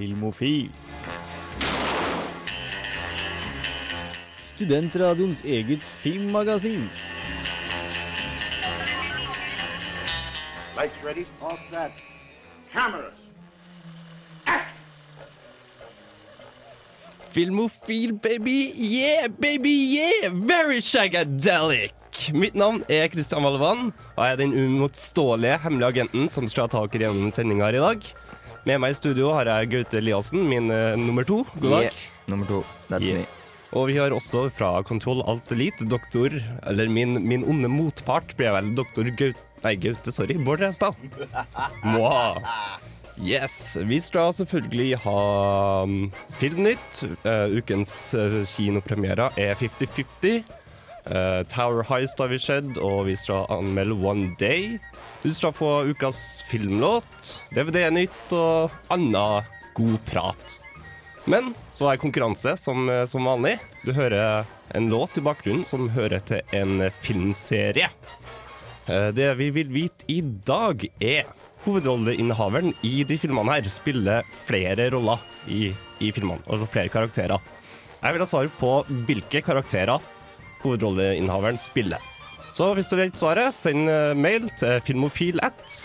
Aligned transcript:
Filmofil. 0.00 0.70
Studentradioens 4.54 5.42
eget 5.44 5.82
filmmagasin. 5.84 6.86
Lights 10.76 11.04
ready? 11.04 11.24
All 11.42 11.58
set. 11.68 11.92
Cameras. 12.72 13.14
Filmofil, 17.30 18.14
baby! 18.22 18.72
Yeah, 18.76 19.28
baby, 19.28 19.68
yeah! 19.68 20.32
Very 20.32 20.80
shagadelic! 20.80 21.92
Mitt 22.32 22.56
navn 22.56 22.80
er 22.88 23.12
Kristian 23.12 23.44
Vallevann, 23.44 23.92
og 24.16 24.24
jeg 24.24 24.32
er 24.32 24.40
den 24.40 24.56
uimotståelige 24.56 25.60
hemmelige 25.60 25.92
agenten 25.92 26.28
som 26.28 26.48
skal 26.48 26.72
tak 26.72 26.96
i 26.96 27.04
gjennom 27.04 27.30
sendinga 27.30 27.68
i 27.68 27.84
dag. 27.84 28.10
Med 28.68 28.80
meg 28.82 28.92
i 28.92 28.98
studio 28.98 29.30
har 29.32 29.48
jeg 29.48 29.70
Gaute 29.72 30.00
Eliassen, 30.00 30.42
min 30.50 30.68
uh, 30.72 30.92
nummer 31.00 31.24
to. 31.24 31.42
God 31.60 31.70
dag. 31.78 31.86
Yeah. 31.88 32.00
Nummer 32.32 32.46
to. 32.50 32.62
That's 32.90 33.06
Yeah. 33.08 33.22
me. 33.22 33.26
Og 33.72 33.86
vi 33.86 33.96
har 34.00 34.10
også 34.10 34.48
fra 34.50 34.82
Kontroll 34.82 35.22
Alt 35.30 35.52
Elite 35.54 35.86
doktor, 35.86 36.32
eller 36.66 36.88
min, 36.90 37.20
min 37.22 37.44
onde 37.46 37.68
motpart, 37.70 38.34
blir 38.36 38.50
vel 38.56 38.72
doktor 38.74 39.06
Gaute 39.14 39.38
Nei, 39.62 39.74
Gaute, 39.76 40.10
sorry. 40.12 40.34
Bård 40.40 40.60
Restad. 40.64 40.96
Wow. 41.84 42.40
Yes. 43.20 43.76
Vi 43.84 43.98
skal 44.00 44.32
selvfølgelig 44.32 44.96
ha 45.04 45.82
um, 45.84 46.10
Filmnytt. 46.40 47.02
Uh, 47.24 47.52
ukens 47.60 47.92
uh, 48.16 48.40
kinopremiere 48.48 49.28
er 49.36 49.52
50-50. 49.60 50.40
Uh, 51.10 51.42
Tower 51.52 51.84
Heist 51.90 52.18
har 52.20 52.32
vi 52.32 52.38
sett, 52.40 52.78
og 52.80 53.04
vi 53.10 53.16
skal 53.20 53.44
anmelde 53.52 53.96
One 54.00 54.32
Day. 54.40 54.78
Du 55.22 55.30
skal 55.36 55.52
få 55.52 55.84
ukas 55.92 56.40
filmlåt, 56.48 57.34
DVD-nytt 57.52 58.32
og 58.32 58.72
annen 58.92 59.44
god 59.76 59.98
prat. 60.08 60.54
Men 61.28 61.52
så 61.76 61.90
er 61.90 62.00
konkurranse 62.00 62.54
som, 62.58 62.88
eh, 62.88 63.04
som 63.04 63.28
vanlig. 63.28 63.58
Du 63.84 63.92
hører 63.92 64.46
en 64.74 64.88
låt 64.88 65.18
i 65.18 65.20
bakgrunnen 65.20 65.64
som 65.64 65.90
hører 65.92 66.24
til 66.24 66.40
en 66.56 66.90
filmserie. 67.02 67.90
Eh, 68.88 69.10
Det 69.12 69.36
vi 69.36 69.50
vil 69.50 69.68
vite 69.68 70.04
i 70.08 70.20
dag, 70.22 70.88
er 71.00 71.24
hovedrolleinnehaveren 71.66 72.74
i 72.82 73.04
de 73.04 73.18
filmene 73.18 73.52
her 73.52 73.68
spiller 73.68 74.22
flere 74.46 74.90
roller 74.90 75.20
i, 75.46 75.74
i 76.00 76.10
filmene, 76.10 76.40
altså 76.48 76.66
flere 76.66 76.88
karakterer. 76.88 77.38
Jeg 78.02 78.12
vil 78.12 78.24
ha 78.24 78.26
svar 78.26 78.48
på 78.58 78.72
hvilke 79.04 79.42
karakterer 79.44 80.00
hovedrolleinnehaveren 80.62 81.58
spiller. 81.60 82.00
Så 82.56 82.72
hvis 82.74 82.90
du 82.90 82.98
vet 82.98 83.16
svaret, 83.18 83.54
send 83.54 83.88
eh, 83.90 84.12
mail 84.18 84.48
til 84.58 84.80
filmofil 84.84 85.40
at 85.46 85.76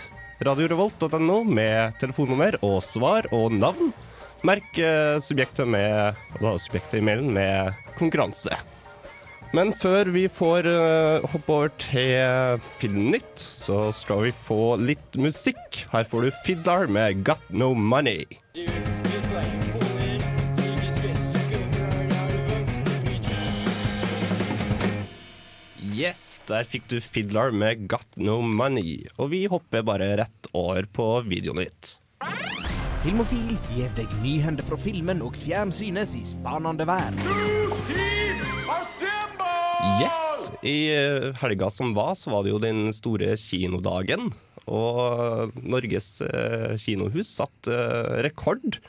radiorevolt.no 0.45 1.43
med 1.47 1.95
telefonnummer 2.01 2.57
og 2.65 2.79
svar 2.83 3.29
og 3.35 3.53
navn. 3.53 3.93
Merk 4.45 4.77
eh, 4.81 5.17
subjektet, 5.23 5.67
med, 5.69 6.17
altså 6.35 6.55
subjektet 6.67 6.99
i 6.99 7.05
mailen 7.05 7.31
med 7.35 7.75
konkurranse. 7.99 8.57
Men 9.55 9.71
før 9.77 10.09
vi 10.11 10.25
får 10.27 10.67
eh, 10.67 11.27
hoppe 11.31 11.53
over 11.53 11.71
til 11.79 12.59
Filmnytt, 12.81 13.37
så 13.39 13.87
skal 13.95 14.25
vi 14.25 14.33
få 14.47 14.75
litt 14.81 15.19
musikk. 15.21 15.85
Her 15.93 16.09
får 16.09 16.27
du 16.27 16.41
Fiddler 16.43 16.91
med 16.91 17.23
'Got 17.23 17.45
No 17.53 17.71
Money'. 17.73 18.41
Yes, 25.95 26.43
der 26.49 26.65
fikk 26.67 26.89
du 26.91 26.97
Fiddler 26.99 27.53
med 27.55 27.85
'Got 27.87 28.17
No 28.19 28.41
Money'. 28.41 29.05
Og 29.15 29.29
vi 29.31 29.45
hopper 29.47 29.83
bare 29.85 30.09
rett 30.19 30.47
over 30.51 30.83
på 30.91 31.05
Videonytt. 31.23 32.01
Filmofil 33.05 33.53
gir 33.71 33.93
deg 33.95 34.11
nyhender 34.19 34.65
fra 34.67 34.75
filmen 34.81 35.21
og 35.23 35.37
fjernsynets 35.39 36.17
i 36.19 36.23
spanende 36.27 36.87
verden. 36.89 37.21
Yes! 40.01 40.51
I 40.65 40.75
eh, 40.97 41.29
helga 41.39 41.71
som 41.71 41.95
var, 41.95 42.11
så 42.19 42.33
var 42.33 42.43
det 42.43 42.51
jo 42.51 42.59
den 42.59 42.91
store 42.91 43.37
kinodagen. 43.39 44.33
Og 44.67 45.55
Norges 45.63 46.19
eh, 46.25 46.75
kinohus 46.81 47.31
satt 47.37 47.71
eh, 47.71 48.19
rekord 48.25 48.81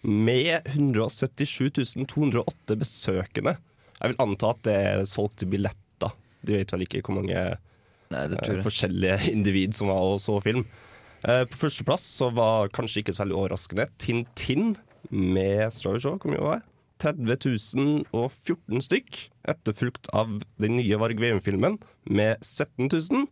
med 0.00 0.64
177 0.72 2.06
208 2.08 2.80
besøkende. 2.80 3.58
Jeg 4.00 4.14
vil 4.14 4.22
anta 4.22 4.54
at 4.54 4.64
det 4.64 4.82
er 4.94 5.08
solgte 5.08 5.50
billetter. 5.50 5.83
Du 6.44 6.52
vet 6.56 6.72
vel 6.74 6.84
ikke 6.86 7.02
hvor 7.06 7.16
mange 7.20 7.38
Nei, 8.12 8.24
det 8.30 8.38
tror 8.44 8.58
jeg. 8.58 8.64
forskjellige 8.66 9.16
individ 9.34 9.70
som 9.76 9.88
var 9.90 10.00
og 10.04 10.18
så 10.22 10.36
film. 10.44 10.62
Eh, 11.24 11.44
på 11.48 11.54
førsteplass 11.64 12.04
så 12.20 12.26
var 12.36 12.68
kanskje 12.76 13.00
ikke 13.02 13.14
så 13.16 13.24
veldig 13.24 13.38
overraskende 13.40 13.86
Tintin 13.98 14.74
med 15.10 15.72
skal 15.72 15.96
vi 15.96 16.00
se, 16.04 16.12
hvor 16.20 16.30
mye 16.32 16.44
var 16.44 16.60
det? 16.60 16.66
30 17.04 18.04
014 18.14 18.84
stykk, 18.86 19.10
etterfulgt 19.50 20.06
av 20.16 20.28
den 20.62 20.76
nye 20.78 20.96
Varg 21.00 21.18
Veum-filmen 21.20 21.74
med 22.06 22.38
17 22.46 22.86
000. 22.92 23.26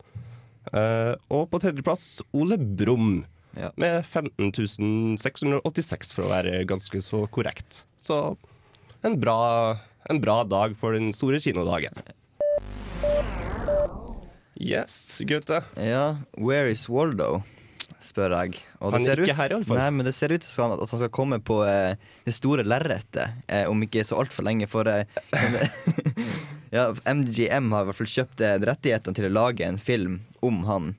Eh, 0.72 1.12
og 1.32 1.46
på 1.52 1.60
tredjeplass 1.62 2.22
Ole 2.36 2.56
Brumm 2.58 3.22
Ja. 3.56 3.68
med 3.76 4.02
15.686 4.08 6.12
for 6.16 6.24
å 6.26 6.32
være 6.32 6.62
ganske 6.68 7.00
så 7.04 7.22
korrekt. 7.32 7.84
Så 8.00 8.36
en 9.04 9.18
bra, 9.20 9.38
en 10.10 10.20
bra 10.22 10.42
dag 10.48 10.76
for 10.80 10.96
den 10.96 11.12
store 11.16 11.40
kinodagen. 11.42 11.94
Yes, 14.62 15.20
Gaute. 15.26 15.62
Ja, 15.76 16.16
where 16.38 16.70
is 16.70 16.88
Waldo? 16.88 17.42
spør 18.02 18.32
jeg. 18.34 18.56
Og 18.82 18.92
Han 18.96 19.04
er 19.06 19.20
ikke 19.22 19.30
ut- 19.30 19.36
her, 19.38 19.52
i 19.52 19.54
alle 19.56 19.64
fall. 19.64 19.78
Nei, 19.78 19.90
men 19.94 20.06
det 20.08 20.12
ser 20.16 20.32
ut 20.34 20.42
som 20.42 20.72
at 20.74 20.80
han 20.90 20.98
skal 21.00 21.10
komme 21.14 21.38
på 21.40 21.60
eh, 21.64 21.94
det 22.26 22.34
store 22.34 22.64
lerretet 22.66 23.30
eh, 23.46 23.62
om 23.70 23.78
ikke 23.86 24.02
så 24.04 24.18
altfor 24.18 24.42
lenge. 24.44 24.66
For 24.70 24.88
eh, 24.90 25.04
ja, 26.74 26.88
MGM 27.06 27.70
har 27.72 27.86
i 27.86 27.88
hvert 27.88 28.00
fall 28.00 28.10
kjøpt 28.10 28.42
eh, 28.42 28.56
rettighetene 28.66 29.14
til 29.16 29.28
å 29.30 29.32
lage 29.32 29.64
en 29.68 29.78
film 29.80 30.18
om 30.42 30.64
han. 30.66 30.90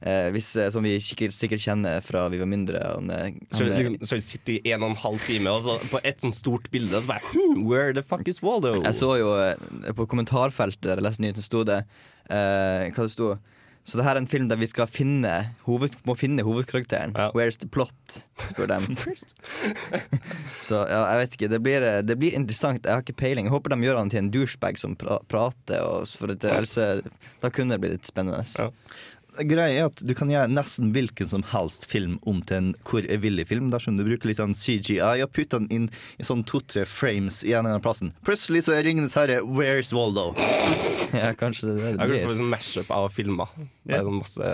Eh, 0.00 0.28
hvis, 0.34 0.50
eh, 0.60 0.68
som 0.70 0.84
vi 0.84 0.98
sikkert, 1.00 1.32
sikkert 1.32 1.62
kjenner 1.64 2.02
fra 2.04 2.26
vi 2.32 2.40
var 2.42 2.50
mindre. 2.50 2.82
Han, 2.84 3.10
eh, 3.10 3.32
Så 3.50 3.64
han, 3.64 3.96
vi, 3.96 3.98
så 4.04 4.18
vi 4.18 4.24
sitter 4.24 4.58
i 4.60 4.74
en 4.74 4.84
og 4.84 4.92
en 4.92 5.00
halv 5.00 5.22
time 5.24 5.54
og 5.56 5.64
så 5.64 5.78
på 5.88 6.00
et 6.04 6.20
sånt 6.20 6.36
stort 6.36 6.68
bilde, 6.74 7.00
så 7.00 7.08
bare 7.08 7.24
hmm, 7.32 7.64
Where 7.64 7.94
the 7.96 8.04
fuck 8.04 8.28
is 8.28 8.42
Waldo? 8.44 8.74
Jeg 8.82 8.98
så 8.98 9.14
jo 9.20 9.32
eh, 9.40 9.92
på 9.96 10.08
kommentarfeltet 10.10 10.84
der 10.84 11.00
jeg 11.00 11.08
leste 11.08 11.24
nyheten, 11.24 11.46
sto 11.46 11.64
det 11.66 11.80
eh, 12.28 12.90
Hva 12.92 13.06
det 13.06 13.14
sto 13.14 13.30
Så 13.86 13.96
det 13.96 14.04
her 14.04 14.18
er 14.18 14.20
en 14.24 14.28
film 14.28 14.48
der 14.50 14.58
vi 14.60 14.66
skal 14.68 14.88
finne 14.90 15.32
hoved, 15.64 15.94
må 16.04 16.16
finne 16.18 16.42
hovedkarakteren. 16.42 17.14
Ja. 17.14 17.30
Where's 17.32 17.60
the 17.62 17.68
plot? 17.70 18.24
spør 18.50 18.66
de. 18.66 18.96
Så 20.66 20.80
ja, 20.90 21.02
jeg 21.12 21.20
vet 21.20 21.36
ikke. 21.36 21.50
Det 21.52 21.60
blir, 21.62 21.86
eh, 21.86 22.00
det 22.02 22.16
blir 22.18 22.34
interessant. 22.34 22.82
Jeg 22.82 22.92
har 22.98 23.04
ikke 23.04 23.16
peiling. 23.22 23.46
Jeg 23.46 23.54
håper 23.54 23.72
de 23.72 23.86
gjør 23.86 24.00
han 24.00 24.10
til 24.10 24.24
en 24.24 24.32
douchebag 24.34 24.80
som 24.82 24.96
pra 24.98 25.20
prater. 25.30 25.84
Og 25.86 26.10
for 26.18 26.34
det, 26.34 26.42
ellers 26.50 26.76
eh, 26.82 27.04
Da 27.42 27.50
kunne 27.54 27.76
det 27.76 27.82
bli 27.84 27.92
litt 27.94 28.10
spennende. 28.10 28.42
Ja. 28.58 28.68
Greia 29.44 29.82
er 29.82 29.88
at 29.90 30.02
Du 30.06 30.14
kan 30.16 30.30
gjøre 30.32 30.48
nesten 30.50 30.92
hvilken 30.94 31.28
som 31.28 31.44
helst 31.52 31.86
film 31.90 32.16
om 32.28 32.40
til 32.46 32.56
en 32.56 32.70
hvor 32.86 33.04
er 33.04 33.20
villig-film. 33.22 33.70
Dersom 33.74 33.98
du 33.98 34.04
bruker 34.06 34.30
litt 34.30 34.40
sånn 34.40 34.56
CGI 34.56 35.00
og 35.24 35.32
putter 35.36 35.62
den 35.62 35.68
inn 35.72 35.88
i 36.20 36.26
sånn 36.26 36.44
to-tre 36.48 36.86
frames 36.88 37.42
i 37.44 37.52
en 37.52 37.64
eller 37.64 37.76
annen 37.76 37.84
plassen. 37.84 38.12
Plutselig 38.26 38.66
så 38.66 38.76
er 38.76 38.86
Ringenes 38.86 39.16
herre 39.18 39.42
Where's 39.44 39.92
Waldo? 39.96 40.32
Ja, 41.16 41.30
kanskje 41.38 41.70
det 41.70 41.74
er 41.76 41.78
det 41.78 42.02
Jeg 42.02 42.10
det 42.10 42.16
kan 42.24 42.32
få 42.32 42.42
en 42.42 42.50
mashup 42.50 42.88
av 42.92 43.04
filmer. 43.14 43.52
Det 43.86 43.94
er 43.94 44.04
sånn 44.04 44.18
masse 44.18 44.50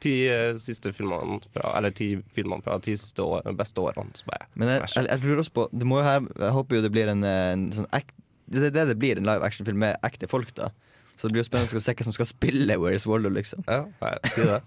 Ti 0.00 0.12
eh, 0.28 0.58
siste 0.60 0.92
filmene 0.92 1.38
fra, 1.54 1.72
Eller 1.78 1.94
ti 1.96 2.10
filmene 2.36 2.62
fra 2.64 2.76
de 2.84 2.94
siste 2.94 3.24
år, 3.24 3.46
beste 3.56 3.80
årene. 3.82 4.12
Så 4.16 4.28
bare 4.28 4.46
Men 4.54 4.70
jeg, 4.74 4.84
jeg, 4.92 5.08
jeg 5.08 5.24
lurer 5.24 5.42
også 5.42 5.54
på 5.56 5.66
det 5.72 5.88
må 5.88 5.98
jo 6.00 6.06
ha, 6.06 6.18
Jeg 6.20 6.56
håper 6.58 6.78
jo 6.78 6.84
det 6.84 6.92
blir 6.94 7.12
en, 7.12 7.24
eh, 7.26 7.52
en 7.56 7.66
sånn 7.74 7.88
ek, 7.96 8.12
Det 8.46 8.70
det 8.76 8.86
det 8.92 8.98
blir, 9.00 9.18
en 9.18 9.28
live 9.28 9.46
action-film 9.46 9.80
med 9.82 9.96
ekte 10.06 10.28
folk, 10.30 10.52
da. 10.58 10.70
Så 11.16 11.26
det 11.26 11.32
blir 11.34 11.42
jo 11.44 11.48
spennende 11.48 11.80
å 11.80 11.82
se 11.82 11.94
hvem 11.96 12.08
som 12.10 12.16
skal 12.16 12.28
spille 12.28 12.76
Where's 12.80 13.06
Waldo, 13.08 13.30
liksom. 13.32 13.64
Ja, 13.66 13.86
nei, 14.02 14.16
si 14.32 14.44
det. 14.44 14.60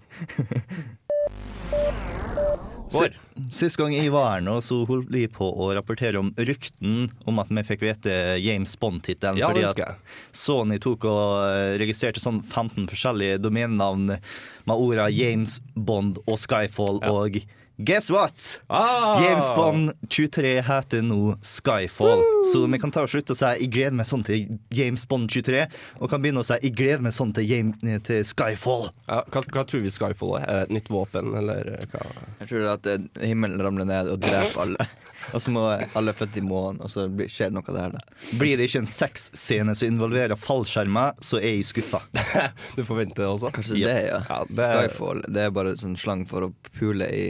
Sist 3.54 3.78
gang 3.78 3.92
jeg 3.94 4.10
var 4.10 4.26
her 4.34 4.42
nå, 4.42 4.56
så 4.64 4.80
holdt 4.88 5.10
vi 5.14 5.22
på 5.30 5.46
å 5.46 5.68
rapportere 5.76 6.18
om 6.20 6.32
rykten 6.34 7.06
om 7.28 7.38
at 7.42 7.50
vi 7.54 7.62
fikk 7.66 7.84
vite 7.86 8.14
James 8.42 8.74
Bond-tittelen. 8.80 9.38
Ja, 9.38 9.50
fordi 9.52 9.62
at. 9.68 10.02
Sony 10.34 10.80
tok 10.82 11.06
og 11.08 11.44
eh, 11.46 11.76
registrerte 11.80 12.22
sånn 12.22 12.40
15 12.42 12.88
forskjellige 12.90 13.38
domenenavn 13.44 14.10
med 14.10 14.74
ordene 14.74 15.06
James 15.14 15.60
Bond 15.74 16.18
og 16.26 16.38
Skyfall 16.42 17.00
Ja. 17.04 17.14
og 17.14 17.38
Guess 17.82 18.10
what? 18.10 18.60
Ah! 18.66 19.22
James 19.22 19.48
Bond 19.48 19.92
23 20.08 20.60
heter 20.60 21.02
nå 21.02 21.36
Skyfall. 21.42 22.22
Så 22.52 22.66
vi 22.66 22.78
kan 22.78 22.90
ta 22.92 23.06
og 23.06 23.08
slutte 23.08 23.32
å 23.32 23.38
si 23.38 23.46
'jeg 23.46 23.70
gleder 23.72 23.96
meg 23.96 24.06
sånn 24.06 24.24
til 24.24 24.58
James 24.68 25.06
Bond 25.08 25.30
23', 25.30 25.64
og 25.96 26.10
kan 26.10 26.20
begynne 26.20 26.42
å 26.42 26.44
si 26.44 26.58
'jeg 26.60 26.74
gleder 26.76 27.00
meg 27.00 27.12
sånn 27.16 27.32
til, 27.32 27.48
James, 27.48 27.80
til 28.04 28.20
Skyfall'. 28.20 28.90
Ja, 29.08 29.22
hva, 29.24 29.40
hva 29.48 29.64
tror 29.64 29.80
vi 29.80 29.88
Skyfall 29.88 30.36
er? 30.36 30.44
Er 30.44 30.52
det 30.60 30.62
et 30.68 30.76
nytt 30.76 30.90
våpen, 30.92 31.32
eller 31.34 31.78
hva? 31.88 32.04
Jeg 32.40 32.48
tror 32.48 32.68
at 32.74 32.86
eh, 32.86 32.98
himmelen 33.24 33.62
ramler 33.64 33.86
ned 33.86 34.12
og 34.12 34.20
dreper 34.20 34.60
alle. 34.60 34.76
Og 35.34 35.40
så 35.40 35.50
må 35.50 35.60
alle 35.94 36.12
flytte 36.12 36.38
i 36.40 36.42
månen, 36.42 36.80
og 36.80 36.88
så 36.90 37.04
skjer 37.28 37.50
det 37.50 37.52
noe 37.52 37.74
der. 37.76 37.92
Da. 37.92 38.00
Blir 38.40 38.56
det 38.56 38.68
ikke 38.68 38.80
en 38.80 38.88
sexscene 38.88 39.74
som 39.76 39.88
involverer 39.88 40.36
fallskjermer, 40.36 41.12
så 41.20 41.36
er 41.38 41.60
jeg 41.60 41.64
skuffa. 41.64 42.00
Du 42.76 42.84
forventer 42.84 43.22
det 43.24 43.28
også? 43.28 43.52
Kanskje 43.52 43.84
det, 43.84 43.98
ja. 44.08 44.22
Ja, 44.28 44.44
det 44.48 44.68
Skyfall. 44.68 45.22
Det 45.28 45.44
er 45.44 45.50
bare 45.50 45.76
sånn 45.76 45.96
slang 46.00 46.24
for 46.26 46.48
å 46.48 46.52
pule 46.72 47.08
i 47.12 47.24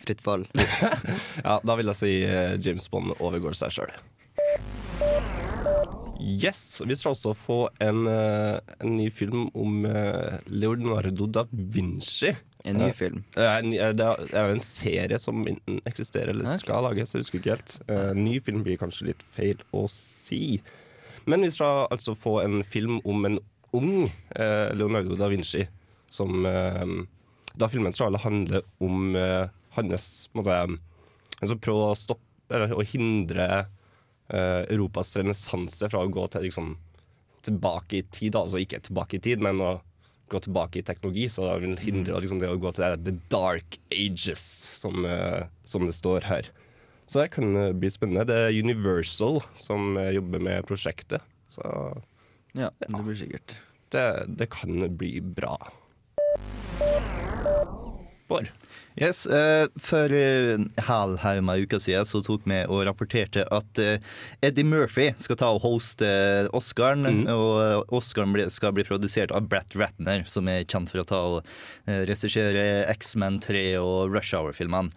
Fritt 0.00 0.20
fall. 0.20 0.46
Ja, 1.44 1.58
da 1.64 1.76
vil 1.78 1.90
jeg 1.90 1.98
si 1.98 2.12
eh, 2.24 2.56
James 2.62 2.88
Bond 2.92 3.12
overgår 3.18 3.56
seg 3.58 3.74
sjøl. 3.74 3.92
Yes, 6.20 6.82
vi 6.84 6.96
skal 6.96 7.14
også 7.14 7.32
få 7.36 7.58
en, 7.80 8.04
eh, 8.08 8.58
en 8.80 8.96
ny 8.96 9.08
film 9.12 9.48
om 9.56 9.84
eh, 9.88 10.38
Leonardo 10.52 11.28
da 11.28 11.46
Vinci. 11.50 12.32
En 12.68 12.76
ny 12.76 12.90
film. 12.92 13.22
Det 13.32 13.46
er, 13.48 13.62
jo 13.64 14.52
en 14.52 14.60
serie 14.60 15.16
som 15.20 15.46
enten 15.48 15.78
eksisterer 15.88 16.34
eller 16.34 16.58
skal 16.60 16.84
lages, 16.84 17.14
jeg 17.14 17.24
husker 17.24 17.40
ikke 17.40 17.54
helt. 17.54 17.76
Ny 18.18 18.34
film 18.44 18.60
blir 18.66 18.76
kanskje 18.76 19.06
litt 19.08 19.22
feil 19.32 19.62
å 19.72 19.86
si. 19.88 20.58
Men 21.24 21.46
vi 21.46 21.48
skal 21.54 21.86
altså 21.88 22.12
få 22.12 22.42
en 22.42 22.60
film 22.60 22.98
om 23.08 23.24
en 23.30 23.38
ung 23.72 24.10
Leonardo 24.76 25.16
da 25.16 25.30
Vinci, 25.32 25.64
som 26.12 26.44
Da 26.44 27.68
filmen 27.72 27.96
skal 27.96 28.20
handle 28.20 28.60
om 28.84 29.16
hans 29.76 30.04
måte, 30.36 30.56
En 31.40 31.48
som 31.48 31.60
prøver 31.62 31.92
å 31.92 31.96
stoppe 31.98 32.26
eller 32.52 32.74
å 32.74 32.84
hindre 32.84 33.46
uh, 34.32 34.62
Europas 34.66 35.14
renessanse 35.16 35.88
fra 35.88 36.02
å 36.02 36.10
gå 36.12 36.26
til 36.32 36.48
liksom 36.48 36.74
tilbake 37.46 38.00
i 38.00 38.02
tid, 38.12 38.36
altså 38.36 38.60
ikke 38.60 38.82
tilbake 38.84 39.16
i 39.16 39.22
tid, 39.24 39.40
men 39.40 39.62
å 39.64 39.78
gå 40.30 40.40
tilbake 40.44 40.80
i 40.80 40.84
teknologi, 40.86 41.28
så 41.32 41.46
det 41.46 41.54
vil 41.62 41.78
hindre 41.80 42.20
liksom, 42.20 42.42
det 42.42 42.50
å 42.50 42.58
gå 42.60 42.72
til 42.76 42.98
the 43.06 43.14
dark 43.32 43.78
ages, 43.94 44.42
som, 44.82 45.06
uh, 45.06 45.46
som 45.64 45.86
det 45.88 45.96
står 45.96 46.26
her. 46.28 46.50
Så 47.10 47.22
det 47.22 47.32
kan 47.34 47.56
eh, 47.58 47.72
bli 47.74 47.88
spennende. 47.90 48.22
Det 48.28 48.36
er 48.38 48.58
Universal 48.62 49.40
som 49.58 49.96
jobber 49.98 50.44
med 50.46 50.66
prosjektet, 50.68 51.24
så 51.50 51.64
Ja, 52.54 52.68
det 52.78 53.02
blir 53.02 53.18
sikkert. 53.18 53.56
det, 53.90 54.04
det 54.38 54.46
kan 54.54 54.84
bli 54.94 55.16
bra. 55.18 55.56
Bård. 58.30 58.52
Yes, 58.98 59.26
eh, 59.26 59.68
For 59.78 60.12
en 60.12 60.66
hel 60.86 61.16
haug 61.22 61.42
med 61.46 61.64
uker 61.64 61.80
siden 61.82 62.08
så 62.08 62.20
tok 62.26 62.46
vi 62.50 62.58
og 62.66 62.82
rapporterte 62.88 63.44
at 63.54 63.80
eh, 63.80 64.02
Eddie 64.42 64.66
Murphy 64.66 65.10
skal 65.22 65.38
ta 65.40 65.50
og 65.54 65.62
hoste 65.64 66.08
Oscaren. 66.56 67.06
Og 67.30 67.50
eh, 67.62 67.96
Oscaren 67.96 68.34
skal 68.50 68.74
bli 68.76 68.86
produsert 68.88 69.34
av 69.36 69.46
Brett 69.50 69.76
Ratner, 69.78 70.26
som 70.26 70.48
er 70.50 70.66
kjent 70.66 70.90
for 70.90 71.04
å 71.04 71.08
ta 71.08 71.20
og 71.36 71.52
regissere 71.86 72.86
X-Men 72.96 73.38
3 73.44 73.64
og 73.80 74.10
Rush 74.14 74.34
Hour-filmene. 74.36 74.90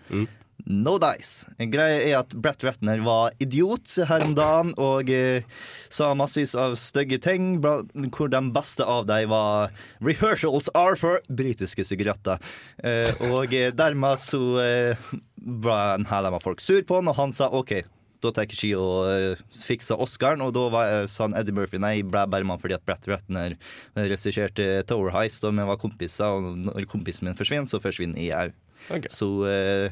No 0.66 0.96
dice. 1.02 1.48
Greia 1.60 2.00
er 2.00 2.18
at 2.22 2.34
Brett 2.40 2.64
Ratner 2.64 3.02
var 3.04 3.34
idiot 3.44 3.98
her 4.08 4.24
om 4.24 4.36
dagen 4.38 4.72
og 4.80 5.10
eh, 5.12 5.44
sa 5.92 6.14
massevis 6.16 6.56
av 6.56 6.78
stygge 6.80 7.20
ting, 7.24 7.58
hvor 7.60 8.32
de 8.32 8.42
beste 8.56 8.86
av 8.88 9.08
dem 9.10 9.30
var 9.34 9.74
'Rehearsals 10.00 10.70
are 10.74 10.96
for 10.96 11.20
britiske 11.28 11.84
sigaretter'. 11.84 12.40
Eh, 12.84 13.12
og 13.34 13.54
eh, 13.54 13.74
dermed 13.76 14.22
så 14.24 14.44
eh, 14.64 15.10
var 15.36 15.98
en 15.98 16.08
hel 16.08 16.30
haug 16.30 16.40
av 16.40 16.46
folk 16.46 16.64
sur 16.64 16.82
på 16.82 17.02
han, 17.02 17.12
og 17.12 17.20
han 17.20 17.36
sa 17.36 17.52
OK. 17.52 17.84
Da 18.24 18.32
tar 18.32 18.46
jeg 18.48 18.56
ikke 18.56 18.80
og 18.80 19.10
eh, 19.12 19.42
fikser 19.52 20.00
Oscaren, 20.00 20.42
og 20.46 20.54
da 20.56 20.70
var, 20.72 20.92
eh, 20.94 21.08
sa 21.12 21.28
han 21.28 21.36
Eddie 21.36 21.56
Murphy 21.56 21.82
nei, 21.82 21.98
ble 22.08 22.24
bare 22.32 22.48
mann 22.48 22.62
fordi 22.62 22.78
at 22.78 22.86
Brett 22.88 23.04
Ratner 23.12 23.58
regisserte 24.00 24.86
Tower 24.88 25.12
Heist, 25.12 25.44
og 25.44 25.58
vi 25.58 25.68
var 25.68 25.82
kompiser, 25.82 26.40
og 26.40 26.64
når 26.64 26.88
kompisen 26.88 27.28
min 27.28 27.36
forsvinner, 27.36 27.68
så 27.68 27.84
forsvinner 27.84 28.24
jeg 28.24 28.54
òg. 28.54 28.56
Okay. 28.92 29.12
Så 29.16 29.28
eh, 29.48 29.92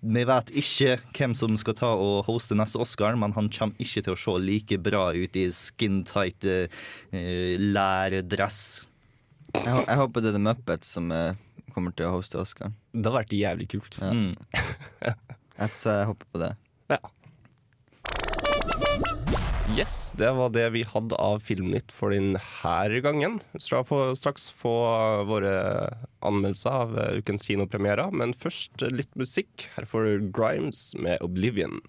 vi 0.00 0.22
vet 0.24 0.50
ikke 0.56 0.94
hvem 1.12 1.34
som 1.36 1.56
skal 1.60 1.76
ta 1.76 1.90
og 1.92 2.24
hoste 2.28 2.56
neste 2.56 2.80
Oscar, 2.80 3.18
men 3.20 3.34
han 3.36 3.50
kommer 3.52 3.82
ikke 3.82 4.02
til 4.06 4.14
å 4.14 4.20
se 4.20 4.36
like 4.40 4.78
bra 4.80 5.10
ut 5.12 5.36
i 5.36 5.46
skin 5.52 6.00
tight 6.08 6.46
uh, 6.48 6.80
lærdress. 7.60 8.88
Jeg, 9.52 9.84
jeg 9.84 10.00
håper 10.00 10.24
det 10.24 10.32
er 10.32 10.38
The 10.38 10.42
Muppets 10.46 10.94
som 10.96 11.12
uh, 11.12 11.36
kommer 11.74 11.92
til 11.96 12.08
å 12.08 12.14
hoste 12.16 12.40
Oscar. 12.40 12.72
Det 12.92 13.06
har 13.10 13.20
vært 13.20 13.36
jævlig 13.36 13.68
kult. 13.76 14.00
Ja. 14.00 14.12
Mm. 14.14 14.34
Jeg, 15.60 15.68
så 15.74 15.92
jeg 15.92 16.06
håper 16.08 16.28
på 16.32 16.38
det. 16.40 16.46
Ja. 16.88 16.96
Yes, 19.78 20.12
det 20.18 20.32
var 20.32 20.50
det 20.50 20.64
vi 20.74 20.82
hadde 20.82 21.14
av 21.14 21.38
Filmnytt 21.46 21.92
for 21.94 22.10
denne 22.10 22.40
gangen. 23.04 23.38
Vi 23.52 23.60
skal 23.62 23.84
få, 23.86 24.16
straks 24.18 24.50
få 24.50 24.72
våre 25.28 25.52
anmeldelser 26.26 26.70
av 26.70 26.98
eh, 26.98 27.20
ukens 27.22 27.46
kinopremierer, 27.46 28.10
men 28.10 28.34
først 28.34 28.82
litt 28.90 29.14
musikk. 29.14 29.68
Her 29.76 29.86
får 29.86 30.04
du 30.04 30.30
Grimes 30.34 30.94
med 30.98 31.22
'Oblivion'. 31.22 31.80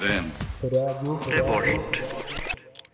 Wait 0.00 0.45
them. 0.60 1.80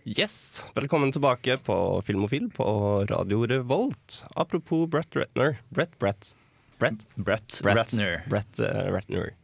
Yes, 0.05 0.67
velkommen 0.75 1.13
tilbake 1.13 1.57
på 1.57 2.03
Filmofil 2.03 2.51
på 2.51 2.65
Radio 3.11 3.47
Revolt. 3.47 4.25
Apropos 4.35 4.89
Brett 4.91 5.17
Retner. 5.17 5.57
Brett, 5.69 5.99
Brett. 5.99 6.35
Brett? 6.79 7.07
Brett, 7.15 7.61
Brett 7.63 7.77
Ratner. 7.77 8.25
Brett 8.29 8.61
uh, 8.61 8.67
Ratner. 8.67 9.35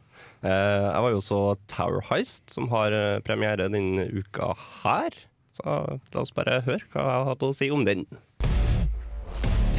Uh, 0.43 0.49
jeg 0.49 1.03
var 1.03 1.09
jo 1.13 1.21
også 1.21 1.39
Tower 1.71 2.03
Heist, 2.09 2.49
som 2.51 2.67
har 2.73 2.95
eh, 2.95 3.19
premiere 3.23 3.69
denne 3.71 4.07
uka 4.11 4.53
her. 4.83 5.15
Så 5.55 5.63
la 6.13 6.21
oss 6.21 6.35
bare 6.35 6.61
høre 6.67 6.83
hva 6.91 7.05
jeg 7.07 7.29
hadde 7.31 7.47
å 7.47 7.55
si 7.55 7.71
om 7.71 7.85
den. 7.87 8.05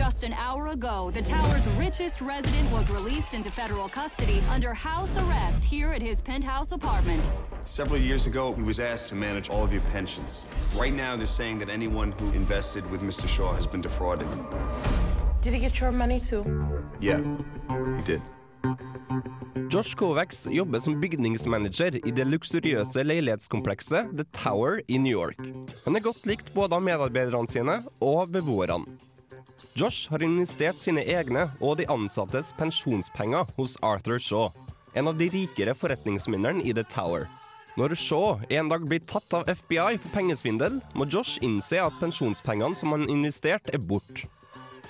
Just 0.00 0.25
an 0.25 0.32
hour 0.32 0.69
ago, 0.69 1.11
the 1.12 1.20
tower's 1.20 1.69
richest 1.76 2.23
resident 2.23 2.73
was 2.73 2.88
released 2.88 3.35
into 3.35 3.50
federal 3.50 3.87
custody 3.87 4.43
under 4.49 4.73
house 4.73 5.14
arrest 5.19 5.62
here 5.62 5.93
at 5.93 6.00
his 6.00 6.23
penthouse 6.23 6.73
apartment. 6.73 7.31
Several 7.67 8.00
years 8.00 8.26
ago, 8.26 8.55
he 8.55 8.62
was 8.62 8.81
asked 8.81 9.11
to 9.11 9.14
manage 9.14 9.50
all 9.50 9.62
of 9.62 9.75
your 9.75 9.82
pensions. 9.93 10.47
Right 10.75 10.94
now, 10.94 11.17
they're 11.17 11.26
saying 11.26 11.58
that 11.58 11.69
anyone 11.69 12.12
who 12.12 12.32
invested 12.32 12.91
with 12.91 13.02
Mr. 13.02 13.29
Shaw 13.29 13.52
has 13.52 13.67
been 13.67 13.82
defrauded. 13.82 14.26
Did 15.43 15.52
he 15.52 15.61
get 15.61 15.79
your 15.82 15.93
money 15.93 16.19
too? 16.19 16.44
Yeah, 16.99 17.20
he 17.99 18.03
did. 18.03 18.23
Josh 19.69 19.94
Kovacs 19.94 20.49
jobber 20.50 20.81
som 20.81 20.96
bygningsmanager 21.00 22.00
i 22.06 22.11
det 22.11 22.25
luksuriøse 22.25 23.05
leilighetskomplekset 23.05 24.17
The 24.17 24.25
Tower 24.32 24.81
i 24.88 24.96
New 24.99 25.12
York. 25.12 25.37
Han 25.85 25.96
er 25.96 26.00
godt 26.00 26.26
likt 26.26 26.55
både 26.55 26.75
av 26.75 26.88
medarbeiderne 26.88 27.53
sine 27.53 27.82
og 28.00 28.32
beboerne. 28.32 28.87
Josh 29.75 30.11
har 30.11 30.22
investert 30.22 30.81
sine 30.82 31.02
egne 31.06 31.46
og 31.62 31.76
de 31.78 31.87
ansattes 31.90 32.50
pensjonspenger 32.58 33.46
hos 33.56 33.77
Arthur 33.86 34.19
Shaw, 34.19 34.50
en 34.98 35.10
av 35.10 35.19
de 35.19 35.29
rikere 35.31 35.77
forretningsmennene 35.79 36.65
i 36.67 36.74
The 36.74 36.84
Tower. 36.91 37.29
Når 37.79 37.94
Shaw 37.94 38.43
en 38.50 38.72
dag 38.72 38.82
blir 38.91 39.05
tatt 39.06 39.31
av 39.36 39.46
FBI 39.46 40.00
for 40.03 40.10
pengesvindel, 40.17 40.81
må 40.98 41.06
Josh 41.06 41.39
innse 41.46 41.79
at 41.79 42.00
pensjonspengene 42.03 42.74
som 42.74 42.96
han 42.96 43.06
investerte, 43.08 43.70
er 43.72 43.79
borte. 43.79 44.27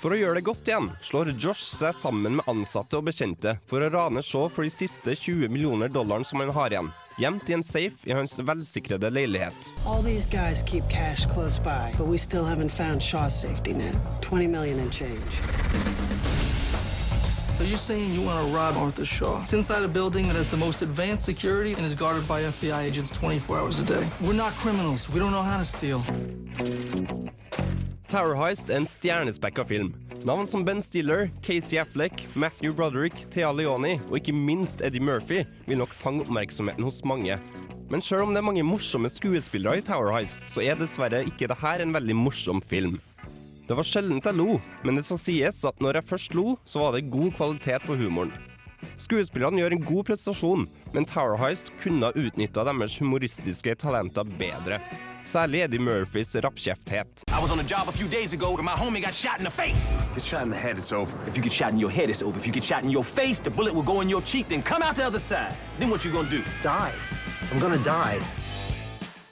For 0.01 0.15
å 0.15 0.17
gjøre 0.17 0.39
det 0.39 0.47
godt 0.49 0.69
igjen, 0.71 0.89
slår 1.05 1.35
Josh 1.37 1.75
seg 1.77 1.93
sammen 1.93 2.39
med 2.39 2.49
ansatte 2.49 2.97
og 2.97 3.11
bekjente 3.11 3.59
for 3.69 3.85
å 3.85 3.93
rane 3.93 4.25
Shaw 4.25 4.49
for 4.49 4.65
de 4.65 4.73
siste 4.73 5.13
20 5.13 5.53
millioner 5.53 5.93
dollarene 5.93 6.25
som 6.25 6.41
han 6.41 6.55
har 6.57 6.73
igjen, 6.73 6.89
gjemt 7.21 7.49
i 7.49 7.53
en 7.53 7.63
safe 7.63 8.09
i 8.09 8.13
hans 8.17 8.39
velsikrede 8.39 9.11
leilighet. 9.11 9.73
All 9.87 10.03
these 10.03 10.27
guys 10.27 10.63
keep 10.63 10.89
cash 10.89 11.27
close 11.27 11.61
by, 11.61 11.93
but 11.99 12.07
we 12.07 12.19
still 12.19 12.45
haven't 12.45 12.73
found 12.73 13.03
Shaw's 13.03 13.41
safety 13.41 13.73
net. 13.73 13.97
20 14.21 14.49
million 14.49 14.79
and 14.81 14.93
change. 14.93 15.33
So 17.59 17.65
you're 17.65 17.77
saying 17.77 18.15
you 18.15 18.23
want 18.23 18.47
to 18.47 18.57
rob 18.57 18.77
Arthur 18.77 19.05
Shaw? 19.05 19.43
It's 19.43 19.53
inside 19.53 19.85
a 19.85 19.89
building 19.89 20.27
that 20.29 20.37
has 20.37 20.49
the 20.49 20.57
most 20.57 20.81
advanced 20.81 21.27
security 21.27 21.75
and 21.75 21.85
is 21.85 21.95
guarded 21.95 22.27
by 22.27 22.43
FBI 22.43 22.85
agents 22.85 23.11
24 23.11 23.59
hours 23.59 23.79
a 23.81 23.85
day. 23.85 24.09
We're 24.23 24.33
not 24.33 24.53
criminals. 24.55 25.11
We 25.11 25.21
don't 25.21 25.33
know 25.33 25.43
how 25.43 25.59
to 25.59 25.65
steal. 25.65 26.03
Tower 28.11 28.35
Heist 28.35 28.73
er 28.73 28.81
en 28.81 28.89
stjernespekka 28.91 29.63
film. 29.69 29.93
Navn 30.27 30.49
som 30.51 30.65
Ben 30.67 30.81
Stiller, 30.83 31.29
Casey 31.47 31.79
Affleck, 31.79 32.25
Matthew 32.35 32.73
Broderick, 32.75 33.15
Thea 33.31 33.53
Leoni 33.55 34.01
og 34.09 34.17
ikke 34.19 34.35
minst 34.35 34.83
Eddie 34.83 35.03
Murphy 35.03 35.45
vil 35.69 35.79
nok 35.79 35.93
fange 35.95 36.25
oppmerksomheten 36.25 36.83
hos 36.83 37.05
mange. 37.07 37.37
Men 37.87 38.03
sjøl 38.03 38.25
om 38.25 38.33
det 38.35 38.41
er 38.41 38.47
mange 38.49 38.65
morsomme 38.67 39.07
skuespillere 39.15 39.79
i 39.79 39.85
Tower 39.87 40.11
Heist, 40.17 40.43
så 40.51 40.65
er 40.65 40.81
dessverre 40.81 41.23
ikke 41.29 41.47
dette 41.53 41.75
en 41.85 41.95
veldig 41.95 42.17
morsom 42.19 42.59
film. 42.59 42.97
Det 43.69 43.79
var 43.79 43.87
sjeldent 43.87 44.27
jeg 44.27 44.41
lo, 44.41 44.59
men 44.83 44.99
det 44.99 45.07
skal 45.07 45.21
sies 45.23 45.61
at 45.71 45.79
når 45.79 46.01
jeg 46.01 46.09
først 46.11 46.35
lo, 46.35 46.57
så 46.67 46.83
var 46.83 46.97
det 46.97 47.13
god 47.15 47.31
kvalitet 47.39 47.87
på 47.87 47.95
humoren. 48.01 48.35
Skuespillerne 48.99 49.63
gjør 49.63 49.77
en 49.77 49.87
god 49.87 50.09
prestasjon, 50.11 50.67
men 50.97 51.07
Tower 51.07 51.39
Heist 51.39 51.71
kunne 51.79 52.11
ha 52.11 52.19
utnytta 52.19 52.67
deres 52.67 52.99
humoristiske 52.99 53.79
talenter 53.79 54.27
bedre. 54.41 54.81
Særlig 55.23 55.61
Eddie 55.63 55.81
Murphys 55.81 56.37
rappkjefthet. 56.37 57.25
I 57.29 57.43
was 57.43 57.51
on 57.51 57.61
a 57.61 57.63
job 57.63 57.89
a 57.89 57.93
few 57.93 58.09
days 58.09 58.33
ago 58.33 58.57
and 58.57 58.65
my 58.65 58.73
homie 58.73 59.03
got 59.03 59.15
shot 59.15 59.39
in 59.39 59.45
the 59.45 59.51
face. 59.51 59.93
Get 60.15 60.23
shot 60.25 60.43
in 60.43 60.51
the 60.51 60.57
head, 60.57 60.79
it's 60.79 60.93
over. 60.93 61.17
If 61.29 61.37
you 61.37 61.43
get 61.43 61.53
shot 61.53 61.73
in 61.73 61.79
your 61.79 61.91
head, 61.91 62.11
it's 62.11 62.23
over. 62.23 62.39
If 62.39 62.47
you 62.47 62.53
get 62.53 62.65
shot 62.65 62.83
in 62.83 62.91
your 62.91 63.05
face, 63.05 63.39
the 63.43 63.51
bullet 63.51 63.75
will 63.75 63.83
go 63.83 64.01
in 64.01 64.09
your 64.09 64.23
cheek, 64.23 64.49
then 64.49 64.63
come 64.63 64.83
out 64.83 64.97
the 64.97 65.05
other 65.07 65.21
side. 65.21 65.53
Then 65.79 65.91
what 65.91 66.05
you 66.05 66.13
gonna 66.13 66.31
do? 66.31 66.43
Die. 66.63 66.93
I'm 67.53 67.59
gonna 67.61 67.79
die. 67.85 68.21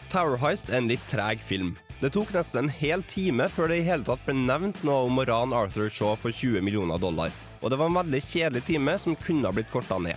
Tower 0.09 0.37
Heist 0.39 0.71
er 0.71 0.77
en 0.77 0.89
litt 0.89 1.05
treg 1.09 1.43
film. 1.43 1.77
Det 2.01 2.13
tok 2.15 2.31
nesten 2.33 2.65
en 2.65 2.71
hel 2.71 3.03
time 3.03 3.49
før 3.49 3.69
det 3.69 3.81
i 3.81 3.89
hele 3.89 4.05
tatt 4.07 4.23
ble 4.27 4.35
nevnt 4.39 4.85
noe 4.87 5.09
om 5.09 5.19
å 5.19 5.25
rane 5.27 5.57
Arthur 5.57 5.91
Shaw 5.91 6.15
for 6.17 6.31
20 6.31 6.63
millioner 6.63 6.99
dollar. 6.99 7.33
Og 7.61 7.71
det 7.71 7.79
var 7.81 7.91
en 7.91 7.99
veldig 7.99 8.21
kjedelig 8.23 8.65
time 8.69 8.95
som 9.03 9.17
kunne 9.19 9.49
ha 9.49 9.53
blitt 9.53 9.73
korta 9.73 9.99
ned. 9.99 10.17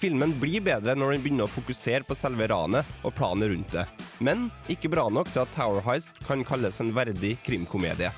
Filmen 0.00 0.30
blir 0.40 0.62
bedre 0.64 0.94
når 0.96 1.12
den 1.12 1.24
begynner 1.26 1.44
å 1.44 1.52
fokusere 1.52 2.06
på 2.08 2.16
selve 2.16 2.46
ranet 2.48 2.88
og 3.04 3.12
planen 3.18 3.50
rundt 3.52 3.74
det, 3.74 3.82
men 4.24 4.46
ikke 4.72 4.88
bra 4.88 5.02
nok 5.12 5.28
til 5.28 5.42
at 5.42 5.52
Tower 5.52 5.84
Heist 5.84 6.16
kan 6.24 6.40
kalles 6.48 6.80
en 6.80 6.94
verdig 6.96 7.34
krimkomedie. 7.44 8.08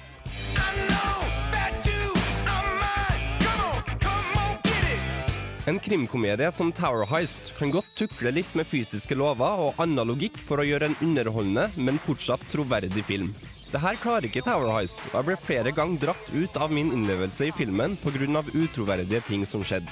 En 5.67 5.81
krimkomedie 5.83 6.53
som 6.55 6.71
Tower 6.71 7.03
Heist 7.11 7.51
kan 7.59 7.75
godt 7.75 7.91
tukle 7.99 8.31
litt 8.31 8.55
med 8.59 8.71
fysiske 8.71 9.19
lover 9.19 9.67
og 9.67 9.83
annen 9.83 10.07
logikk 10.07 10.39
for 10.39 10.63
å 10.63 10.69
gjøre 10.69 10.93
en 10.93 10.97
underholdende, 11.03 11.67
men 11.83 11.99
fortsatt 12.07 12.47
troverdig 12.51 13.03
film. 13.11 13.35
Det 13.75 13.83
her 13.83 13.99
klarer 13.99 14.31
ikke 14.31 14.47
Tower 14.47 14.71
Heist, 14.77 15.09
og 15.11 15.19
jeg 15.19 15.33
ble 15.33 15.41
flere 15.51 15.75
ganger 15.75 16.07
dratt 16.07 16.31
ut 16.31 16.63
av 16.63 16.71
min 16.71 16.95
innlevelse 16.95 17.51
i 17.51 17.55
filmen 17.59 17.99
pga. 18.03 18.43
utroverdige 18.55 19.27
ting 19.27 19.47
som 19.47 19.67
skjedde. 19.67 19.91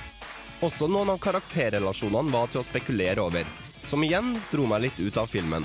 Også 0.60 0.84
noen 0.92 1.08
av 1.08 1.18
karakterrelasjonene 1.24 2.32
var 2.34 2.50
til 2.52 2.60
å 2.60 2.66
spekulere 2.66 3.22
over, 3.24 3.46
som 3.88 4.02
igjen 4.04 4.34
dro 4.50 4.66
meg 4.68 4.82
litt 4.84 4.98
ut 5.00 5.16
av 5.16 5.30
filmen. 5.32 5.64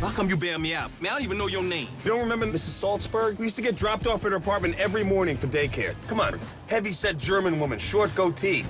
How 0.00 0.10
come 0.10 0.28
you 0.28 0.36
bail 0.36 0.58
me 0.58 0.74
out? 0.74 0.90
Man, 1.00 1.12
I 1.12 1.14
don't 1.14 1.24
even 1.24 1.38
know 1.38 1.48
your 1.48 1.62
name. 1.62 1.88
You 2.04 2.10
don't 2.10 2.20
remember 2.20 2.46
Mrs. 2.46 2.76
Salzberg? 2.80 3.38
We 3.38 3.46
used 3.46 3.56
to 3.56 3.62
get 3.62 3.76
dropped 3.76 4.06
off 4.06 4.24
at 4.24 4.32
her 4.32 4.36
apartment 4.36 4.78
every 4.78 5.04
morning 5.04 5.38
for 5.38 5.46
daycare. 5.46 5.94
Come 6.06 6.20
on, 6.20 6.38
heavy-set 6.66 7.16
German 7.16 7.58
woman, 7.58 7.78
short 7.78 8.14
goatee. 8.14 8.64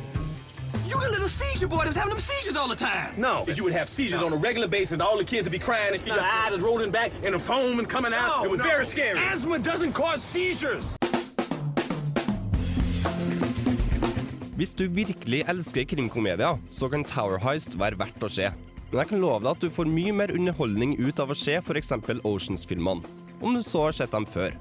You 0.86 1.00
the 1.00 1.08
little 1.08 1.28
seizure 1.28 1.68
boy 1.68 1.84
that's 1.84 1.96
having 1.96 2.10
them 2.10 2.20
seizures 2.20 2.56
all 2.56 2.68
the 2.68 2.76
time. 2.76 3.14
No. 3.16 3.44
You 3.46 3.64
would 3.64 3.72
have 3.72 3.88
seizures 3.88 4.22
on 4.22 4.32
a 4.32 4.36
regular 4.36 4.68
basis, 4.68 4.92
and 4.92 5.02
all 5.02 5.18
the 5.18 5.24
kids 5.24 5.44
would 5.44 5.52
be 5.52 5.58
crying, 5.58 5.94
and 5.94 6.06
your 6.06 6.20
eyes 6.20 6.52
is 6.52 6.62
rolling 6.62 6.92
back, 6.92 7.10
and 7.24 7.34
the 7.34 7.38
foam 7.40 7.80
is 7.80 7.86
coming 7.88 8.12
out. 8.12 8.38
No, 8.38 8.44
it 8.44 8.50
was 8.50 8.60
no. 8.60 8.66
very 8.66 8.84
scary. 8.84 9.18
Asthma 9.18 9.58
doesn't 9.58 9.92
cause 9.92 10.22
seizures. 10.22 10.96
Hvis 14.60 14.74
du 14.76 14.82
virkelig 14.92 15.38
elsker 15.48 15.86
krimkomedier, 15.88 16.58
så 16.68 16.88
kan 16.92 17.00
Tower 17.08 17.38
Heist 17.40 17.78
være 17.80 17.96
verdt 17.96 18.20
å 18.20 18.28
se. 18.28 18.50
Men 18.90 18.98
jeg 19.00 19.08
kan 19.08 19.22
love 19.22 19.40
deg 19.40 19.54
at 19.54 19.62
du 19.64 19.72
får 19.72 19.88
mye 19.88 20.12
mer 20.12 20.32
underholdning 20.36 20.98
ut 20.98 21.22
av 21.22 21.32
å 21.32 21.36
se 21.38 21.54
f.eks. 21.62 21.94
Oceans-filmene, 22.28 23.08
om 23.40 23.56
du 23.56 23.62
så 23.64 23.86
har 23.86 23.96
sett 23.96 24.12
dem 24.12 24.26
før. 24.28 24.52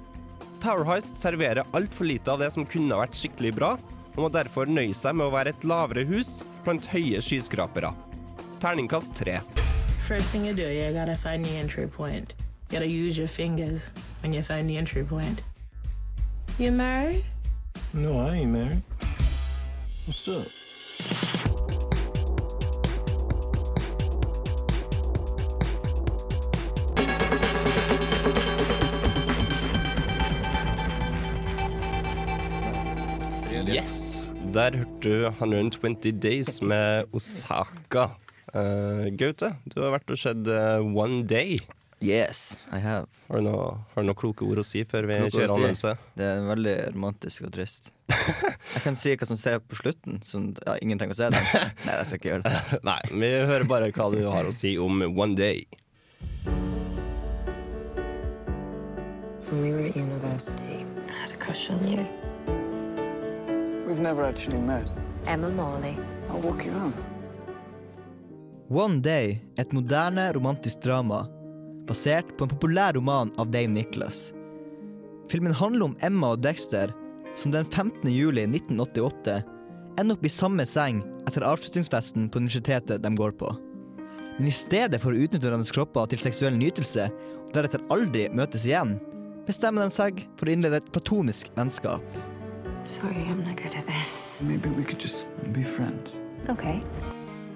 Tower 0.63 0.87
Heist 0.87 1.19
serverer 1.19 1.67
altfor 1.75 2.07
lite 2.07 2.31
av 2.31 2.39
det 2.39 2.47
som 2.55 2.63
kunne 2.63 3.01
vært 3.01 3.19
skikkelig 3.19 3.51
bra, 3.57 3.73
og 4.13 4.21
må 4.23 4.29
derfor 4.31 4.71
nøye 4.71 4.95
seg 4.95 5.19
med 5.19 5.27
å 5.27 5.33
være 5.35 5.51
et 5.51 5.67
lavere 5.67 6.07
hus 6.07 6.45
blant 6.63 6.87
høye 6.93 7.19
skyskrapere. 7.19 7.91
Terningkast 8.63 9.19
tre. 9.19 9.41
First 10.07 10.31
thing 10.31 10.47
you 10.47 10.55
do, 10.55 10.63
you 10.63 10.93
gotta 10.95 11.19
find 11.19 11.43
the 11.43 11.57
entry 11.59 11.89
point. 11.91 12.37
You 12.39 12.79
gotta 12.79 12.87
use 12.87 13.19
your 13.19 13.27
fingers 13.27 13.91
when 14.23 14.31
you 14.31 14.47
find 14.47 14.69
the 14.69 14.77
entry 14.77 15.03
point. 15.03 15.43
You 16.57 16.71
married? 16.71 17.25
No, 17.91 18.15
I 18.15 18.37
ain't 18.37 18.55
married. 18.55 19.08
What's 20.09 20.27
up? 20.27 20.47
Yes! 33.67 34.31
Der 34.53 34.71
hørte 34.77 34.99
du 35.03 35.27
120 35.27 36.19
Days 36.19 36.59
med 36.61 37.03
Osaka. 37.13 38.07
Uh, 38.49 39.13
Gaute, 39.13 39.53
du 39.69 39.83
har 39.83 39.93
vært 39.93 40.09
og 40.09 40.17
sett 40.17 40.49
uh, 40.49 40.81
One 40.81 41.21
Day. 41.29 41.61
Yes, 42.01 42.61
I 42.71 42.79
have. 42.79 43.07
Har 43.27 43.41
du 43.41 43.43
noen 43.43 44.05
noe 44.07 44.15
kloke 44.15 44.45
ord 44.47 44.61
å 44.61 44.63
si 44.63 44.85
før 44.87 45.03
vi 45.09 45.17
Kloke 45.19 45.35
kjører 45.35 45.65
å 45.67 45.75
si. 45.75 45.91
Det 46.15 46.27
er 46.31 46.45
veldig 46.47 46.75
romantisk 46.93 47.47
og 47.49 47.51
trist. 47.57 47.89
Jeg 48.73 48.83
kan 48.85 48.95
si 48.95 49.11
hva 49.19 49.27
som 49.27 49.39
skjer 49.39 49.59
på 49.59 49.75
slutten. 49.81 50.21
Sånn, 50.23 50.53
ja, 50.63 50.77
ingen 50.79 51.01
trenger 51.01 51.17
å 51.17 51.19
se 51.19 51.27
det. 51.33 51.41
Nei, 51.85 51.97
jeg 51.97 52.07
skal 52.07 52.19
ikke 52.21 52.29
gjøre 52.29 52.45
det. 52.45 52.79
Nei, 52.89 53.01
vi 53.11 53.31
hører 53.49 53.65
bare 53.67 53.89
hva 53.91 54.07
du 54.13 54.21
har 54.31 54.47
å 54.47 54.53
si 54.55 54.77
om 54.79 55.03
One 55.09 55.35
Day. 55.35 55.65
When 59.49 59.63
we 59.65 59.73
were 59.73 59.89
at 59.89 59.97
university, 59.97 60.85
I 61.09 61.17
had 61.19 61.33
a 61.33 61.39
crush 61.41 61.69
on 61.73 61.83
you. 61.83 62.05
We've 63.87 63.99
never 63.99 64.23
actually 64.23 64.61
met. 64.61 64.87
Emma 65.25 65.49
Morley. 65.49 65.97
I'll 66.29 66.39
walk 66.39 66.63
you 66.63 66.71
home. 66.71 66.93
One 68.69 69.01
Day, 69.01 69.41
et 69.57 69.73
moderne 69.73 70.29
romantisk 70.37 70.85
drama 70.85 71.25
basert 71.89 72.31
på 72.37 72.45
en 72.45 72.53
populær 72.53 72.95
roman 72.97 73.33
av 73.41 73.51
Dave 73.53 73.71
Nicholas. 73.73 74.29
Filmen 75.29 75.53
handler 75.53 75.89
om 75.89 75.97
Emma 76.05 76.33
og 76.35 76.43
Dexter 76.45 76.93
som 77.37 77.53
den 77.53 77.65
15. 77.65 78.09
juli 78.09 78.45
1988 78.47 79.41
ender 79.99 80.15
opp 80.15 80.25
i 80.25 80.31
samme 80.31 80.65
seng 80.69 81.01
etter 81.27 81.45
avslutningsfesten 81.45 82.29
på 82.31 82.41
universitetet 82.41 83.03
de 83.03 83.11
går 83.15 83.35
på. 83.41 83.51
Men 84.39 84.47
i 84.47 84.55
stedet 84.55 85.01
for 85.03 85.11
å 85.11 85.19
utnytte 85.19 85.43
hverandres 85.45 85.73
kropper 85.75 86.07
til 86.09 86.21
seksuell 86.23 86.55
nytelse 86.55 87.09
og 87.11 87.53
deretter 87.55 87.83
aldri 87.93 88.29
møtes 88.31 88.65
igjen, 88.69 88.95
bestemmer 89.47 89.85
de 89.85 89.93
seg 89.93 90.23
for 90.39 90.47
å 90.47 90.53
innlede 90.55 90.79
et 90.79 90.91
platonisk 90.95 91.51
vennskap. 91.57 92.05
Sorry, 92.85 93.25
I'm 93.27 93.43
not 93.43 93.57
good 93.57 93.75
at 93.75 93.85
this. 93.87 94.39
Maybe 94.39 94.69
we 94.69 94.83
could 94.83 95.01
just 95.01 95.27
be 95.51 95.63
friends. 95.63 96.19
Okay. 96.47 96.79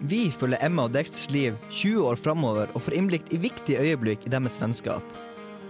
Vi 0.04 0.26
følger 0.36 0.60
Emma 0.60 0.84
og 0.84 0.92
Dexters 0.92 1.30
liv 1.32 1.56
20 1.72 2.02
år 2.10 2.18
framover 2.20 2.72
og 2.76 2.84
får 2.84 2.98
innblikk 2.98 3.30
i 3.32 3.38
viktige 3.40 3.80
øyeblikk 3.80 4.26
i 4.28 4.32
deres 4.34 4.58
vennskap. 4.60 5.04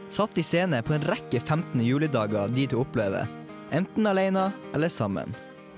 Satt 0.10 0.40
i 0.42 0.46
scene 0.46 0.80
på 0.82 0.96
en 0.96 1.06
rekke 1.06 1.38
15. 1.38 1.78
julidager 1.86 2.50
de 2.50 2.66
to 2.72 2.80
opplever, 2.82 3.30
enten 3.70 4.10
alene 4.10 4.48
eller 4.74 4.90
sammen. 4.90 5.36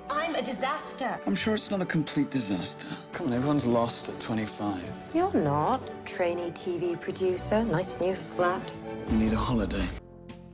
I'm 0.08 0.40
a 0.40 0.42
disaster. 0.42 1.20
I'm 1.28 1.36
sure 1.36 1.58
it's 1.58 1.70
not 1.70 1.82
a 1.82 1.86
complete 1.86 2.32
disaster. 2.32 2.88
Come 3.12 3.28
on, 3.28 3.34
everyone's 3.34 3.68
lost 3.68 4.08
at 4.08 4.24
25. 4.24 4.80
You're 5.14 5.44
not. 5.44 5.92
Trainee 6.06 6.52
TV 6.52 6.96
producer, 6.96 7.64
nice 7.66 8.00
new 8.00 8.16
flat. 8.16 8.74
You 9.12 9.18
need 9.18 9.34
a 9.34 9.44
holiday. 9.52 9.88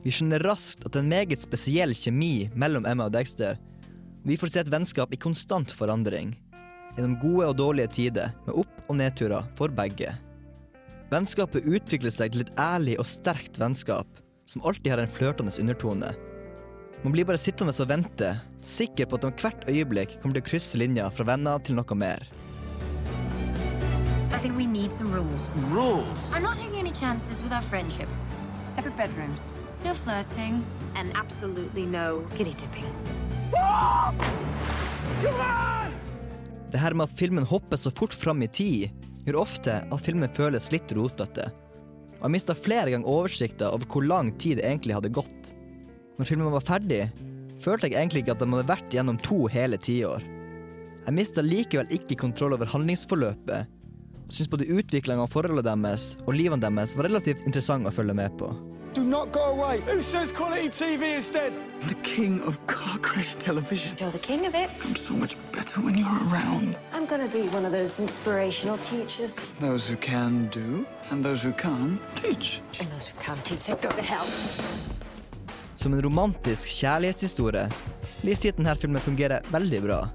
Vi 0.02 0.10
skjønner 0.10 0.42
raskt 0.42 0.82
at 0.82 0.90
det 0.90 0.98
er 0.98 1.04
en 1.06 1.14
meget 1.14 1.38
spesiell 1.46 1.94
kjemi 1.94 2.50
mellom 2.58 2.82
Emma 2.82 3.06
og 3.06 3.14
Dexter. 3.14 3.62
Vi 4.26 4.34
får 4.34 4.50
se 4.50 4.66
et 4.66 4.70
vennskap 4.74 5.14
i 5.14 5.22
konstant 5.22 5.70
forandring. 5.70 6.34
Gjennom 6.96 7.16
gode 7.22 7.48
og 7.48 7.56
dårlige 7.56 7.92
tider, 7.94 8.34
med 8.46 8.58
opp- 8.64 8.82
og 8.88 8.98
nedturer 9.00 9.46
for 9.56 9.72
begge. 9.72 10.12
Vennskapet 11.12 11.64
utvikler 11.68 12.12
seg 12.12 12.32
til 12.32 12.44
et 12.44 12.52
ærlig 12.60 12.98
og 13.00 13.08
sterkt 13.08 13.58
vennskap, 13.60 14.08
som 14.48 14.64
alltid 14.64 14.92
har 14.94 15.02
en 15.02 15.12
flørtende 15.12 15.52
undertone. 15.60 16.12
Man 17.02 17.12
blir 17.12 17.26
bare 17.26 17.40
sittende 17.40 17.74
og 17.74 17.88
vente, 17.88 18.30
sikker 18.62 19.08
på 19.10 19.18
at 19.18 19.24
om 19.26 19.32
hvert 19.40 19.64
øyeblikk 19.68 20.20
kommer 20.20 20.36
til 20.36 20.44
å 20.44 20.48
krysse 20.50 20.78
linja 20.78 21.08
fra 21.10 21.26
venner 21.26 21.58
til 21.66 21.76
noe 21.76 21.96
mer. 21.98 22.22
I 24.32 24.38
think 24.38 24.56
we 24.56 24.66
need 24.66 24.92
some 24.92 25.12
rules. 25.12 25.50
Rules? 25.70 26.18
I'm 26.32 26.42
not 26.42 26.56
taking 26.56 26.78
any 26.78 26.92
chances 26.92 27.42
with 27.42 27.52
our 27.52 27.62
friendship. 27.62 28.08
Separate 28.68 28.96
bedrooms. 28.96 29.50
No 29.84 29.94
flirting. 29.94 30.64
And 30.94 31.12
absolutely 31.16 31.86
no 31.86 32.24
kitty 32.36 32.54
dipping. 32.54 32.86
Det 36.72 36.80
her 36.80 36.94
med 36.96 37.10
at 37.10 37.18
filmen 37.20 37.44
hopper 37.44 37.76
så 37.76 37.92
fort 37.92 38.14
fram 38.16 38.40
i 38.44 38.48
tid, 38.48 38.88
gjør 39.26 39.42
ofte 39.42 39.74
at 39.84 40.06
filmen 40.06 40.30
føles 40.32 40.70
litt 40.72 40.92
rotete. 40.96 41.50
Og 42.16 42.24
jeg 42.24 42.34
mista 42.36 42.56
flere 42.56 42.94
ganger 42.94 43.10
oversikta 43.12 43.68
over 43.74 43.88
hvor 43.92 44.06
lang 44.06 44.32
tid 44.40 44.56
det 44.58 44.64
egentlig 44.68 44.96
hadde 44.96 45.12
gått. 45.12 45.52
Når 46.16 46.28
filmen 46.28 46.54
var 46.54 46.64
ferdig, 46.64 47.02
følte 47.62 47.90
jeg 47.90 47.98
egentlig 47.98 48.24
ikke 48.24 48.36
at 48.36 48.42
den 48.42 48.56
hadde 48.56 48.70
vært 48.70 48.94
gjennom 48.94 49.20
to 49.20 49.44
hele 49.52 49.78
tiår. 49.80 50.24
Jeg 51.02 51.16
mista 51.16 51.44
likevel 51.44 51.92
ikke 51.92 52.20
kontroll 52.20 52.54
over 52.56 52.70
handlingsforløpet, 52.70 53.68
og 54.22 54.32
syns 54.32 54.50
både 54.52 54.70
utviklinga 54.70 55.26
av 55.26 55.32
forholdet 55.34 55.66
deres 55.66 56.12
og 56.24 56.36
livene 56.38 56.62
deres 56.62 56.94
var 56.96 57.10
relativt 57.10 57.42
interessant 57.44 57.90
å 57.90 57.92
følge 57.92 58.16
med 58.16 58.38
på. 58.40 58.48
Do 58.94 59.04
not 59.04 59.32
go 59.32 59.44
away. 59.44 59.80
Who 59.86 60.00
says 60.00 60.32
quality 60.32 60.68
TV 60.68 61.16
is 61.16 61.30
dead? 61.30 61.54
The 61.88 61.94
king 62.02 62.42
of 62.42 62.58
car 62.66 62.98
crash 62.98 63.34
television. 63.36 63.96
You're 63.98 64.10
the 64.10 64.18
king 64.18 64.44
of 64.44 64.54
it. 64.54 64.68
I'm 64.84 64.96
so 64.96 65.14
much 65.14 65.34
better 65.50 65.80
when 65.80 65.96
you're 65.96 66.20
around. 66.28 66.76
I'm 66.92 67.06
gonna 67.06 67.28
be 67.28 67.48
one 67.56 67.64
of 67.64 67.72
those 67.72 67.98
inspirational 67.98 68.76
teachers. 68.78 69.46
Those 69.60 69.86
who 69.88 69.96
can 69.96 70.48
do, 70.48 70.84
and 71.10 71.24
those 71.24 71.42
who 71.42 71.52
can't 71.52 71.98
teach. 72.16 72.60
And 72.80 72.88
those 72.90 73.08
who 73.08 73.18
can't 73.18 73.42
teach, 73.44 73.66
they 73.66 73.76
go 73.76 73.88
to 73.88 74.02
hell. 74.02 74.26
Som 75.76 75.94
en 75.94 76.02
romantisk 76.02 76.68
kjærlighetshistorie 76.68 77.68
jeg 78.22 78.52
at 78.52 78.58
denne 78.58 78.76
filmen 78.76 79.02
fungerer 79.02 79.40
veldig 79.50 79.80
bra. 79.82 80.08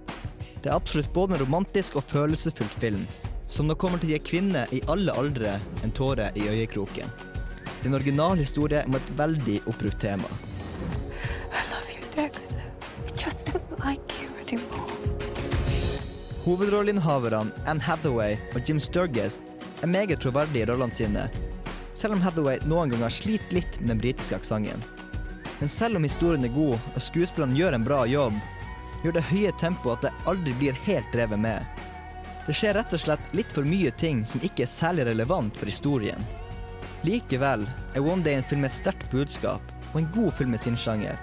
Det 0.61 0.69
er 0.69 0.75
absolutt 0.75 1.09
både 1.13 1.35
en 1.35 1.41
romantisk 1.41 1.95
og 1.95 2.05
følelsesfullt 2.07 2.77
film, 2.79 3.07
som 3.49 3.67
nå 3.67 3.75
kommer 3.75 3.97
til 3.97 4.13
å 4.13 4.15
gi 4.15 4.21
kvinner 4.23 4.69
i 4.71 4.83
alle 4.87 5.11
aldre 5.17 5.57
en 5.83 5.91
tåre 5.91 6.29
i 6.35 6.47
øyekroken. 6.47 7.26
En 7.85 7.93
original 7.93 8.37
historie 8.37 8.83
om 8.85 8.95
et 8.95 9.09
veldig 9.17 9.61
oppbrukt 9.67 10.01
tema. 10.01 10.29
Like. 13.77 14.17
Hovedrolleinnehaverne 16.47 17.51
Anne 17.67 17.83
Hathaway 17.83 18.37
og 18.55 18.63
Jim 18.63 18.79
Sturgess 18.79 19.41
er 19.83 19.89
meget 19.91 20.21
troverdige 20.23 20.63
i 20.63 20.69
rollene 20.69 20.95
sine. 20.95 21.29
selv 21.97 22.13
om 22.13 22.21
Hathaway 22.21 22.59
noen 22.69 22.91
ganger 22.93 23.09
sliter 23.09 23.55
litt 23.57 23.79
med 23.79 23.89
den 23.89 23.99
britiske 23.99 24.35
aksenten. 24.35 24.83
Men 25.59 25.69
selv 25.69 25.97
om 25.97 26.03
historien 26.03 26.45
er 26.45 26.53
god 26.53 26.77
og 26.95 27.01
skuespillerne 27.01 27.57
gjør 27.57 27.73
en 27.73 27.83
bra 27.83 28.05
jobb, 28.05 28.33
gjør 29.03 29.17
det 29.17 29.25
høye 29.31 29.51
tempoet 29.59 29.97
at 29.97 30.05
det 30.05 30.29
aldri 30.29 30.53
blir 30.59 30.77
helt 30.85 31.09
drevet 31.11 31.39
med. 31.39 31.65
Det 32.45 32.55
skjer 32.55 32.77
rett 32.77 32.93
og 32.93 33.01
slett 33.01 33.33
litt 33.33 33.51
for 33.51 33.65
mye 33.65 33.91
ting 33.91 34.23
som 34.25 34.39
ikke 34.45 34.63
er 34.63 34.71
særlig 34.71 35.07
relevant 35.09 35.57
for 35.57 35.65
historien. 35.65 36.21
Likevel 37.05 37.67
er 37.93 38.01
One 38.01 38.23
Day 38.25 38.37
en 38.37 38.43
film 38.43 38.63
med 38.65 38.71
et 38.71 38.79
sterkt 38.79 39.09
budskap 39.11 39.61
og 39.93 39.99
en 40.01 40.09
god 40.15 40.31
film 40.39 40.55
med 40.55 40.61
sin 40.61 40.77
sjanger, 40.77 41.17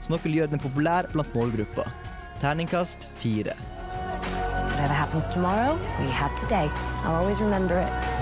som 0.00 0.14
noe 0.14 0.24
vil 0.24 0.36
gjøre 0.40 0.52
den 0.52 0.62
populær 0.62 1.08
blant 1.12 1.32
målgruppa. 1.36 1.86
Terningkast 2.42 3.08
fire. 3.22 3.56
Whatever 4.74 4.94
happens 4.94 5.28
tomorrow, 5.28 5.78
we 6.00 6.10
have 6.12 6.34
today. 6.36 6.68
I'll 7.04 7.16
always 7.16 7.40
remember 7.40 7.80
it. 7.80 8.13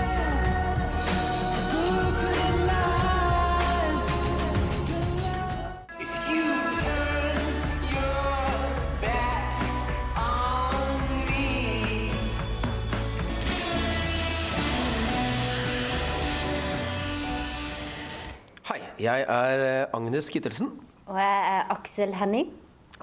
Jeg 19.27 19.55
er 19.57 19.63
eh, 19.67 19.95
Agnes 19.97 20.29
Kittelsen, 20.33 20.71
Og 21.07 21.17
jeg 21.19 21.39
er 21.53 21.71
Aksel 21.73 22.13
Henning, 22.15 22.51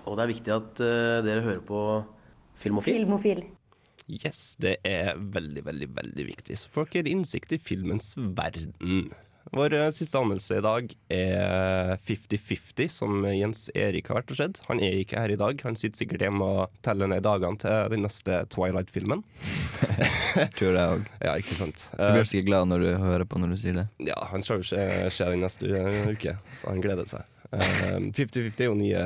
og 0.06 0.16
det 0.16 0.22
er 0.24 0.30
viktig 0.30 0.52
at 0.54 0.80
eh, 0.84 1.16
dere 1.26 1.42
hører 1.44 1.64
på 1.66 1.80
Filmofil. 2.60 3.00
filmofil. 3.02 3.42
Yes, 4.10 4.56
det 4.60 4.76
er 4.84 5.14
veldig, 5.16 5.62
veldig, 5.64 5.88
veldig 5.96 6.24
viktig. 6.26 6.56
Så 6.58 6.70
folk 6.72 6.96
har 6.98 7.06
innsikt 7.08 7.52
i 7.54 7.58
filmens 7.62 8.14
verden. 8.18 9.12
Vår 9.50 9.72
eh, 9.74 9.88
siste 9.90 10.18
anmeldelse 10.18 10.58
i 10.60 10.62
dag 10.62 10.92
er 11.10 11.96
50-50, 12.06 12.90
som 12.94 13.24
Jens 13.34 13.64
Erik 13.74 14.10
har 14.10 14.20
vært 14.20 14.30
og 14.30 14.38
sett. 14.38 14.60
Han 14.68 14.82
er 14.82 15.00
ikke 15.00 15.18
her 15.18 15.34
i 15.34 15.38
dag. 15.40 15.62
Han 15.66 15.78
sitter 15.78 16.04
sikkert 16.04 16.22
hjemme 16.22 16.46
og 16.46 16.76
teller 16.86 17.10
ned 17.10 17.24
dagene 17.26 17.58
til 17.58 17.90
den 17.90 18.04
neste 18.06 18.44
Twilight-filmen. 18.54 19.24
Tror 20.58 20.70
jeg 20.78 20.84
òg. 20.84 21.10
Ja, 21.18 21.34
ikke 21.42 21.58
sant. 21.58 21.88
Du 21.96 22.06
blir 22.14 22.30
sikkert 22.30 22.50
glad 22.52 22.70
når 22.70 22.84
du 22.84 22.90
hører 23.02 23.26
på 23.26 23.42
når 23.42 23.56
du 23.56 23.58
sier 23.64 23.80
det. 23.80 23.86
Ja, 24.06 24.20
han 24.30 24.46
skal 24.46 24.62
jo 24.62 24.70
se, 24.70 24.86
se 25.10 25.26
den 25.32 25.42
neste 25.42 25.66
uke, 26.12 26.36
så 26.60 26.70
han 26.70 26.84
gleder 26.84 27.10
seg. 27.10 27.26
Eh, 27.50 27.98
50-50 28.14 28.62
er 28.62 28.68
jo 28.68 28.76
nye 28.78 29.02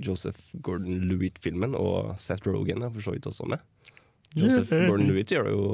Joseph 0.00 0.40
Gordon-Lewitt-filmen, 0.64 1.76
og 1.76 2.14
Seth 2.22 2.48
Rogen 2.48 2.86
er 2.86 2.94
for 2.94 3.04
så 3.04 3.12
vidt 3.12 3.28
også 3.28 3.50
med. 3.52 3.60
Joseph. 4.34 4.72
Gordon-Lewitt 4.72 5.36
gjør 5.36 5.50
det 5.50 5.52
jo 5.54 5.68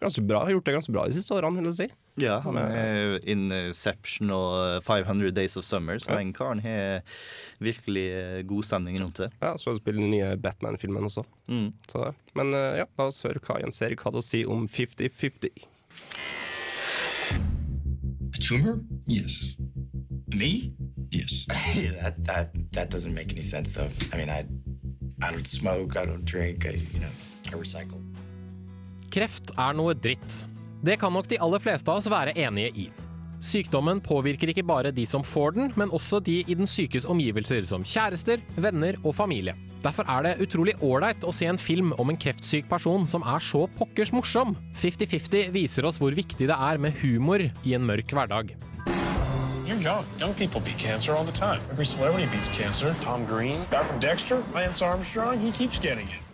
ganske 0.00 0.22
bra, 0.24 0.44
har 0.44 0.54
gjort 0.54 0.66
det 0.66 0.74
ganske 0.76 0.92
bra 0.94 1.06
de 1.08 1.16
siste 1.16 1.34
årene, 1.36 1.60
vil 1.60 1.70
jeg 1.70 1.78
si. 1.78 1.88
Ja, 2.20 2.38
han 2.44 2.58
er 2.60 3.18
Inception 3.28 4.32
og 4.34 4.84
500 4.84 5.32
Days 5.36 5.56
of 5.60 5.64
Summer, 5.64 6.00
så 6.00 6.16
den 6.18 6.32
karen 6.36 6.62
har 6.64 7.04
virkelig 7.62 8.06
eh, 8.16 8.40
god 8.48 8.66
stemning 8.68 9.00
rundt 9.00 9.20
det. 9.22 9.30
Ja, 9.40 9.54
så 9.60 9.76
spiller 9.78 10.02
den 10.02 10.12
nye 10.14 10.34
Batman-filmen 10.40 11.04
også. 11.08 11.24
Mm. 11.48 11.72
Så, 11.88 12.12
men 12.38 12.54
eh, 12.56 12.80
ja, 12.82 12.88
la 12.98 13.08
oss 13.10 13.22
høre 13.26 13.42
hva 13.44 13.60
Jens 13.62 13.80
Erik 13.84 14.04
hadde 14.06 14.20
å 14.20 14.24
si 14.24 14.42
om 14.44 14.66
50-50. 14.68 15.64
A 18.30 18.38
tumor? 18.40 18.80
Yes. 19.08 19.56
Me? 20.34 20.72
Yes. 21.12 21.46
that 21.48 22.24
that 22.24 22.52
that 22.72 22.90
doesn't 22.90 23.14
make 23.14 23.32
any 23.32 23.42
sense 23.42 23.74
though. 23.74 23.90
I 24.12 24.16
mean, 24.16 24.30
I 24.30 24.46
I 25.22 25.32
don't 25.32 25.46
smoke, 25.46 25.96
I 25.96 26.06
don't 26.06 26.24
drink, 26.24 26.66
I 26.66 26.78
you 26.92 27.00
know, 27.00 27.10
I 27.48 27.56
recycle. 27.56 28.09
Kreft 29.10 29.50
er 29.58 29.74
noe 29.74 29.94
dritt. 29.98 30.44
Det 30.86 30.94
kan 31.02 31.12
nok 31.12 31.26
de 31.28 31.38
aller 31.42 31.62
fleste 31.62 31.90
av 31.90 31.98
oss 31.98 32.06
være 32.10 32.36
enige 32.38 32.70
i. 32.78 32.84
Sykdommen 33.42 33.98
påvirker 34.04 34.52
ikke 34.52 34.62
bare 34.68 34.92
de 34.94 35.02
som 35.08 35.24
får 35.26 35.56
den, 35.56 35.72
men 35.80 35.90
også 35.96 36.20
de 36.22 36.42
i 36.44 36.54
den 36.54 36.68
sykes 36.68 37.08
omgivelser, 37.08 37.64
som 37.66 37.82
kjærester, 37.82 38.38
venner 38.60 39.00
og 39.02 39.16
familie. 39.16 39.56
Derfor 39.82 40.06
er 40.12 40.26
det 40.26 40.44
utrolig 40.44 40.76
ålreit 40.84 41.24
å 41.24 41.32
se 41.34 41.48
en 41.48 41.58
film 41.58 41.90
om 41.98 42.12
en 42.12 42.20
kreftsyk 42.20 42.68
person 42.70 43.08
som 43.08 43.24
er 43.26 43.42
så 43.42 43.64
pokkers 43.80 44.12
morsom. 44.14 44.54
50-50 44.78 45.50
viser 45.56 45.88
oss 45.88 45.98
hvor 45.98 46.14
viktig 46.14 46.46
det 46.52 46.60
er 46.70 46.78
med 46.78 47.00
humor 47.00 47.42
i 47.48 47.74
en 47.74 47.86
mørk 47.88 48.14
hverdag. 48.14 48.54
You're 49.66 49.80
young. 49.80 50.04
Young 50.20 50.34
people 50.34 50.60
beat 50.60 50.78
cancer 50.78 51.16
all 51.16 51.24
the 51.24 51.32
time. 51.32 51.62
Every 51.72 51.86
celebrity 51.86 52.28
beats 52.30 52.50
cancer. 52.54 52.94
Tom 53.02 53.26
Green, 53.26 53.58
Dexter, 54.00 54.44
Lance 54.54 54.82
Armstrong, 54.82 55.40
he 55.40 55.50
keeps 55.50 55.78
getting 55.78 56.06
it. 56.06 56.29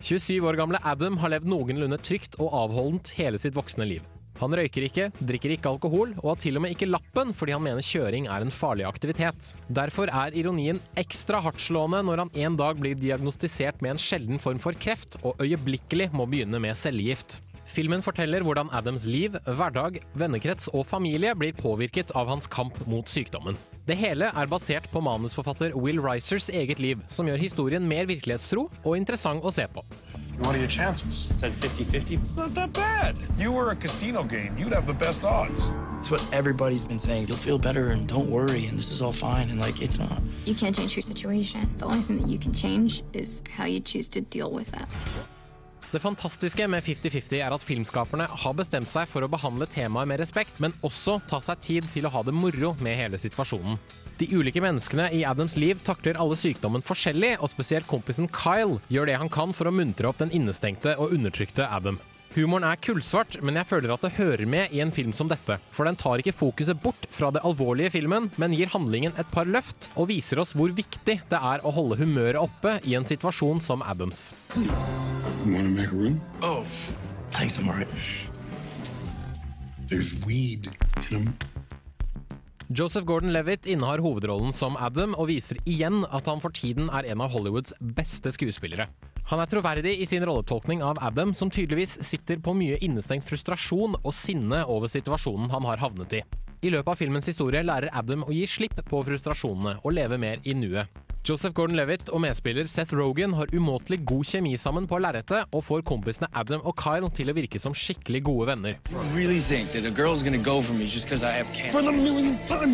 27 0.00 0.46
år 0.46 0.58
gamle 0.60 0.78
Adam 0.86 1.16
har 1.18 1.32
levd 1.34 1.48
noenlunde 1.50 1.98
trygt 1.98 2.38
og 2.38 2.54
avholdent 2.54 3.10
hele 3.18 3.40
sitt 3.40 3.56
voksne 3.56 3.86
liv. 3.88 4.04
Han 4.38 4.54
røyker 4.54 4.84
ikke, 4.86 5.08
drikker 5.18 5.50
ikke 5.56 5.70
alkohol, 5.72 6.12
og 6.20 6.28
har 6.30 6.38
til 6.44 6.58
og 6.58 6.62
med 6.62 6.74
ikke 6.76 6.86
lappen 6.86 7.32
fordi 7.34 7.56
han 7.56 7.64
mener 7.64 7.82
kjøring 7.82 8.28
er 8.30 8.44
en 8.44 8.54
farlig 8.54 8.86
aktivitet. 8.86 9.52
Derfor 9.66 10.12
er 10.14 10.36
ironien 10.38 10.78
ekstra 11.00 11.40
hardtslående 11.42 12.04
når 12.06 12.22
han 12.22 12.32
en 12.46 12.60
dag 12.60 12.78
blir 12.78 12.98
diagnostisert 12.98 13.82
med 13.82 13.96
en 13.96 14.02
sjelden 14.02 14.38
form 14.42 14.62
for 14.62 14.78
kreft, 14.78 15.18
og 15.26 15.42
øyeblikkelig 15.42 16.12
må 16.14 16.28
begynne 16.30 16.62
med 16.62 16.78
cellegift. 16.78 17.40
Filmen 17.68 18.02
forteller 18.02 18.42
hvordan 18.42 18.70
Adams 18.72 19.04
liv, 19.06 19.34
hverdag, 19.44 20.00
vennekrets 20.18 20.70
og 20.72 20.86
familie 20.88 21.34
blir 21.36 21.52
påvirket 21.56 22.14
av 22.16 22.30
hans 22.32 22.48
kamp 22.50 22.78
mot 22.88 23.08
sykdommen. 23.08 23.58
Det 23.88 23.96
hele 23.96 24.30
er 24.32 24.48
basert 24.50 24.88
på 24.92 25.02
manusforfatter 25.04 25.76
Will 25.76 26.00
Risers 26.00 26.48
eget 26.48 26.80
liv, 26.80 27.02
som 27.12 27.28
gjør 27.28 27.40
historien 27.40 27.84
mer 27.88 28.08
virkelighetstro 28.08 28.66
og 28.82 28.96
interessant 28.96 29.44
å 29.44 29.52
se 29.52 29.68
på. 29.72 29.84
What 30.38 30.54
are 30.54 30.58
your 30.58 30.70
chances? 30.70 31.26
Said 31.36 31.52
50-50. 31.52 32.20
It's 32.20 32.36
not 32.36 32.54
that 32.54 32.72
bad. 32.72 33.16
You 33.38 33.50
were 33.50 33.70
a 33.72 33.76
casino 33.76 34.22
game. 34.22 34.56
You'd 34.56 34.72
have 34.72 34.86
the 34.86 34.92
best 34.92 35.24
odds. 35.24 35.70
It's 35.98 36.10
what 36.12 36.22
everybody's 36.32 36.84
been 36.84 36.98
saying. 36.98 37.26
You'll 37.26 37.36
feel 37.36 37.58
better 37.58 37.90
and 37.90 38.06
don't 38.08 38.30
worry 38.30 38.66
and 38.66 38.78
this 38.78 38.92
is 38.92 39.02
all 39.02 39.12
fine 39.12 39.50
and 39.50 39.58
like 39.60 39.82
it's 39.82 39.98
not. 39.98 40.22
You 40.44 40.54
can't 40.54 40.74
change 40.74 40.94
your 40.94 41.02
situation. 41.02 41.68
The 41.76 41.86
only 41.86 42.02
thing 42.02 42.18
that 42.18 42.28
you 42.28 42.38
can 42.38 42.52
change 42.52 43.02
is 43.12 43.42
how 43.50 43.66
you 43.66 43.80
choose 43.80 44.08
to 44.10 44.20
deal 44.20 44.52
with 44.52 44.70
that. 44.70 44.88
Det 45.88 46.02
fantastiske 46.04 46.66
med 46.68 46.84
50-50 46.84 47.38
er 47.40 47.54
at 47.54 47.62
filmskaperne 47.64 48.26
har 48.28 48.56
bestemt 48.58 48.90
seg 48.92 49.08
for 49.08 49.24
å 49.24 49.30
behandle 49.32 49.64
temaet 49.72 50.10
med 50.10 50.20
respekt, 50.20 50.58
men 50.60 50.74
også 50.84 51.14
ta 51.30 51.40
seg 51.40 51.62
tid 51.64 51.88
til 51.94 52.04
å 52.04 52.12
ha 52.12 52.20
det 52.26 52.34
moro 52.36 52.74
med 52.84 52.98
hele 52.98 53.16
situasjonen. 53.16 53.78
De 54.20 54.28
ulike 54.34 54.60
menneskene 54.60 55.06
i 55.16 55.22
Adams 55.24 55.56
liv 55.56 55.80
takler 55.86 56.20
alle 56.20 56.36
sykdommen 56.36 56.84
forskjellig, 56.84 57.38
og 57.40 57.48
spesielt 57.48 57.88
kompisen 57.88 58.28
Kyle 58.28 58.82
gjør 58.92 59.08
det 59.08 59.16
han 59.22 59.32
kan 59.32 59.56
for 59.56 59.70
å 59.70 59.72
muntre 59.72 60.10
opp 60.10 60.20
den 60.20 60.34
innestengte 60.36 60.92
og 61.00 61.14
undertrykte 61.16 61.64
Adam. 61.64 61.96
Humoren 62.38 62.62
er 62.68 62.78
kullsvart, 62.78 63.40
men 63.42 63.56
jeg 63.58 63.66
føler 63.66 63.90
at 63.90 64.04
det 64.04 64.12
hører 64.14 64.46
med 64.46 64.70
i 64.70 64.78
en 64.84 64.92
film 64.94 65.10
som 65.16 65.26
dette. 65.26 65.56
For 65.74 65.88
den 65.88 65.96
tar 65.98 66.22
ikke 66.22 66.36
fokuset 66.36 66.78
bort 66.78 67.08
fra 67.10 67.32
det 67.34 67.42
alvorlige 67.42 67.90
i 67.90 67.94
filmen, 67.96 68.28
men 68.38 68.54
gir 68.54 68.70
handlingen 68.70 69.16
et 69.18 69.26
par 69.34 69.48
løft, 69.50 69.88
og 69.98 70.06
viser 70.12 70.38
oss 70.38 70.54
hvor 70.54 70.70
viktig 70.70 71.16
det 71.18 71.40
er 71.50 71.66
å 71.66 71.72
holde 71.74 71.98
humøret 71.98 72.38
oppe 72.38 72.76
i 72.86 72.94
en 72.94 73.08
situasjon 73.08 73.58
som 73.64 73.82
Adams. 73.82 74.28
Oh, 76.38 76.62
thanks, 77.34 77.58
I'm 77.58 77.72
alright. 77.72 77.90
There's 79.90 80.14
weed 80.22 80.70
in 81.10 81.24
them. 81.24 81.34
Joseph 82.70 83.06
Gordon-Levitt 83.08 83.66
innehar 83.66 83.98
hovedrollen 84.04 84.52
som 84.52 84.76
Adam 84.76 85.14
og 85.16 85.30
viser 85.30 85.56
igjen 85.64 86.02
at 86.12 86.28
han 86.28 86.42
for 86.44 86.54
tiden 86.54 86.90
er 86.92 87.08
en 87.08 87.22
av 87.24 87.32
Hollywoods 87.32 87.72
beste 87.80 88.30
skuespillere. 88.36 88.84
Han 89.28 89.42
er 89.42 89.50
troverdig 89.50 89.92
i 90.00 90.06
sin 90.08 90.24
rolletolkning 90.24 90.80
av 90.80 90.96
Adam, 91.04 91.34
som 91.36 91.50
tydeligvis 91.52 91.98
sitter 92.06 92.38
på 92.40 92.54
mye 92.56 92.78
innestengt 92.84 93.26
frustrasjon 93.28 93.98
og 93.98 94.14
sinne 94.16 94.62
over 94.64 94.88
situasjonen 94.88 95.50
han 95.52 95.66
har 95.68 95.82
havnet 95.82 96.14
i. 96.16 96.22
I 96.64 96.72
løpet 96.72 96.94
av 96.94 96.96
filmens 96.96 97.28
historie 97.28 97.60
lærer 97.62 97.92
Adam 97.92 98.24
å 98.24 98.32
gi 98.32 98.46
slipp 98.48 98.80
på 98.88 99.02
frustrasjonene 99.04 99.76
og 99.82 99.94
leve 99.94 100.16
mer 100.18 100.40
i 100.48 100.56
nuet. 100.56 100.88
Joseph 101.28 101.52
Gordon-Levitt 101.52 102.08
og 102.08 102.22
medspiller 102.24 102.64
Seth 102.72 102.96
Rogen 102.96 103.34
har 103.36 103.52
umåtelig 103.52 104.00
god 104.08 104.24
kjemi 104.30 104.54
sammen 104.56 104.88
på 104.88 104.96
lerretet, 104.96 105.44
og 105.52 105.60
får 105.66 105.84
kompisene 105.84 106.30
Adam 106.32 106.64
og 106.64 106.72
Kyle 106.80 107.12
til 107.12 107.28
å 107.28 107.36
virke 107.36 107.60
som 107.60 107.76
skikkelig 107.76 108.24
gode 108.24 108.48
venner. 108.54 108.80
Really 109.12 109.44
go 110.40 110.62
for 110.62 110.72
me 110.72 110.88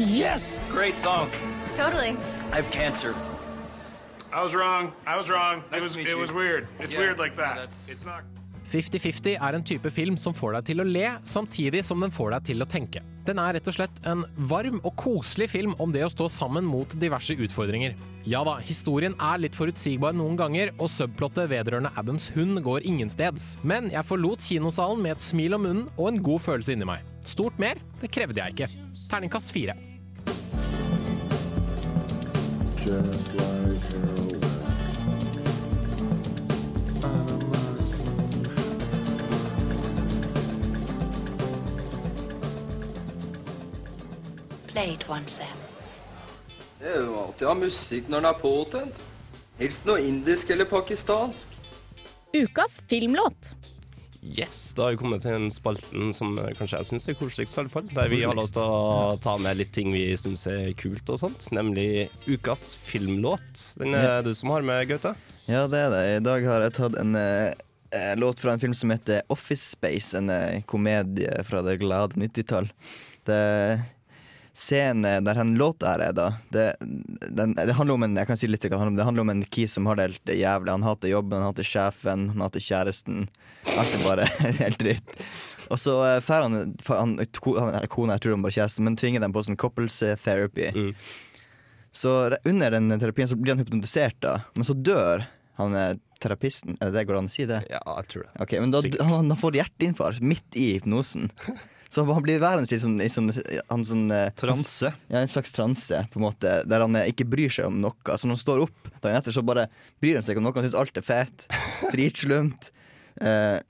yes! 0.05 0.61
Great 0.71 0.95
song. 0.95 1.29
Totally. 1.75 2.15
I 2.53 2.63
have 2.63 2.71
cancer. 2.71 3.13
I 4.35 4.43
was 4.43 4.55
wrong. 4.55 4.93
I 5.07 5.17
was 5.17 5.29
wrong. 5.31 5.63
It 5.73 5.81
was 5.83 5.97
it 5.97 6.19
was 6.19 6.33
weird. 6.33 6.67
It's 6.81 6.93
Yeah, 6.93 7.01
weird 7.01 7.19
like 7.19 7.37
that. 7.37 7.59
It's 7.89 8.05
not 8.05 8.25
50-50 8.73 9.37
er 9.39 9.55
en 9.55 9.63
type 9.63 9.91
film 9.93 10.17
som 10.19 10.35
får 10.35 10.57
deg 10.57 10.65
til 10.71 10.81
å 10.83 10.87
le, 10.89 11.05
samtidig 11.23 11.85
som 11.85 12.01
den 12.03 12.11
får 12.11 12.33
deg 12.35 12.47
til 12.49 12.65
å 12.65 12.67
tenke. 12.67 13.03
Den 13.29 13.39
er 13.39 13.55
rett 13.55 13.69
og 13.71 13.77
slett 13.77 14.01
en 14.09 14.25
varm 14.51 14.81
og 14.83 14.97
koselig 14.99 15.47
film 15.53 15.77
om 15.79 15.93
det 15.95 16.03
å 16.05 16.11
stå 16.11 16.27
sammen 16.33 16.67
mot 16.67 16.97
diverse 16.99 17.37
utfordringer. 17.39 17.95
Ja 18.27 18.43
da, 18.45 18.57
historien 18.65 19.15
er 19.23 19.39
litt 19.45 19.55
forutsigbar 19.55 20.17
noen 20.17 20.35
ganger, 20.41 20.73
og 20.79 20.91
subplottet 20.91 21.53
vedrørende 21.53 21.93
Adams 22.01 22.31
hund 22.35 22.59
går 22.65 22.89
ingensteds. 22.89 23.55
Men 23.63 23.93
jeg 23.95 24.09
forlot 24.09 24.43
kinosalen 24.43 25.05
med 25.05 25.17
et 25.19 25.25
smil 25.25 25.55
om 25.55 25.67
munnen 25.69 25.89
og 25.95 26.11
en 26.11 26.23
god 26.25 26.43
følelse 26.49 26.75
inni 26.75 26.89
meg. 26.89 27.05
Stort 27.25 27.61
mer, 27.63 27.79
det 28.03 28.11
krevde 28.13 28.43
jeg 28.43 28.57
ikke. 28.57 28.73
Terningkast 29.13 29.55
fire. 29.55 29.79
Just 32.85 33.35
like 33.35 33.81
heroin. 33.81 34.45
played 44.75 45.09
once 45.09 45.33
Sam? 45.33 45.59
Det 46.81 46.91
er 46.93 47.01
jo 47.07 47.17
alltid 47.23 47.47
å 47.47 47.53
ha 47.53 47.59
musikk 47.59 48.09
når 48.11 48.21
den 48.21 48.29
er 48.29 48.41
påtent. 48.41 49.03
Helst 49.61 49.87
noe 49.89 50.03
indisk 50.05 50.51
eller 50.51 50.69
pakistansk. 50.69 51.49
Ukas 52.35 52.81
filmlåt. 52.91 53.55
Yes, 54.25 54.73
da 54.77 54.87
har 54.87 54.95
vi 54.95 55.01
kommet 55.03 55.21
til 55.21 55.35
en 55.37 55.51
spalten 55.53 56.15
som 56.17 56.33
eh, 56.41 56.55
kanskje 56.57 56.81
jeg 56.81 56.89
syns 56.89 57.09
er 57.11 57.17
koseligst, 57.19 57.57
i 57.57 57.61
hvert 57.61 57.75
fall. 57.75 57.91
Der 57.93 58.09
vi 58.09 58.23
har 58.25 58.37
lov 58.37 58.49
til 58.55 58.65
å 58.65 59.19
ta 59.21 59.37
med 59.43 59.59
litt 59.61 59.75
ting 59.77 59.93
vi 59.93 60.07
syns 60.21 60.47
er 60.49 60.73
kult 60.81 61.13
og 61.13 61.21
sånt. 61.21 61.51
Nemlig 61.53 62.09
ukas 62.25 62.73
filmlåt. 62.87 63.67
Den 63.81 63.97
er 63.99 64.25
du 64.25 64.33
som 64.37 64.55
har 64.55 64.65
med, 64.65 64.89
Gaute. 64.89 65.13
Ja, 65.45 65.67
det 65.69 65.83
er 65.87 65.93
det. 65.93 66.03
I 66.17 66.25
dag 66.25 66.47
har 66.49 66.65
jeg 66.65 66.77
tatt 66.79 66.97
en 66.97 67.19
eh, 67.21 67.53
eh, 67.93 68.15
låt 68.17 68.41
fra 68.41 68.55
en 68.55 68.63
film 68.63 68.75
som 68.75 68.95
heter 68.95 69.23
Office 69.29 69.77
Space. 69.77 70.17
En 70.17 70.33
eh, 70.33 70.63
komedie 70.71 71.45
fra 71.45 71.61
det 71.67 71.77
glade 71.83 72.17
90-tall. 72.17 72.71
Det 73.29 73.43
Scenen 74.55 75.27
der 75.27 75.35
han 75.35 75.57
låta 75.59 75.97
er, 75.97 76.13
da 76.15 76.29
det, 76.55 76.77
den, 77.27 77.57
det 77.59 77.75
handler 77.75 77.97
om 77.97 78.05
en 78.07 78.13
Jeg 78.21 78.29
kan 78.29 78.39
si 78.39 78.47
litt 78.47 78.63
hva 78.63 78.71
det 78.71 78.79
handler 78.79 78.93
om. 78.93 78.99
Det 79.01 79.07
handler 79.09 79.25
om 79.27 79.33
en 79.33 79.45
kis 79.57 79.75
som 79.75 79.89
har 79.91 79.99
det 79.99 80.07
helt 80.07 80.33
jævlig. 80.39 80.71
Han 80.71 80.87
hater 80.87 81.11
jobben, 81.11 81.41
han 81.41 81.51
hater 81.51 81.67
sjefen, 81.67 82.29
han 82.31 82.45
hater 82.45 82.63
kjæresten. 82.63 83.27
Alt 83.75 83.97
er 83.99 84.05
bare 84.05 84.29
helt 84.63 84.79
dritt. 84.79 85.19
Og 85.75 85.81
så 85.83 85.97
eh, 86.07 86.21
får 86.23 86.47
han, 86.47 86.59
han, 86.87 87.17
han 87.19 87.89
kona, 87.91 88.15
jeg 88.15 88.23
tror 88.23 88.37
han 88.37 88.47
bare 88.47 88.59
kjæresten, 88.61 88.87
men 88.87 88.99
tvinger 89.01 89.25
dem 89.25 89.35
på 89.35 89.43
sånn 89.43 89.59
couples 89.59 89.99
therapy. 90.23 90.71
Mm. 90.71 90.95
Så 91.95 92.15
under 92.45 92.75
den 92.75 92.95
terapien 92.99 93.31
så 93.31 93.39
blir 93.39 93.55
han 93.55 93.63
hypnotisert, 93.63 94.21
da. 94.23 94.39
Men 94.55 94.67
så 94.67 94.75
dør 94.75 95.27
han 95.59 95.75
eh, 95.79 95.93
terapisten. 96.23 96.79
Er 96.81 96.91
det 96.91 97.01
det 97.01 97.07
går 97.11 97.21
an 97.21 97.29
å 97.31 97.33
si 97.33 97.47
det? 97.51 97.61
Ja, 97.71 97.83
jeg 98.01 98.11
tror 98.11 98.27
det. 98.27 98.35
Ok, 98.43 98.57
men 98.63 98.75
da, 98.75 98.83
han, 99.03 99.31
han 99.31 99.39
får 99.39 99.61
hjerteinfarkt 99.61 100.25
midt 100.25 100.59
i 100.59 100.75
hypnosen. 100.77 101.31
Så 101.95 102.03
han 102.09 102.25
blir 102.25 102.41
værende 102.43 102.67
i 102.67 102.81
sånn, 102.83 102.97
i 102.99 103.11
sånn, 103.13 103.31
han 103.71 103.85
sånn 103.87 104.09
eh, 104.11 104.33
Transe? 104.35 104.91
Ja, 105.07 105.21
en 105.21 105.31
slags 105.31 105.55
transe, 105.55 106.01
på 106.11 106.19
en 106.19 106.25
måte, 106.25 106.57
der 106.67 106.83
han 106.83 106.99
eh, 106.99 107.13
ikke 107.13 107.27
bryr 107.31 107.53
seg 107.55 107.69
om 107.69 107.77
noe. 107.85 107.95
Så 108.19 108.27
når 108.27 108.35
han 108.35 108.43
står 108.43 108.65
opp 108.65 108.89
dagen 108.99 109.21
etter, 109.21 109.37
så 109.37 109.45
bare 109.47 109.69
bryr 110.03 110.19
han 110.19 110.27
seg 110.27 110.35
ikke 110.35 110.43
om 110.43 110.49
noe. 110.49 110.57
Han 110.59 110.67
syns 110.67 110.81
alt 110.81 110.99
er 110.99 111.07
fett. 111.07 111.47
Dritslumt. 111.95 112.73
Eh, 113.23 113.61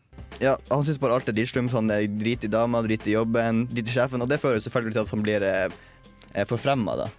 ja, 0.40 0.54
han 0.70 0.86
syns 0.86 1.00
bare 1.02 1.18
alt 1.18 1.28
er 1.28 1.36
dritslumt. 1.36 1.74
Han 1.76 1.92
er 1.92 2.06
drit 2.08 2.46
i 2.46 2.50
dama, 2.50 2.80
drit 2.86 3.04
i 3.06 3.14
jobben, 3.18 3.66
drit 3.70 3.90
i 3.90 3.98
sjefen. 3.98 4.24
Og 4.24 4.30
det 4.30 4.40
fører 4.42 4.62
selvfølgelig 4.64 4.96
til 4.96 5.04
at 5.04 5.14
han 5.14 5.26
blir 5.26 5.46
eh, 5.50 5.76
eh, 6.32 6.48
forfremma, 6.48 6.96
da. 7.04 7.10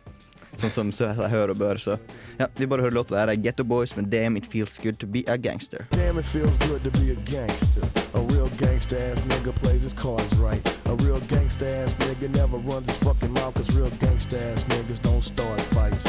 Sånn 0.56 0.72
som 0.72 0.92
så 0.96 1.10
jeg 1.12 1.30
hører 1.32 1.54
og 1.54 1.60
bør. 1.60 1.80
Så 1.82 1.98
ja, 2.40 2.48
vi 2.58 2.68
bare 2.70 2.86
hører 2.86 2.96
låta. 2.96 3.16
Det 3.16 3.22
her 3.22 3.34
er 3.34 3.42
Getto 3.44 3.64
Boys 3.68 3.96
med 3.98 4.10
Damn 4.12 4.38
It 4.40 4.48
Feels 4.52 4.80
Good 4.80 5.00
To 5.04 5.08
Be 5.08 5.24
A 5.28 5.38
Gangster. 5.38 5.88
Damn, 5.92 6.20
it 6.20 6.26
feels 6.26 6.58
good 6.70 6.84
to 6.84 6.92
be 6.92 7.12
a 7.12 7.16
gangster. 7.26 7.84
A 8.14 8.22
real 8.32 8.50
gangster 8.58 8.98
ass 8.98 9.22
nigga 9.22 9.54
plays 9.62 9.84
his 9.84 9.94
cards 9.94 10.34
right. 10.36 10.64
A 10.86 10.96
real 10.96 11.20
gangster 11.28 11.66
ass 11.66 11.94
nigga 11.96 12.30
never 12.36 12.58
runs 12.58 12.88
his 12.88 12.98
fucking 13.04 13.34
mouth, 13.34 13.54
cause 13.56 13.72
real 13.72 13.92
gangster 14.00 14.38
ass 14.38 14.64
niggas 14.66 15.02
don't 15.02 15.24
start 15.24 15.60
fights. 15.62 16.06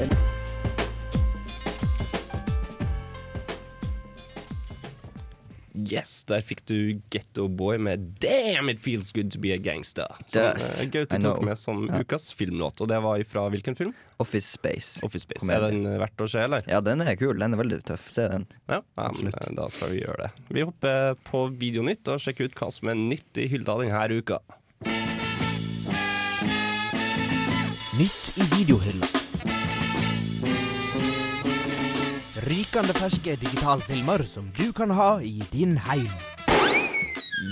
And 0.00 0.14
Yes, 5.76 6.24
der 6.24 6.40
fikk 6.40 6.62
du 6.64 6.76
Getto 7.12 7.48
Boy 7.52 7.76
med 7.76 8.16
'Damn 8.20 8.70
It 8.72 8.80
Feels 8.80 9.12
Good 9.12 9.30
To 9.34 9.38
Be 9.38 9.52
A 9.52 9.58
Gangster'. 9.60 10.08
Som 10.26 10.42
Yes, 10.42 10.80
eh, 10.80 10.88
Gaute 10.88 11.20
tok 11.20 11.42
med 11.44 11.58
som 11.58 11.86
Ja. 11.88 12.00
ukas 12.00 12.32
filmlåt. 12.32 12.80
Og 12.80 12.88
det 12.88 13.00
var 13.02 13.22
fra 13.24 13.48
hvilken 13.50 13.76
film? 13.76 13.92
Office 14.18 14.48
Space. 14.48 15.00
Office 15.04 15.22
Space. 15.28 15.44
Komedie. 15.46 15.56
Er 15.66 15.70
den 15.70 15.86
eh, 15.86 15.98
verdt 15.98 16.16
å 16.16 16.28
se, 16.28 16.38
eller? 16.38 16.62
Ja, 16.66 16.80
den 16.80 17.02
er 17.02 17.14
kul. 17.16 17.38
Den 17.38 17.52
er 17.52 17.58
veldig 17.58 17.82
tøff. 17.84 18.08
Se 18.10 18.26
den. 18.28 18.46
Ja, 18.68 18.80
ja 18.96 19.10
men, 19.12 19.26
eh, 19.28 19.54
da 19.54 19.68
skal 19.68 19.90
vi 19.90 20.00
gjøre 20.00 20.16
det. 20.16 20.30
Vi 20.48 20.62
hopper 20.62 21.14
på 21.24 21.46
Videonytt 21.58 22.08
og 22.08 22.20
sjekker 22.20 22.46
ut 22.46 22.54
hva 22.54 22.72
som 22.72 22.88
er 22.88 22.94
nytt 22.94 23.36
i 23.36 23.46
hylla 23.48 23.76
denne 23.76 24.22
uka. 24.22 24.38
Nytt 27.96 28.36
i 28.36 28.42
videohylla. 28.56 29.25
Rykende 32.66 32.94
ferske 32.98 33.34
digitalfilmer 33.38 34.24
som 34.26 34.48
du 34.56 34.72
kan 34.74 34.90
ha 34.90 35.20
i 35.22 35.36
din 35.52 35.76
heim. 35.86 36.08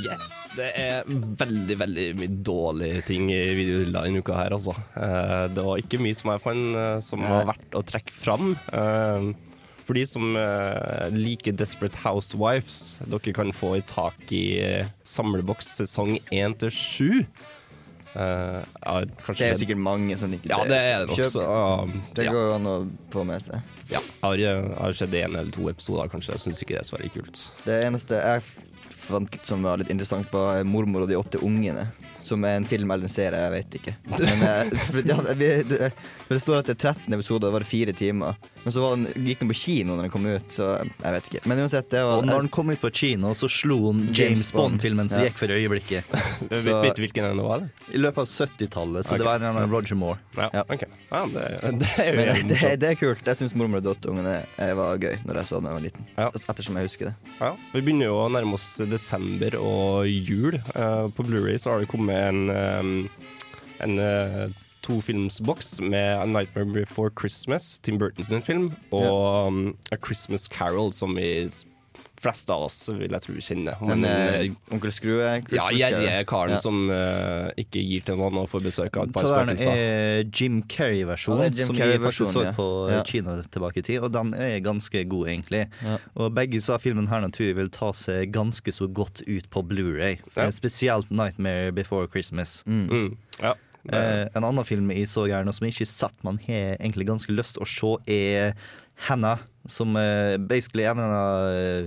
Yes, 0.03 0.33
det 0.57 0.73
er 0.81 1.05
veldig, 1.39 1.77
veldig 1.79 2.07
mye 2.19 2.37
dårlige 2.45 3.05
ting 3.07 3.29
i 3.31 3.39
videohylla 3.55 4.03
denne 4.09 4.23
uka 4.25 4.35
her, 4.35 4.57
altså. 4.57 4.75
Eh, 4.99 5.47
Det 5.55 5.63
var 5.65 5.79
ikke 5.79 6.01
mye 6.03 6.17
som 6.19 6.33
jeg 6.33 6.43
fant 6.43 6.77
eh, 6.81 6.99
som 7.05 7.23
var 7.23 7.47
verdt 7.53 7.79
å 7.79 7.85
trekke 7.87 8.11
fram. 8.17 8.57
Eh, 8.73 9.31
For 9.85 9.95
de 9.95 10.05
som 10.09 10.33
liker 11.13 11.53
Desperate 11.61 11.99
Housewives, 12.01 12.99
dere 13.05 13.35
kan 13.37 13.53
få 13.53 13.75
i 13.79 13.83
tak 13.85 14.33
i 14.33 14.45
samleboks 15.05 15.75
sesong 15.83 16.17
1 16.33 16.57
til 16.59 16.71
7. 16.73 17.27
Eh, 18.15 18.61
ja, 18.85 18.95
Det 19.05 19.41
er 19.43 19.55
jo 19.55 19.61
sikkert 19.65 19.81
mange 19.83 20.17
som 20.19 20.31
liker 20.31 20.47
det. 20.47 20.55
Ja, 20.55 20.65
det 20.69 20.81
er 20.81 21.07
det 21.07 21.17
også. 21.17 21.43
Um, 21.43 21.97
Det 22.15 22.29
går 22.29 22.45
jo 22.49 22.53
an 22.55 22.69
å 22.71 22.77
få 23.11 23.25
med 23.27 23.43
seg. 23.43 23.75
Ja, 23.91 24.03
jeg 24.35 24.47
har, 24.47 24.69
har 24.79 24.95
sett 24.97 25.17
en 25.19 25.35
eller 25.35 25.51
to 25.55 25.67
episoder, 25.73 26.11
kanskje. 26.13 26.37
Jeg 26.37 26.45
syns 26.47 26.63
ikke 26.63 26.77
det 26.77 26.85
er 26.85 26.89
så 26.89 26.97
veldig 26.99 27.13
kult. 27.17 27.43
Det 27.67 27.81
eneste 27.89 28.21
jeg 28.21 28.47
fant 29.05 29.39
som 29.45 29.67
var 29.67 29.83
litt 29.83 29.91
interessant, 29.93 30.31
var 30.33 30.63
'Mormor 30.65 31.05
og 31.05 31.11
de 31.11 31.19
åtte 31.19 31.43
ungene'. 31.45 31.89
Som 32.25 32.45
er 32.49 32.57
en 32.57 32.65
film 32.65 32.91
eller 32.91 33.05
en 33.05 33.13
serie, 33.13 33.37
jeg 33.37 33.53
vet 33.53 33.75
ikke. 33.81 33.97
Men 34.25 34.43
eh, 34.49 35.03
ja, 35.11 35.19
det, 35.37 35.91
for 36.25 36.33
det 36.33 36.41
står 36.41 36.63
at 36.63 36.71
det 36.71 36.79
er 36.79 36.95
13 36.95 37.19
episoder, 37.19 37.51
det 37.51 37.57
var 37.59 37.67
fire 37.69 37.93
timer. 37.93 38.39
Men 38.65 38.73
så 38.73 38.81
var 38.81 38.97
den, 38.97 39.27
gikk 39.29 39.43
den 39.43 39.51
på 39.51 39.57
kino 39.61 39.95
når 39.95 40.07
den 40.07 40.13
kom 40.15 40.27
ut, 40.27 40.47
så 40.53 40.69
jeg 40.81 41.15
vet 41.17 41.27
ikke. 41.31 41.43
Men 41.51 41.61
uansett, 41.65 41.89
det 41.93 42.01
var 42.05 42.23
Og 42.23 42.29
når 42.29 42.47
den 42.47 42.51
kom 42.57 42.73
ut 42.73 42.81
på 42.81 42.91
kino, 42.97 43.35
så 43.37 43.49
slo 43.53 43.77
han 43.91 44.07
James 44.17 44.47
Bond-filmen 44.57 45.11
som 45.13 45.21
Ja. 45.21 45.29
gikk 45.29 45.37
for 45.43 45.53
øyeblikket. 45.53 46.15
Vet 46.51 46.65
vet 46.65 47.01
hvilken 47.03 47.29
den 47.29 47.43
var? 47.45 47.67
I 47.93 48.01
løpet 48.01 48.25
av 48.25 48.31
70-tallet, 48.49 49.05
så 49.05 49.15
okay. 49.15 49.21
det 49.21 49.29
var 49.29 49.37
en 49.37 49.45
eller 49.45 49.61
annen 49.61 49.75
Roger 49.75 49.99
Moore. 50.01 50.19
Ja, 50.39 50.65
ok. 50.65 50.87
Ja, 51.11 51.23
det, 51.35 51.45
det 51.83 51.91
er 52.01 52.09
jo 52.09 52.17
Men 52.19 52.49
det, 52.49 52.73
det 52.81 52.91
er 52.95 52.99
kult. 52.99 53.27
Jeg 53.27 53.41
syns 53.41 53.55
'Mormor 53.55 53.83
og 53.83 53.87
de 53.87 53.93
åtte 53.93 54.11
ungene' 54.13 54.41
eh, 54.59 54.73
var 54.79 54.97
gøy 54.99 55.21
når 55.25 55.41
jeg 55.43 55.51
så 55.51 55.61
den 55.61 55.69
da 55.69 55.75
jeg 55.75 55.79
var 55.79 55.85
liten. 55.85 56.09
Ja. 56.17 56.31
Ettersom 56.55 56.81
jeg 56.81 56.89
husker 56.89 57.11
det. 57.11 57.15
Ja, 57.41 57.53
vi 57.75 57.85
begynner 57.85 58.11
jo 58.11 58.19
å 58.25 58.29
nærme 58.33 58.59
oss 58.59 58.69
desember 58.89 59.59
og 59.61 60.09
jul. 60.09 60.59
Uh, 60.73 61.07
på 61.15 61.27
Blu-ray 61.27 61.61
så 61.61 61.75
har 61.75 61.85
det 61.85 61.91
kommet 61.93 62.17
en, 62.17 62.49
um, 62.51 62.95
en 63.85 63.99
eh, 64.01 64.47
tofilmsboks 64.85 65.79
med 65.81 66.19
A 66.21 66.25
Nightmare 66.29 66.67
Before 66.73 67.11
Christmas, 67.19 67.79
Tim 67.81 67.99
Burtons 67.99 68.33
film, 68.45 68.73
og 68.93 69.49
um, 69.49 69.63
A 69.93 69.97
Christmas 69.97 70.49
Carol, 70.53 70.93
som 70.93 71.17
vi 71.17 71.49
fleste 72.25 72.55
av 72.55 72.65
oss 72.67 72.79
vil 72.95 73.13
jeg 73.13 73.25
tro 73.25 73.35
kjenner. 73.43 73.81
Men, 73.85 74.05
Den 74.05 74.11
en, 74.11 74.29
eh, 74.29 74.41
eh, 74.47 74.73
Onkel 74.73 74.93
Skrue. 74.95 75.21
ja, 75.25 75.41
Christmas 75.45 75.75
gjerrige 75.81 76.27
karen 76.31 76.55
Ja. 76.55 76.61
som 76.63 76.91
uh, 76.91 77.51
ikke 77.61 77.83
gir 77.83 78.05
til 78.07 78.17
noen 78.21 78.39
og 78.41 78.49
får 78.49 78.65
besøk 78.65 78.97
av 78.97 79.09
et 79.09 79.13
par 79.13 79.29
spøkelser. 79.29 79.75
Det 79.75 79.85
er 79.85 80.25
Jim 80.33 80.63
Carrey-versjonen, 80.63 81.57
Ja, 81.57 81.67
som 81.67 81.75
vi 81.75 81.81
Carrey 81.81 81.99
vi 81.99 82.05
faktisk 82.07 82.33
så 82.33 82.55
på 82.57 82.69
Ja. 82.91 83.03
kino 83.05 83.37
tilbake 83.43 83.79
i 83.79 83.83
tid. 83.83 84.01
Og 84.01 84.13
den 84.13 84.33
er 84.35 84.61
ganske 84.61 85.05
god, 85.09 85.27
egentlig. 85.29 85.69
Ja. 85.85 85.99
Og 86.17 86.35
begge 86.35 86.61
sa 86.63 86.79
filmen 86.79 87.09
her 87.09 87.21
naturlig 87.21 87.57
vil 87.57 87.69
ta 87.69 87.93
seg 87.93 88.33
ganske 88.33 88.73
så 88.73 88.89
godt 88.89 89.23
ut 89.29 89.51
på 89.51 89.63
Blu-ray. 89.63 90.19
Ja. 90.37 90.51
Spesielt 90.51 91.11
'Nightmare 91.11 91.73
Before 91.73 92.07
Christmas'. 92.07 92.63
Mm. 92.67 93.17
Ja. 93.41 93.55
Eh, 93.93 94.29
en 94.35 94.45
annen 94.45 94.65
film 94.65 94.91
jeg 94.95 95.09
så 95.11 95.27
gjerne, 95.29 95.53
som 95.53 95.67
jeg 95.67 95.75
ikke 95.77 95.91
satt 95.91 96.15
sett, 96.15 96.25
man 96.25 96.39
har 96.47 96.77
egentlig 96.79 97.09
ganske 97.11 97.33
lyst 97.35 97.61
å 97.61 97.67
se, 97.69 97.97
er 98.11 98.55
Hannah. 99.09 99.43
Som 99.67 99.97
eh, 99.97 100.37
basically 100.37 100.85
en 100.85 100.99
av 101.01 101.47
eh, 101.57 101.87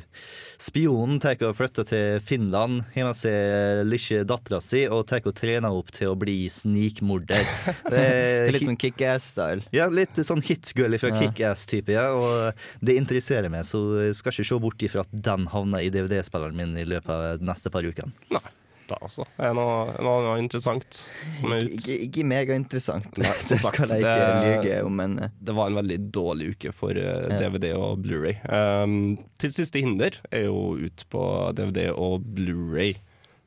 spionen 0.57 1.19
tar 1.21 1.37
og 1.45 1.53
flytter 1.59 1.85
til 1.85 2.21
Finland, 2.25 2.79
har 2.95 3.05
med 3.05 3.17
seg 3.19 3.83
lille 3.85 4.23
dattera 4.25 4.57
si 4.65 4.81
og 4.89 5.03
tar 5.05 5.21
og 5.29 5.35
trener 5.37 5.69
opp 5.77 5.91
til 5.93 6.09
å 6.09 6.17
bli 6.17 6.47
snikmorder. 6.49 7.45
Det 7.85 7.91
Det 7.93 8.01
er 8.01 8.55
litt 8.55 8.65
sånn 8.65 8.81
kickass-style. 8.81 9.67
ja, 9.77 9.85
litt 9.93 10.17
sånn 10.25 10.41
hitgirl 10.41 10.97
fra 10.97 11.13
Ja. 11.13 11.19
Kickass-type, 11.21 11.93
ja. 11.93 12.07
Og 12.17 12.57
det 12.81 12.97
interesserer 12.97 13.53
meg, 13.53 13.69
så 13.69 13.83
jeg 14.07 14.17
skal 14.17 14.33
ikke 14.33 14.49
se 14.49 14.59
bort 14.65 14.81
ifra 14.89 15.05
at 15.05 15.13
den 15.13 15.45
havner 15.53 15.85
i 15.85 15.93
DVD-spilleren 15.93 16.57
min 16.57 16.73
i 16.81 16.87
løpet 16.89 17.13
av 17.13 17.37
de 17.37 17.45
neste 17.45 17.69
par 17.69 17.85
ukene. 17.85 18.09
Nei, 18.33 18.41
da 18.89 18.97
altså. 19.01 19.25
Det 19.37 19.49
er 19.49 19.55
noe, 19.57 19.95
noe 20.03 20.35
interessant 20.41 20.99
som 21.37 21.53
er 21.55 21.65
ute? 21.65 21.73
ikke, 21.77 21.97
ikke 22.07 22.25
megainteressant. 22.27 23.09
Det 23.17 23.31
sagt, 23.43 23.75
skal 23.75 23.93
jeg 23.95 24.05
ikke 24.05 24.45
lyge 24.45 24.79
om, 24.87 24.95
men 24.99 25.17
eh, 25.23 25.33
Det 25.39 25.55
var 25.57 25.71
en 25.71 25.79
veldig 25.81 25.99
dårlig 26.15 26.53
uke 26.55 26.73
for 26.75 26.97
eh, 26.97 27.27
DVD 27.37 27.71
og 27.77 28.01
Blu-ray. 28.05 28.37
Um, 28.47 29.17
til 29.41 29.53
siste 29.55 29.81
hinder 29.83 30.19
er 30.31 30.47
jo 30.47 30.77
ut 30.79 31.05
på 31.11 31.23
DVD 31.57 31.89
og 31.93 32.25
Blu-ray. 32.37 32.97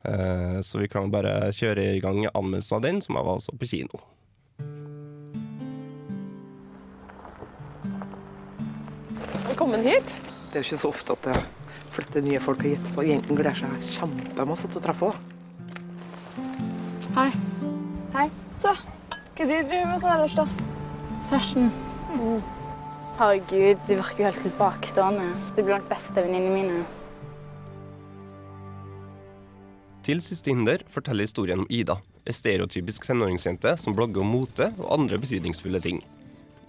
Uh, 0.01 0.57
så 0.65 0.81
vi 0.81 0.89
kan 0.89 1.11
bare 1.13 1.51
kjøre 1.53 1.91
i 1.95 2.01
gang 2.01 2.23
anmeldelsen 2.31 2.79
av 2.79 2.85
den, 2.87 3.01
som 3.05 3.19
jeg 3.19 3.27
var 3.27 3.41
også 3.41 3.57
på 3.57 3.69
kino. 3.69 4.01
Velkommen 9.51 9.83
hit. 9.85 10.15
Det 10.51 10.59
er 10.59 10.63
jo 10.63 10.71
ikke 10.71 10.81
så 10.81 10.89
ofte 10.89 11.15
at 11.15 11.27
det 11.29 11.41
flytter 11.91 12.23
nye 12.25 12.39
folk 12.41 12.63
hit, 12.65 12.81
så 12.93 13.03
jentene 13.05 13.37
gleder 13.37 13.59
seg 13.59 13.91
kjempemasse 13.99 14.71
til 14.71 14.81
å 14.81 14.83
treffe 14.83 15.11
henne. 15.11 15.30
Hva 19.41 19.47
de 19.49 19.61
driver 19.65 19.87
med 19.89 20.01
sånn 20.01 20.13
ellers, 20.13 20.35
da? 20.37 20.43
Fashion. 21.31 21.69
Herregud, 23.17 23.79
de 23.87 23.97
virker 23.97 24.21
jo 24.21 24.27
helt 24.27 24.43
tilbakestående. 24.45 25.29
De 25.55 25.63
blir 25.63 25.71
blant 25.71 25.87
beste 25.89 26.21
venninnene 26.21 26.53
mine. 26.53 26.81
Til 30.05 30.21
siste 30.21 30.49
hinder 30.49 30.83
forteller 30.89 31.25
historien 31.25 31.63
om 31.63 31.69
Ida. 31.69 31.99
en 32.21 32.33
stereotypisk 32.37 33.07
tenåringsjente 33.07 33.71
som 33.81 33.95
blogger 33.97 34.21
om 34.21 34.27
mote 34.29 34.67
og 34.77 34.91
andre 34.93 35.17
betydningsfulle 35.17 35.79
ting. 35.81 36.03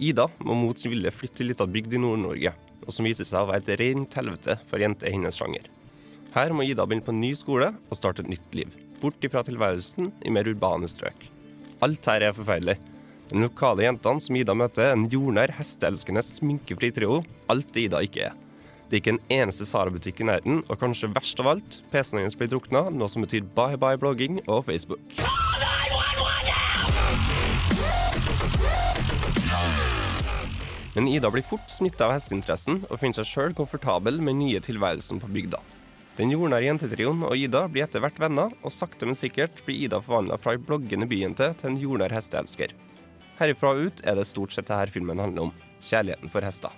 Ida 0.01 0.25
må 0.41 0.55
mot 0.57 0.79
sin 0.79 0.89
vilje 0.89 1.11
flytte 1.13 1.37
til 1.37 1.45
ei 1.45 1.51
lita 1.51 1.67
bygd 1.69 1.93
i 1.93 2.01
Nord-Norge, 2.01 2.53
og 2.87 2.89
som 2.89 3.05
viser 3.05 3.27
seg 3.29 3.43
å 3.43 3.51
være 3.51 3.61
et 3.61 3.79
rent 3.79 4.17
helvete 4.17 4.57
for 4.65 4.81
jenter 4.81 5.11
i 5.11 5.13
hennes 5.13 5.37
sjanger. 5.37 5.69
Her 6.33 6.57
må 6.57 6.65
Ida 6.65 6.87
begynne 6.87 7.05
på 7.05 7.13
en 7.13 7.21
ny 7.21 7.35
skole 7.37 7.69
og 7.69 7.99
starte 7.99 8.25
et 8.25 8.33
nytt 8.33 8.57
liv, 8.57 8.73
bort 8.97 9.21
ifra 9.21 9.45
tilværelsen 9.45 10.09
i 10.25 10.33
mer 10.33 10.49
urbane 10.49 10.89
strøk. 10.89 11.29
Alt 11.83 12.05
her 12.07 12.23
er 12.23 12.35
forferdelig. 12.35 12.77
De 13.27 13.41
lokale 13.41 13.83
jentene 13.83 14.23
som 14.23 14.37
Ida 14.39 14.53
møter, 14.55 14.85
er 14.85 14.93
en 14.95 15.09
jordnær, 15.11 15.51
hesteelskende, 15.57 16.21
sminkefri 16.23 16.93
trio. 16.95 17.17
Alt 17.51 17.73
det 17.75 17.89
Ida 17.89 17.99
ikke 18.05 18.29
er. 18.29 18.37
Det 18.87 18.95
er 18.95 19.01
ikke 19.01 19.13
en 19.17 19.23
eneste 19.41 19.67
Sara-butikk 19.67 20.21
i 20.21 20.27
nærheten, 20.29 20.61
og 20.69 20.79
kanskje 20.79 21.09
verst 21.11 21.41
av 21.43 21.49
alt, 21.55 21.79
PC-en 21.91 22.21
hennes 22.21 22.37
blir 22.39 22.51
drukna, 22.53 22.85
noe 22.93 23.11
som 23.11 23.25
betyr 23.25 23.43
bye 23.57 23.75
bye 23.81 23.99
blogging 23.99 24.39
og 24.45 24.63
Facebook. 24.69 25.01
Men 30.93 31.09
Ida 31.09 31.33
blir 31.33 31.43
fort 31.43 31.73
smitta 31.73 32.07
av 32.07 32.15
hesteinteressen 32.15 32.83
og 32.85 32.99
finner 33.01 33.19
seg 33.19 33.31
sjøl 33.33 33.57
komfortabel 33.57 34.21
med 34.23 34.39
nye 34.39 34.63
tilværelsen 34.63 35.19
på 35.19 35.31
bygda. 35.35 35.59
Den 36.13 36.29
jordnære 36.29 36.67
jentetrioen 36.67 37.23
og 37.25 37.33
Ida 37.41 37.63
blir 37.73 37.87
etter 37.87 38.03
hvert 38.03 38.19
venner, 38.21 38.51
og 38.61 38.73
sakte, 38.73 39.07
men 39.09 39.17
sikkert 39.17 39.63
blir 39.65 39.87
Ida 39.87 39.97
forvandla 39.97 40.37
fra 40.37 40.53
ei 40.53 40.61
bloggende 40.61 41.07
byjente 41.09 41.47
til 41.57 41.71
en 41.71 41.79
jordnær 41.81 42.13
hesteelsker. 42.13 42.75
Herifra 43.39 43.71
og 43.73 43.87
ut 43.87 44.03
er 44.05 44.19
det 44.19 44.27
stort 44.29 44.53
sett 44.53 44.69
det 44.69 44.77
her 44.77 44.93
filmen 44.93 45.17
handler 45.17 45.47
om. 45.47 45.53
Kjærligheten 45.81 46.29
for 46.29 46.45
hester. 46.45 46.69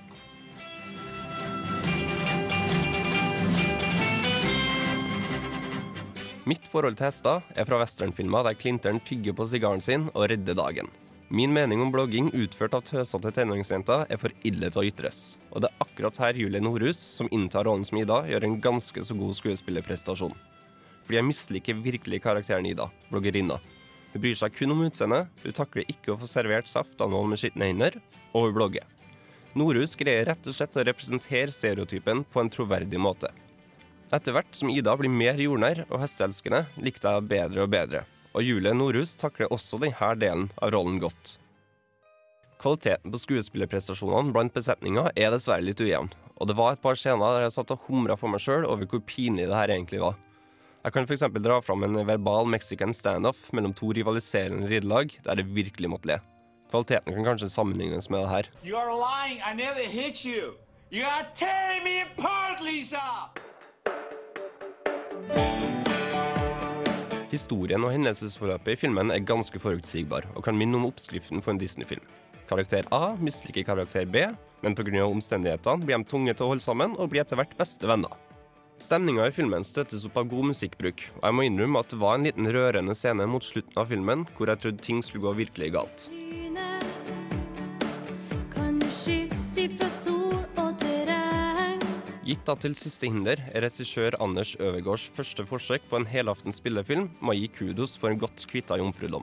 Mitt 6.47 6.69
forhold 6.71 6.95
til 6.95 7.09
hester 7.09 7.43
er 7.57 7.67
fra 7.67 7.81
westernfilmer 7.81 8.47
der 8.47 8.55
Clinton 8.55 9.03
tygger 9.03 9.35
på 9.35 9.49
sigaren 9.51 9.83
sin 9.83 10.07
og 10.13 10.29
redder 10.31 10.55
dagen. 10.55 10.87
Min 11.27 11.53
mening 11.53 11.81
om 11.81 11.89
blogging 11.91 12.27
utført 12.37 12.75
av 12.77 12.83
tøsete 12.85 13.31
tenåringsjenter 13.33 14.03
er 14.13 14.19
for 14.21 14.33
ille 14.45 14.67
til 14.69 14.83
å 14.83 14.85
ytres. 14.85 15.39
Og 15.49 15.63
det 15.63 15.71
er 15.71 15.81
akkurat 15.81 16.19
her 16.21 16.37
Julie 16.37 16.61
Nordhus, 16.61 16.99
som 17.01 17.31
inntar 17.33 17.65
rollen 17.65 17.85
som 17.87 17.97
Ida, 17.97 18.19
gjør 18.29 18.45
en 18.45 18.59
ganske 18.61 19.01
så 19.07 19.17
god 19.17 19.33
skuespillerprestasjon. 19.33 20.35
Fordi 21.07 21.17
jeg 21.17 21.25
misliker 21.25 21.81
virkelig 21.81 22.21
karakteren 22.21 22.69
Ida, 22.69 22.91
bloggerinna. 23.09 23.57
Hun 24.13 24.21
bryr 24.21 24.37
seg 24.37 24.53
kun 24.53 24.77
om 24.77 24.85
utseendet, 24.85 25.33
hun 25.41 25.57
takler 25.57 25.89
ikke 25.89 26.13
å 26.13 26.19
få 26.21 26.29
servert 26.29 26.69
saft 26.69 27.01
av 27.01 27.09
noen 27.09 27.33
med 27.33 27.41
skitne 27.41 27.71
hender, 27.71 27.97
og 28.29 28.51
hun 28.51 28.57
blogger. 28.59 28.85
Nordhus 29.57 29.97
greier 29.97 30.29
rett 30.29 30.45
og 30.45 30.53
slett 30.53 30.77
å 30.77 30.85
representere 30.85 31.49
stereotypen 31.51 32.21
på 32.29 32.43
en 32.43 32.53
troverdig 32.53 33.01
måte. 33.01 33.33
Etter 34.13 34.35
hvert 34.35 34.53
som 34.53 34.69
Ida 34.69 34.93
blir 34.99 35.09
mer 35.09 35.41
jordnær 35.41 35.87
og 35.89 36.03
hesteelskende, 36.03 36.67
likte 36.77 37.17
jeg 37.17 37.31
bedre 37.33 37.65
og 37.65 37.73
bedre, 37.73 38.05
og 38.35 38.43
Julie 38.43 38.75
Nordhus 38.75 39.15
takler 39.19 39.51
også 39.53 39.79
denne 39.81 40.11
delen 40.19 40.49
av 40.59 40.73
rollen 40.75 40.99
godt. 40.99 41.37
Kvaliteten 42.59 43.11
på 43.11 43.19
skuespillerprestasjonene 43.21 44.33
blant 44.35 44.53
besetninga 44.55 45.09
er 45.15 45.31
dessverre 45.33 45.63
litt 45.63 45.81
ujevn, 45.81 46.11
og 46.35 46.49
det 46.49 46.55
var 46.59 46.75
et 46.75 46.83
par 46.83 46.99
scener 46.99 47.37
der 47.37 47.45
jeg 47.45 47.55
satt 47.55 47.73
og 47.75 47.87
humra 47.87 48.17
for 48.19 48.31
meg 48.31 48.43
sjøl 48.43 48.67
over 48.67 48.87
hvor 48.89 49.03
pinlig 49.07 49.47
det 49.49 49.55
her 49.57 49.71
egentlig 49.75 50.01
var. 50.03 50.19
Jeg 50.85 50.93
kan 50.93 51.07
f.eks. 51.07 51.25
dra 51.41 51.61
fram 51.65 51.83
en 51.87 51.97
verbal 52.05 52.45
mexican 52.45 52.93
standoff 52.93 53.47
mellom 53.57 53.73
to 53.73 53.89
rivaliserende 53.95 54.69
ridelag 54.69 55.15
der 55.25 55.39
det 55.41 55.47
virkelig 55.55 55.89
måtte 55.89 56.11
le. 56.11 56.19
Kvaliteten 56.69 57.15
kan 57.15 57.25
kanskje 57.31 57.49
sammenlignes 57.49 58.09
med 58.09 58.21
det 58.25 58.29
her. 58.29 58.51
You 58.63 58.77
are 58.77 58.93
lying. 58.93 59.41
I 59.41 59.53
never 59.55 59.81
hit 59.81 60.25
you. 60.25 60.53
You 60.91 61.05
are 61.05 61.25
tearing 61.33 61.83
me 61.83 62.01
apart, 62.01 62.61
Lisa! 62.61 63.33
Historien 67.35 67.83
og 67.83 67.91
hendelsesforløpet 67.91 68.77
i 68.77 68.79
filmen 68.85 69.11
er 69.11 69.23
ganske 69.27 69.59
forutsigbar, 69.59 70.23
og 70.37 70.45
kan 70.45 70.55
minne 70.55 70.77
om 70.79 70.85
oppskriften 70.87 71.41
for 71.43 71.51
en 71.51 71.59
Disney-film. 71.59 72.03
Karakter 72.47 72.87
A 72.95 73.15
misliker 73.19 73.65
karakter 73.67 74.05
B, 74.07 74.29
men 74.63 74.75
pga. 74.77 75.03
omstendighetene 75.03 75.83
blir 75.83 75.97
de 75.97 76.07
tunge 76.07 76.33
til 76.33 76.45
å 76.45 76.53
holde 76.53 76.63
sammen 76.63 76.95
og 76.95 77.09
blir 77.11 77.25
etter 77.25 77.35
hvert 77.35 77.57
beste 77.59 77.89
venner. 77.89 78.13
Stemninga 78.79 79.27
i 79.27 79.35
filmen 79.35 79.63
støttes 79.67 80.05
opp 80.07 80.17
av 80.21 80.29
god 80.31 80.51
musikkbruk, 80.53 81.03
og 81.17 81.27
jeg 81.27 81.35
må 81.35 81.47
innrømme 81.47 81.83
at 81.83 81.91
det 81.91 81.99
var 81.99 82.15
en 82.15 82.27
liten 82.29 82.51
rørende 82.55 82.95
scene 82.95 83.27
mot 83.27 83.43
slutten 83.43 83.83
av 83.83 83.91
filmen 83.91 84.27
hvor 84.37 84.51
jeg 84.51 84.63
trodde 84.63 84.87
ting 84.87 85.03
skulle 85.03 85.27
gå 85.27 85.35
virkelig 85.43 85.71
galt. 85.75 86.09
Kan 88.55 88.79
du 88.79 88.87
skifte 88.91 89.71
fra 89.75 89.91
sol? 89.91 90.54
Gitt 92.25 92.47
at 92.49 92.63
til 92.63 92.73
siste 92.73 93.05
hinder 93.05 93.37
er 93.51 93.61
regissør 93.61 94.15
Anders 94.23 94.55
Øvergaards 94.57 95.11
første 95.13 95.43
forsøk 95.45 95.83
på 95.91 95.99
en 95.99 96.07
helaftens 96.09 96.57
spillefilm, 96.57 97.11
må 97.21 97.35
gi 97.37 97.51
kudos 97.53 97.99
for 98.01 98.09
en 98.09 98.17
godt 98.17 98.47
kvitta 98.49 98.79
jomfrudom. 98.81 99.21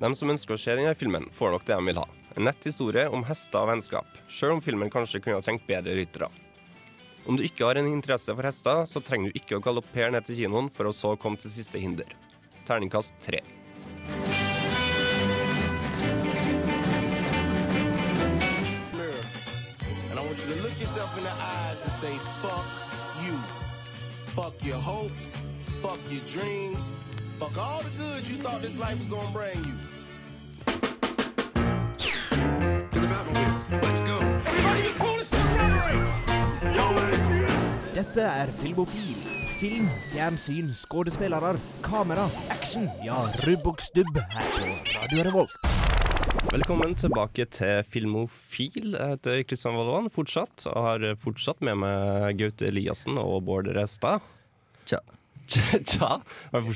De 0.00 0.08
som 0.16 0.32
ønsker 0.32 0.56
å 0.56 0.60
se 0.60 0.72
denne 0.78 0.94
filmen, 0.96 1.28
får 1.36 1.52
nok 1.52 1.66
det 1.68 1.76
de 1.76 1.90
vil 1.90 2.00
ha. 2.00 2.06
En 2.36 2.48
nett 2.48 2.64
historie 2.64 3.04
om 3.12 3.24
hester 3.28 3.60
og 3.60 3.68
vennskap, 3.68 4.08
sjøl 4.32 4.54
om 4.54 4.62
filmen 4.64 4.92
kanskje 4.92 5.20
kunne 5.20 5.42
ha 5.42 5.44
trengt 5.44 5.68
bedre 5.68 5.92
ryttere. 5.98 6.30
Om 7.28 7.36
du 7.36 7.44
ikke 7.44 7.68
har 7.68 7.76
en 7.76 7.90
interesse 7.90 8.32
for 8.32 8.48
hester, 8.48 8.84
så 8.88 9.04
trenger 9.04 9.28
du 9.28 9.36
ikke 9.36 9.58
å 9.58 9.64
galoppere 9.64 10.08
ned 10.14 10.24
til 10.24 10.40
kinoen 10.40 10.72
for 10.72 10.88
å 10.88 10.96
så 10.96 11.12
komme 11.20 11.36
til 11.42 11.52
siste 11.52 11.80
hinder. 11.82 12.16
Terningkast 12.64 13.12
tre. 13.20 13.44
And 20.08 20.18
I 20.18 20.22
want 20.24 20.38
you 20.40 20.54
to 20.54 20.62
look 20.62 20.80
yourself 20.80 21.12
in 21.18 21.24
the 21.24 21.30
and 21.30 21.55
say, 21.96 22.18
fuck 22.42 22.66
you. 23.24 23.38
Fuck 24.36 24.62
your 24.62 24.76
hopes. 24.76 25.36
Fuck 25.80 25.98
your 26.10 26.20
dreams. 26.26 26.92
Fuck 27.38 27.56
all 27.56 27.82
the 27.82 27.90
good 27.96 28.28
you 28.28 28.36
thought 28.42 28.60
this 28.60 28.78
life 28.78 28.98
was 28.98 29.06
gonna 29.06 29.30
bring 29.32 29.64
you. 29.64 29.74
Dette 37.94 38.22
er 38.22 38.52
Filmofil. 38.60 39.16
Film, 39.58 39.88
fjernsyn, 40.12 40.74
skuespillere, 40.74 41.56
kamera, 41.82 42.28
action. 42.50 42.90
Ja, 43.04 43.24
rubb 43.46 43.66
og 43.66 43.80
stubb 43.80 44.20
her 44.30 44.52
på 44.58 44.66
Radio 44.98 45.24
Revolt. 45.30 45.65
Velkommen 46.52 46.94
tilbake 46.98 47.44
til 47.52 47.80
Filmofil. 47.90 48.92
Jeg 48.94 49.12
heter 49.16 49.40
Kristian 49.48 49.74
Valvan 49.76 50.06
fortsatt, 50.14 50.66
og 50.70 50.84
har 50.86 51.04
fortsatt 51.22 51.62
med 51.66 51.78
meg 51.82 52.38
Gaute 52.40 52.68
Eliassen 52.68 53.18
og 53.20 53.40
Bård 53.48 53.68
Restad. 53.76 54.22
Tja. 54.88 55.00
Tja. 55.50 56.12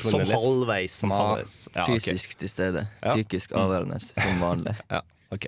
Som 0.03 0.25
halvveis. 0.31 0.99
Som 1.03 1.15
halvveis. 1.15 1.55
Ja, 1.75 1.85
ok. 1.87 1.95
Fysisk 2.03 2.35
til 2.41 2.51
stede. 2.53 2.85
Ja. 3.05 3.15
Psykisk 3.15 3.55
avværende, 3.59 4.01
som 4.03 4.41
vanlig. 4.47 4.75
Ja, 4.91 5.03
ok. 5.35 5.47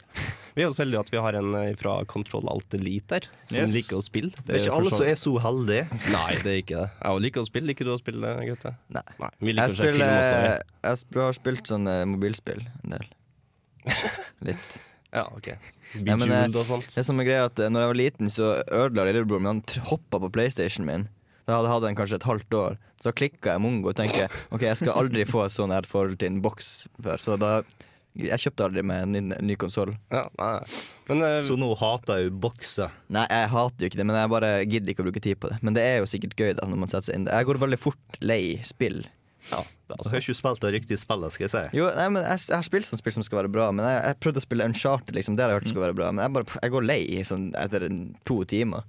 Vi 0.55 0.63
er 0.65 0.69
jo 0.69 0.75
så 0.77 0.85
heldige 0.85 1.03
at 1.07 1.13
vi 1.15 1.23
har 1.25 1.39
en 1.41 1.55
eh, 1.59 1.71
fra 1.81 1.97
Kontroll 2.11 2.47
Alt 2.53 2.77
Elite 2.79 3.19
her, 3.19 3.29
som 3.49 3.63
Yes. 3.65 3.75
liker 3.75 3.99
å 3.99 4.05
spille. 4.05 4.33
Det 4.45 4.55
er 4.59 4.65
ikke 4.67 4.77
alle 4.79 4.93
som 4.95 5.07
er 5.09 5.19
så 5.23 5.35
heldige. 5.49 5.89
Nei, 6.13 6.29
det 6.45 6.53
er 6.55 6.61
ikke 6.63 6.83
det. 6.85 6.91
Jeg 7.03 7.25
liker 7.27 7.43
å 7.45 7.49
spille. 7.51 7.71
Liker 7.73 7.89
du 7.91 7.95
å 7.97 7.99
spille, 8.03 8.37
Gaute? 8.53 8.75
Nei. 8.99 9.05
Vi 9.41 9.51
Jeg, 9.51 9.59
liker 9.59 9.75
å 9.75 9.81
se 9.81 9.89
film 9.91 9.99
spiller, 9.99 10.63
også. 10.85 11.11
jeg 11.17 11.27
har 11.27 11.39
spilt 11.41 11.75
sånn 11.75 11.91
eh, 11.91 12.05
mobilspill 12.15 12.63
en 12.85 12.97
del. 12.99 13.11
Litt. 14.49 14.79
Ja, 15.13 15.27
ok. 15.37 15.51
Nei, 16.01 16.17
men, 16.17 16.31
eh, 16.33 16.47
og 16.57 16.65
sånt. 16.67 16.89
Det 16.95 17.05
som 17.05 17.21
er 17.21 17.27
greia 17.29 17.49
at 17.51 17.59
eh, 17.61 17.69
Når 17.69 17.83
jeg 17.85 17.91
var 17.91 17.99
liten, 18.01 18.31
så 18.33 18.53
ødela 18.65 19.05
lillebroren 19.11 19.45
min. 19.45 19.61
Han 19.61 19.85
hoppa 19.91 20.21
på 20.23 20.31
PlayStation 20.33 20.89
min. 20.89 21.09
Da 21.45 21.59
hadde 21.59 21.69
jeg 21.69 21.75
hatt 21.75 21.87
den 21.89 21.99
kanskje 21.99 22.19
et 22.21 22.29
halvt 22.29 22.57
år. 22.57 22.77
Så 23.03 23.13
klikka 23.19 23.57
jeg 23.57 23.63
mongo 23.65 23.91
og 23.91 23.97
tenkte 23.99 24.29
Ok, 24.55 24.63
jeg 24.63 24.79
skal 24.79 24.95
aldri 24.95 25.27
få 25.29 25.45
et 25.45 25.55
sånn 25.55 25.75
her 25.75 25.89
forhold 25.89 26.21
til 26.23 26.31
en 26.33 26.43
boks 26.45 26.71
før. 27.03 27.21
Så 27.21 27.37
da 27.41 27.59
Jeg 28.17 28.41
kjøpte 28.45 28.67
aldri 28.69 28.83
meg 28.85 29.05
en 29.07 29.15
ny, 29.17 29.37
ny 29.53 29.55
konsoll. 29.61 29.95
Ja, 30.13 30.27
nei. 30.39 30.53
Men, 31.11 31.25
eh, 31.29 31.39
Så 31.45 31.59
nå 31.61 31.73
hater 31.81 32.21
jeg 32.23 32.31
jo 32.31 32.37
bokser. 32.47 32.93
Nei, 33.13 33.27
jeg 33.29 33.53
hater 33.53 33.85
jo 33.85 33.93
ikke 33.93 34.01
det, 34.01 34.07
men 34.09 34.21
jeg 34.21 34.33
bare 34.33 34.53
gidder 34.65 34.93
ikke 34.95 35.05
å 35.05 35.09
bruke 35.11 35.25
tid 35.25 35.41
på 35.41 35.53
det. 35.53 35.59
Men 35.65 35.77
det 35.77 35.85
er 35.91 35.99
jo 36.01 36.09
sikkert 36.09 36.37
gøy 36.41 36.55
da 36.57 36.69
når 36.69 36.85
man 36.85 36.93
setter 36.93 37.11
seg 37.11 37.19
inn. 37.21 37.29
Jeg 37.33 37.49
går 37.49 37.61
veldig 37.67 37.81
fort 37.81 38.21
lei 38.25 38.45
spill. 38.65 39.03
Ja, 39.51 39.61
skal 40.07 40.21
ikke 40.23 40.37
spille 40.39 40.63
det 40.63 40.71
riktige 40.77 41.01
spillet, 41.01 41.35
skal 41.35 41.45
jeg 41.49 41.53
si. 41.53 41.63
Jo, 41.77 41.89
nei, 41.97 42.07
men 42.15 42.23
jeg, 42.25 42.45
jeg 42.49 42.57
har 42.61 42.67
spilt 42.69 42.87
sånn 42.89 43.01
spill 43.03 43.17
som 43.19 43.25
skal 43.27 43.43
være 43.43 43.51
bra, 43.53 43.69
men 43.75 43.85
jeg, 43.89 43.99
jeg 44.07 44.21
prøvde 44.23 44.41
å 44.41 44.45
spille 44.47 44.67
Uncharted, 44.71 45.15
liksom. 45.19 45.37
Det 45.37 45.45
har 45.45 45.53
jeg 45.53 45.61
hørt 45.63 45.73
skal 45.75 45.87
være 45.89 45.97
bra, 45.99 46.11
men 46.15 46.23
jeg, 46.25 46.35
bare, 46.39 46.61
jeg 46.63 46.75
går 46.77 46.87
lei 46.89 47.01
sånn, 47.29 47.49
etter 47.59 47.89
to 48.29 48.43
timer. 48.49 48.87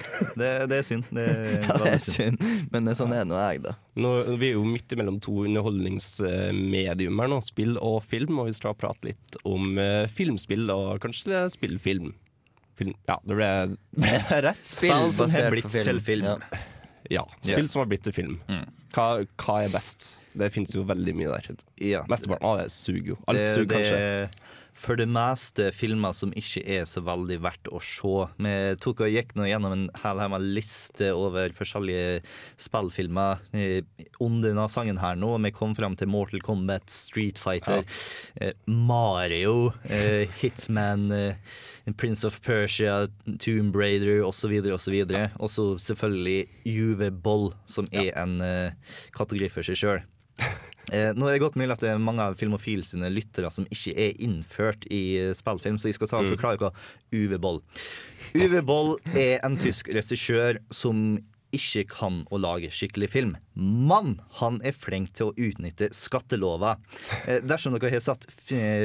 Det, 0.40 0.46
det 0.70 0.78
er 0.80 0.84
synd. 0.86 1.04
Det 1.12 1.24
er, 1.28 1.66
Ja, 1.66 1.74
det 1.82 1.90
er 1.92 2.00
synd. 2.00 2.40
men 2.72 2.86
det 2.88 2.94
er 2.94 2.98
sånn 3.02 3.12
er 3.12 3.26
nå 3.28 3.36
jeg, 3.36 3.60
da. 3.66 3.74
Nå, 4.00 4.12
vi 4.40 4.48
er 4.48 4.54
jo 4.56 4.62
midt 4.64 4.94
imellom 4.96 5.18
to 5.20 5.34
underholdningsmedium 5.44 7.20
her 7.20 7.28
nå, 7.28 7.40
spill 7.44 7.76
og 7.76 7.98
film, 8.08 8.38
og 8.40 8.48
vi 8.48 8.56
skal 8.56 8.76
prate 8.80 9.10
litt 9.12 9.36
om 9.44 9.76
eh, 9.80 10.06
filmspill 10.08 10.72
og 10.72 11.02
kanskje 11.04 11.44
spillfilm. 11.52 12.14
Film. 12.80 12.94
Ja, 13.04 13.18
det 13.28 13.36
ble, 13.36 13.50
ble 14.00 14.16
rett? 14.48 14.64
Spill 14.64 15.10
som 15.12 15.28
har 15.28 15.50
basert 15.50 15.52
blitt 15.52 15.68
på 15.68 15.74
film. 15.76 15.88
til 15.90 16.00
film. 16.06 16.30
Ja. 16.32 16.62
Ja, 17.10 17.24
spill 17.40 17.62
Yes. 17.64 17.70
som 17.72 17.80
har 17.80 17.86
blitt 17.90 18.02
til 18.04 18.12
film. 18.12 18.40
Mm. 18.48 18.66
Hva, 18.92 19.24
hva 19.40 19.56
er 19.64 19.68
best? 19.72 20.18
Det 20.36 20.50
finnes 20.52 20.74
jo 20.74 20.82
veldig 20.86 21.14
mye 21.16 21.30
der. 21.32 21.56
Ja. 21.82 22.04
Mesteparten 22.10 22.46
av 22.46 22.58
det 22.60 22.68
suger 22.70 23.14
jo. 23.14 23.18
Alt 23.30 23.48
suger 23.50 23.72
kanskje. 23.74 24.30
For 24.80 24.96
det 24.96 25.06
meste 25.12 25.68
filmer 25.76 26.14
som 26.16 26.32
ikke 26.36 26.62
er 26.64 26.86
så 26.88 27.02
veldig 27.04 27.36
verdt 27.44 27.68
å 27.68 27.80
se. 27.84 28.12
Vi 28.40 28.54
tok 28.80 29.02
og 29.04 29.12
gikk 29.12 29.34
nå 29.36 29.48
gjennom 29.50 29.74
en 29.76 29.86
hel 30.02 30.22
liste 30.40 31.10
over 31.12 31.52
forskjellige 31.56 32.22
spillfilmer 32.60 33.42
eh, 33.52 33.82
under 34.22 34.50
denne 34.50 34.68
sangen 34.72 35.00
her 35.02 35.18
nå. 35.20 35.34
Vi 35.44 35.52
kom 35.56 35.74
fram 35.76 35.98
til 36.00 36.08
Mortal 36.12 36.40
Kombat, 36.44 36.88
Street 36.90 37.40
Fighter, 37.40 37.84
ja. 38.40 38.52
Mario, 38.66 39.72
eh, 39.84 40.30
Hitman, 40.40 41.10
eh, 41.12 41.92
Prince 41.96 42.24
of 42.24 42.40
Persia, 42.40 43.08
Tomb 43.38 43.76
Raider 43.76 44.22
osv. 44.24 44.54
osv. 44.72 44.96
Og 45.40 45.50
så 45.50 45.66
selvfølgelig 45.90 46.48
Juve 46.64 47.10
Boll, 47.10 47.52
som 47.66 47.88
er 47.92 48.14
en 48.20 48.40
eh, 48.44 48.96
kategori 49.16 49.52
for 49.52 49.66
seg 49.66 49.80
sjøl. 49.82 50.08
Eh, 50.92 51.12
nå 51.14 51.28
er 51.28 51.36
det 51.36 51.42
godt 51.44 51.58
mulig 51.60 51.70
at 51.76 51.82
det 51.84 51.90
er 51.92 51.98
mange 52.02 52.24
av 52.24 52.34
Filmofil 52.40 52.82
sine 52.86 53.10
lyttere 53.12 53.50
som 53.52 53.66
ikke 53.70 53.92
er 53.94 54.16
innført 54.24 54.86
i 54.90 55.02
eh, 55.20 55.32
spillfilm, 55.36 55.78
så 55.78 55.90
jeg 55.90 55.98
skal 56.00 56.08
ta 56.10 56.18
og 56.22 56.28
Mm. 56.30 56.34
forklare 56.36 56.58
hva 56.58 56.72
Uwe 57.12 57.38
Boll 57.38 57.60
Uwe 58.34 58.62
Boll 58.62 58.96
er 59.14 59.38
en 59.44 59.56
tysk 59.60 59.88
regissør 59.94 60.58
som 60.70 61.18
ikke 61.52 61.82
kan 61.90 62.20
å 62.30 62.38
lage 62.38 62.68
skikkelig 62.70 63.08
film. 63.10 63.32
Men 63.58 64.20
han 64.38 64.60
er 64.62 64.70
flink 64.70 65.10
til 65.18 65.32
å 65.32 65.34
utnytte 65.34 65.88
skattelover. 65.92 66.76
Eh, 67.26 67.40
dersom 67.42 67.74
dere 67.74 67.90
har 67.90 68.00
sett 68.04 68.26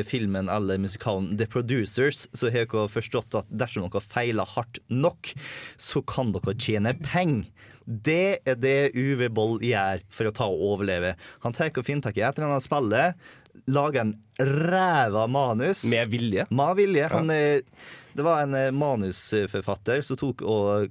filmen 0.09 0.49
eller 0.49 0.81
musikalen 0.81 1.37
The 1.37 1.45
Producers, 1.45 2.27
så 2.33 2.49
har 2.49 2.65
dere 2.65 2.87
forstått 2.89 3.37
at 3.37 3.45
dersom 3.53 3.85
dere 3.85 4.01
feiler 4.01 4.49
hardt 4.55 4.79
nok, 4.89 5.29
så 5.77 6.01
kan 6.05 6.33
dere 6.33 6.55
tjene 6.57 6.95
penger. 7.05 7.45
Det 7.85 8.41
er 8.45 8.57
det 8.57 8.91
Uwe 8.97 9.29
Boll 9.29 9.59
gjør 9.63 10.01
for 10.13 10.29
å 10.29 10.33
ta 10.35 10.47
og 10.49 10.63
overleve. 10.73 11.13
Han 11.45 11.53
tar 11.55 11.73
og 11.75 11.85
finner 11.85 12.07
tak 12.07 12.17
i 12.17 12.23
et 12.25 12.39
eller 12.39 12.55
annet 12.55 12.65
spillet, 12.65 13.27
lager 13.71 14.01
en 14.01 14.15
ræva 14.39 15.27
manus. 15.31 15.85
Med 15.89 16.09
vilje. 16.11 16.47
Med 16.49 16.79
vilje. 16.79 17.09
Han, 17.13 17.29
ja. 17.29 17.61
det 18.17 18.25
var 18.25 18.43
en 18.43 18.57
eh, 18.57 18.73
manusforfatter 18.75 20.03
som 20.05 20.19
tok 20.19 20.43
og 20.43 20.89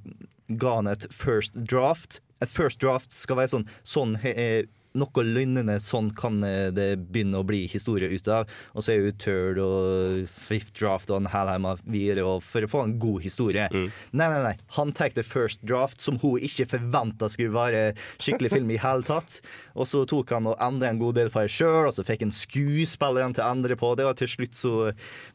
ga 0.49 0.79
han 0.79 0.91
et 0.91 1.07
first 1.13 1.59
draft. 1.59 2.21
Et 2.43 2.51
first 2.51 2.81
draft 2.83 3.13
skal 3.15 3.41
være 3.41 3.53
sånn, 3.57 3.69
sånn 3.87 4.17
eh, 4.23 4.65
noe 4.95 5.25
lignende 5.27 5.77
sånn 5.83 6.11
kan 6.15 6.39
eh, 6.47 6.71
det 6.75 6.89
begynne 7.11 7.41
å 7.41 7.47
bli 7.47 7.65
historie 7.71 8.11
ut 8.13 8.29
av. 8.31 8.51
Og 8.75 8.85
så 8.85 8.95
er 8.95 9.03
jo 9.03 9.15
Turd 9.25 9.61
og 9.63 10.29
fifth 10.31 10.75
draft 10.79 11.11
og 11.11 11.27
hel 11.33 11.51
videre 11.83 12.25
og 12.29 12.43
for 12.47 12.65
å 12.65 12.71
få 12.71 12.85
en 12.85 12.97
god 13.03 13.25
historie. 13.25 13.67
Nei, 14.15 14.29
nei, 14.31 14.43
nei. 14.45 14.55
Han 14.79 14.93
tar 14.95 15.15
The 15.15 15.23
first 15.27 15.63
draft, 15.67 16.01
som 16.01 16.17
hun 16.23 16.43
ikke 16.43 16.67
forventa 16.71 17.29
skulle 17.31 17.55
være 17.55 17.83
skikkelig 18.23 18.51
film 18.55 18.71
i 18.73 18.79
hele 18.83 19.05
tatt. 19.07 19.41
Og 19.75 19.87
så 19.91 20.03
tok 20.09 20.33
han 20.35 20.49
og 20.51 20.59
endra 20.63 20.91
en 20.91 21.01
god 21.03 21.19
del 21.19 21.31
på 21.31 21.45
det 21.45 21.53
sjøl, 21.55 21.91
og 21.91 21.95
så 21.95 22.07
fikk 22.07 22.25
en 22.25 22.35
skuespilleren 22.35 23.35
til 23.37 23.45
å 23.45 23.51
endre 23.53 23.79
på 23.79 23.93
det. 23.99 24.07
Og 24.09 24.19
til 24.19 24.31
slutt 24.31 24.59
så 24.59 24.75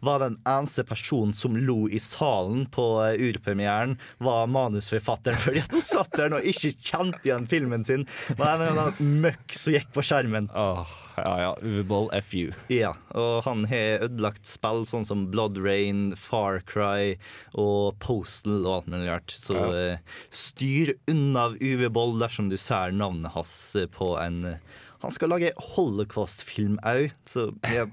var 0.05 0.23
den 0.23 0.39
eneste 0.47 0.85
personen 0.87 1.35
som 1.37 1.55
lo 1.55 1.83
i 1.91 1.99
salen 2.03 2.65
på 2.71 2.87
eh, 3.05 3.19
urpremieren, 3.29 3.97
var 4.23 4.49
manusforfatteren, 4.51 5.39
fordi 5.43 5.63
at 5.63 5.75
hun 5.75 5.85
satt 5.85 6.15
der 6.19 6.39
og 6.39 6.47
ikke 6.47 6.73
kjente 6.75 7.23
igjen 7.27 7.47
filmen 7.51 7.85
sin. 7.87 8.07
Men 8.35 8.45
var 8.45 8.65
en 8.65 8.69
eller 8.73 8.99
annen 9.49 9.57
som 9.57 9.73
gikk 9.73 9.89
på 9.93 10.03
skjermen. 10.05 10.49
ja, 10.53 11.33
ja. 11.41 11.55
Uwe 11.61 11.83
Boll, 11.83 12.09
FU. 12.23 12.51
Ja, 12.71 12.93
og 13.17 13.43
han 13.43 13.65
har 13.67 14.05
ødelagt 14.05 14.45
spill 14.47 14.85
sånn 14.85 15.05
som 15.05 15.25
Blood 15.31 15.57
Rain, 15.57 16.13
Far 16.15 16.61
Cry 16.65 17.17
og 17.57 17.97
Postal 17.99 18.61
og 18.65 18.73
alt 18.83 18.87
mulig 18.93 19.09
rart. 19.09 19.27
Så 19.33 19.55
Ja. 19.57 19.71
eh, 19.93 19.97
styr 20.31 20.93
unna 21.09 21.49
Uwe 21.59 21.89
Boll 21.89 22.17
dersom 22.19 22.49
du 22.49 22.57
ser 22.57 22.91
navnet 22.91 23.31
hans 23.33 23.75
eh, 23.75 23.87
på 23.87 24.17
en 24.21 24.45
eh, 24.45 24.57
Han 25.01 25.11
skal 25.11 25.29
lage 25.29 25.53
holocaust-film 25.55 26.77
òg, 26.83 27.11
så 27.25 27.53
ja, 27.71 27.85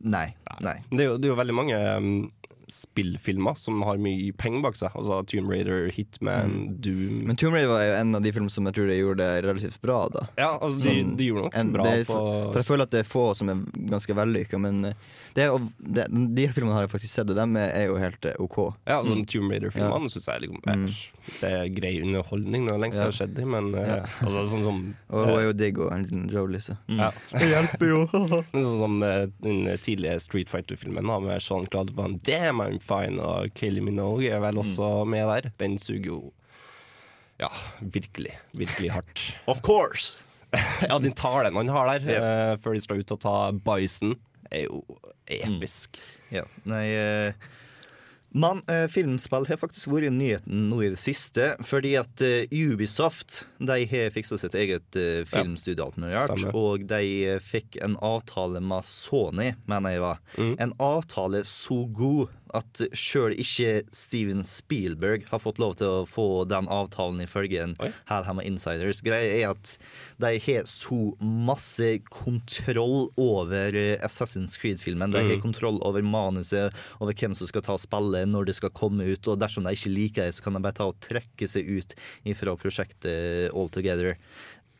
nei. 0.00 0.34
Nei. 0.64 0.78
Det 0.90 1.00
er 1.04 1.10
jo, 1.10 1.16
det 1.18 1.28
er 1.28 1.34
jo 1.34 1.36
veldig 1.36 1.54
mange 1.54 1.76
um, 1.98 2.32
spillfilmer 2.68 3.54
som 3.58 3.82
har 3.86 3.98
mye 4.02 4.32
penger 4.36 4.62
bak 4.64 4.76
seg. 4.78 4.90
Altså 4.98 5.20
Tomb 5.30 5.50
Raider, 5.52 5.88
Hitman, 5.94 6.76
Doom 6.82 7.26
Men 7.28 7.36
Tomb 7.38 7.54
Raider 7.54 7.70
var 7.70 7.84
jo 7.86 7.94
en 8.00 8.14
av 8.18 8.22
de 8.24 8.32
filmene 8.34 8.50
som 8.52 8.66
jeg 8.68 8.74
tror 8.78 8.88
de 8.90 8.96
gjorde 8.98 9.22
det 9.22 9.44
relativt 9.46 9.80
bra, 9.82 9.98
da. 10.12 10.26
Ja, 10.38 10.50
altså 10.58 10.80
de, 10.82 10.94
Sånn, 11.02 11.16
de 11.18 11.28
gjorde 11.30 11.44
nok 11.46 11.56
en- 11.60 11.72
bra 11.76 11.84
det 11.86 11.92
er, 12.00 12.04
på 12.08 12.16
for, 12.16 12.56
jeg 12.60 12.68
føler 12.70 12.82
at 12.88 12.90
det 12.96 13.00
er 13.04 13.08
få 13.10 13.24
som 13.38 13.50
er 13.52 13.62
ganske 13.92 14.16
vellykka, 14.18 14.58
men 14.62 14.84
eh, 14.90 14.94
det 15.36 15.46
det, 15.78 16.06
de 16.36 16.46
filmene 16.48 16.74
har 16.76 16.86
jeg 16.86 16.92
faktisk 16.96 17.12
sett, 17.14 17.30
og 17.30 17.36
dem 17.38 17.56
er 17.60 17.86
jo 17.86 17.96
helt 18.00 18.24
eh, 18.26 18.36
OK. 18.42 18.58
Ja, 18.86 18.98
altså 19.00 19.14
Mm. 19.16 19.24
Tomb 19.26 19.50
Raider-filmene 19.52 20.10
synes 20.12 20.26
jeg 20.28 20.42
liksom, 20.42 20.60
er, 20.66 20.82
det 21.40 21.50
er 21.52 21.68
grei 21.76 21.94
underholdning. 22.02 22.66
Det 22.66 22.74
er 22.74 22.78
lenge 22.82 22.94
siden 22.96 23.06
Ja. 23.06 23.10
jeg 23.10 23.12
har 23.12 23.18
sett 23.20 23.34
dem, 23.36 23.50
men 23.54 23.74
eh, 23.74 23.86
Ja. 23.86 24.00
altså, 24.26 24.42
sånn 24.52 24.62
som 24.66 24.80
Og 25.10 25.24
hun 25.24 25.30
eh, 25.34 25.36
er 25.38 25.44
jo 25.46 25.52
digg, 25.52 25.78
og 25.78 25.92
Angelina 25.92 26.32
Jolie, 26.32 26.58
så 26.60 26.76
Ja. 26.88 27.10
Det 27.36 27.48
hjelper 27.52 27.86
jo. 27.88 28.00
Men 28.52 28.62
sånn 28.62 28.78
som 28.80 29.02
eh, 29.02 29.26
den 29.42 29.66
tidlige 29.78 30.18
Street 30.20 30.48
Fighter-filmen 30.48 31.04
med 31.06 31.40
Jean-Claude 31.40 31.94
Van 31.96 32.18
Damme, 32.26 32.55
I'm 32.64 32.80
Fine 32.82 33.22
og 33.22 33.54
Kelly 33.54 33.82
Minogue 33.84 34.28
er 34.28 34.40
vel 34.44 34.58
også 34.62 35.04
med 35.08 35.26
der. 35.30 35.50
Den 35.60 35.78
suger 35.78 36.10
jo 36.10 36.20
ja, 37.40 37.50
virkelig, 37.80 38.36
virkelig 38.56 38.92
hardt. 38.92 39.26
Of 39.52 39.60
course! 39.66 40.16
ja, 40.88 40.98
den 40.98 41.12
talen 41.12 41.56
han 41.56 41.68
har 41.68 41.90
der 41.98 42.16
eh, 42.16 42.54
før 42.62 42.76
de 42.76 42.80
skal 42.80 43.02
ut 43.02 43.12
og 43.12 43.20
ta 43.20 43.36
Bison, 43.66 44.14
er 44.50 44.66
jo 44.68 44.82
episk. 45.26 45.98
Ja, 46.32 46.46
nei 46.64 46.84
eh, 46.94 47.48
Men 48.36 48.60
eh, 48.68 48.84
filmspill 48.92 49.46
har 49.48 49.56
faktisk 49.62 49.88
vært 49.94 50.10
i 50.10 50.12
nyheten 50.12 50.66
nå 50.68 50.82
i 50.84 50.90
det 50.92 51.00
siste, 51.00 51.54
fordi 51.64 51.94
at 51.96 52.20
eh, 52.24 52.44
Ubisoft 52.52 53.46
de 53.58 53.78
har 53.88 54.12
fiksa 54.12 54.36
sitt 54.42 54.54
eget 54.60 54.98
eh, 55.00 55.22
filmstudio, 55.30 55.88
rart, 56.12 56.44
og 56.52 56.84
de 56.90 57.02
eh, 57.32 57.40
fikk 57.40 57.78
en 57.86 57.96
avtale 58.04 58.60
med 58.60 58.84
Sony, 58.84 59.54
mener 59.70 59.96
jeg 59.96 60.04
var. 60.04 60.20
En 60.60 60.76
avtale 60.82 61.44
så 61.48 61.86
god 61.96 62.28
at 62.56 62.78
sjøl 62.96 63.34
ikke 63.42 63.82
Steven 63.92 64.44
Spielberg 64.46 65.24
har 65.32 65.40
fått 65.42 65.58
lov 65.60 65.74
til 65.80 65.90
å 65.90 66.04
få 66.08 66.26
den 66.48 66.68
avtalen 66.72 67.18
ifølge 67.24 67.58
en 67.64 67.74
her 68.08 68.28
med 68.38 68.46
Insiders. 68.48 69.00
Greia 69.04 69.32
er 69.42 69.50
at 69.50 69.72
de 70.22 70.30
har 70.44 70.68
så 70.70 71.00
masse 71.20 71.88
kontroll 72.14 73.08
over 73.20 73.74
eh, 73.76 73.98
Assassin's 74.06 74.54
Creed-filmen. 74.60 75.12
De 75.12 75.20
har 75.24 75.34
Mhm. 75.36 75.42
kontroll 75.42 75.80
over 75.84 76.02
manuset, 76.06 76.72
over 77.00 77.12
hvem 77.18 77.34
som 77.36 77.50
skal 77.50 77.62
ta 77.66 77.76
spillet, 77.82 78.25
når 78.30 78.46
det 78.50 78.56
skal 78.58 78.74
komme 78.76 79.06
ut. 79.06 79.28
Og 79.32 79.38
dersom 79.40 79.64
de 79.66 79.74
ikke 79.76 79.92
liker 79.94 80.26
det, 80.26 80.34
så 80.36 80.42
kan 80.46 80.54
de 80.58 80.64
bare 80.66 80.76
ta 80.80 80.88
og 80.90 80.98
trekke 81.00 81.48
seg 81.48 81.68
ut 81.78 81.94
fra 82.36 82.56
prosjektet 82.60 83.52
altogether. 83.54 84.16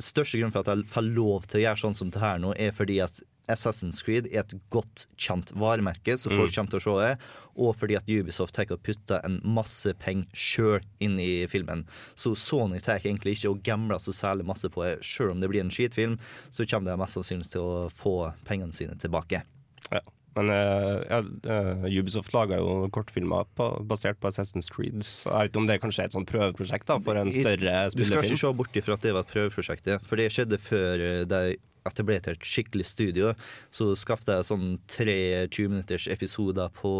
Største 0.03 0.37
grunn 0.41 0.53
for 0.53 0.61
at 0.67 0.75
jeg 0.75 0.91
får 0.93 1.07
lov 1.17 1.47
til 1.49 1.63
å 1.63 1.65
gjøre 1.69 1.83
sånn 1.87 1.97
som 1.97 2.11
det 2.13 2.21
her 2.21 2.39
nå, 2.43 2.53
er 2.61 2.75
fordi 2.77 2.99
at 3.05 3.23
Assassin's 3.49 4.01
Creed 4.03 4.27
er 4.33 4.41
et 4.43 4.53
godt 4.75 5.05
kjent 5.23 5.53
varemerke, 5.55 6.17
så 6.19 6.27
folk 6.35 6.51
Mm. 6.51 6.55
kommer 6.57 6.71
til 6.73 6.81
å 6.81 6.83
se 6.83 6.95
det. 7.07 7.19
Og 7.57 7.77
fordi 7.79 7.95
at 7.97 8.09
Ubisoft 8.11 8.55
tar 8.57 8.67
og 8.75 8.83
putter 8.83 9.21
en 9.25 9.41
masse 9.45 9.87
penger 10.03 10.27
sjøl 10.35 10.81
inn 11.01 11.15
i 11.23 11.47
filmen. 11.47 11.85
Så 12.17 12.35
Sony 12.37 12.81
tar 12.83 12.99
egentlig 12.99 13.37
ikke 13.39 13.51
og 13.55 13.63
gambler 13.63 13.99
så 14.03 14.11
særlig 14.13 14.45
masse 14.45 14.69
på 14.69 14.83
det. 14.83 14.99
Sjøl 15.07 15.31
om 15.31 15.41
det 15.41 15.49
blir 15.49 15.61
en 15.63 15.71
skitfilm, 15.71 16.19
så 16.51 16.67
kommer 16.69 16.91
de 16.91 16.97
mest 16.99 17.15
sannsynlig 17.15 17.49
til 17.53 17.61
å 17.63 17.89
få 17.95 18.35
pengene 18.45 18.75
sine 18.75 18.99
tilbake. 18.99 19.45
Ja. 19.93 20.01
Men 20.37 20.51
eh, 20.53 21.03
ja, 21.09 21.21
eh, 21.55 21.87
Ubisoft 21.99 22.35
laga 22.37 22.59
jo 22.61 22.89
kortfilmer 22.93 23.49
på, 23.57 23.69
basert 23.89 24.21
på 24.21 24.29
Assassin's 24.29 24.69
Creed. 24.73 25.01
Så 25.07 25.31
jeg 25.31 25.47
vet 25.47 25.53
ikke 25.53 25.63
om 25.63 25.71
det 25.71 25.79
kanskje 25.83 26.05
er 26.05 26.11
et 26.11 26.17
sånt 26.19 26.29
prøveprosjekt 26.29 26.91
da, 26.91 26.99
for 27.07 27.21
en 27.21 27.33
større 27.33 27.79
spillefilm? 27.93 27.97
Du 27.97 28.11
skal 28.11 28.29
ikke 28.29 28.43
se 28.43 28.53
bort 28.61 28.77
ifra 28.83 28.99
at 28.99 29.07
det 29.07 29.15
var 29.17 29.25
et 29.25 29.33
prøveprosjekt, 29.33 29.89
ja. 29.95 29.99
for 30.05 30.21
det 30.21 30.29
skjedde 30.35 30.61
før 30.61 31.07
eh, 31.07 31.23
de 31.31 31.57
etablerte 31.87 32.35
et 32.35 32.47
skikkelig 32.47 32.89
studio. 32.91 33.33
Så 33.75 33.95
skapte 33.97 34.37
jeg 34.37 34.49
sånn 34.51 34.77
tre 34.91 35.19
20 35.47 35.73
minutters 35.73 36.09
episoder 36.13 36.73
på 36.75 36.95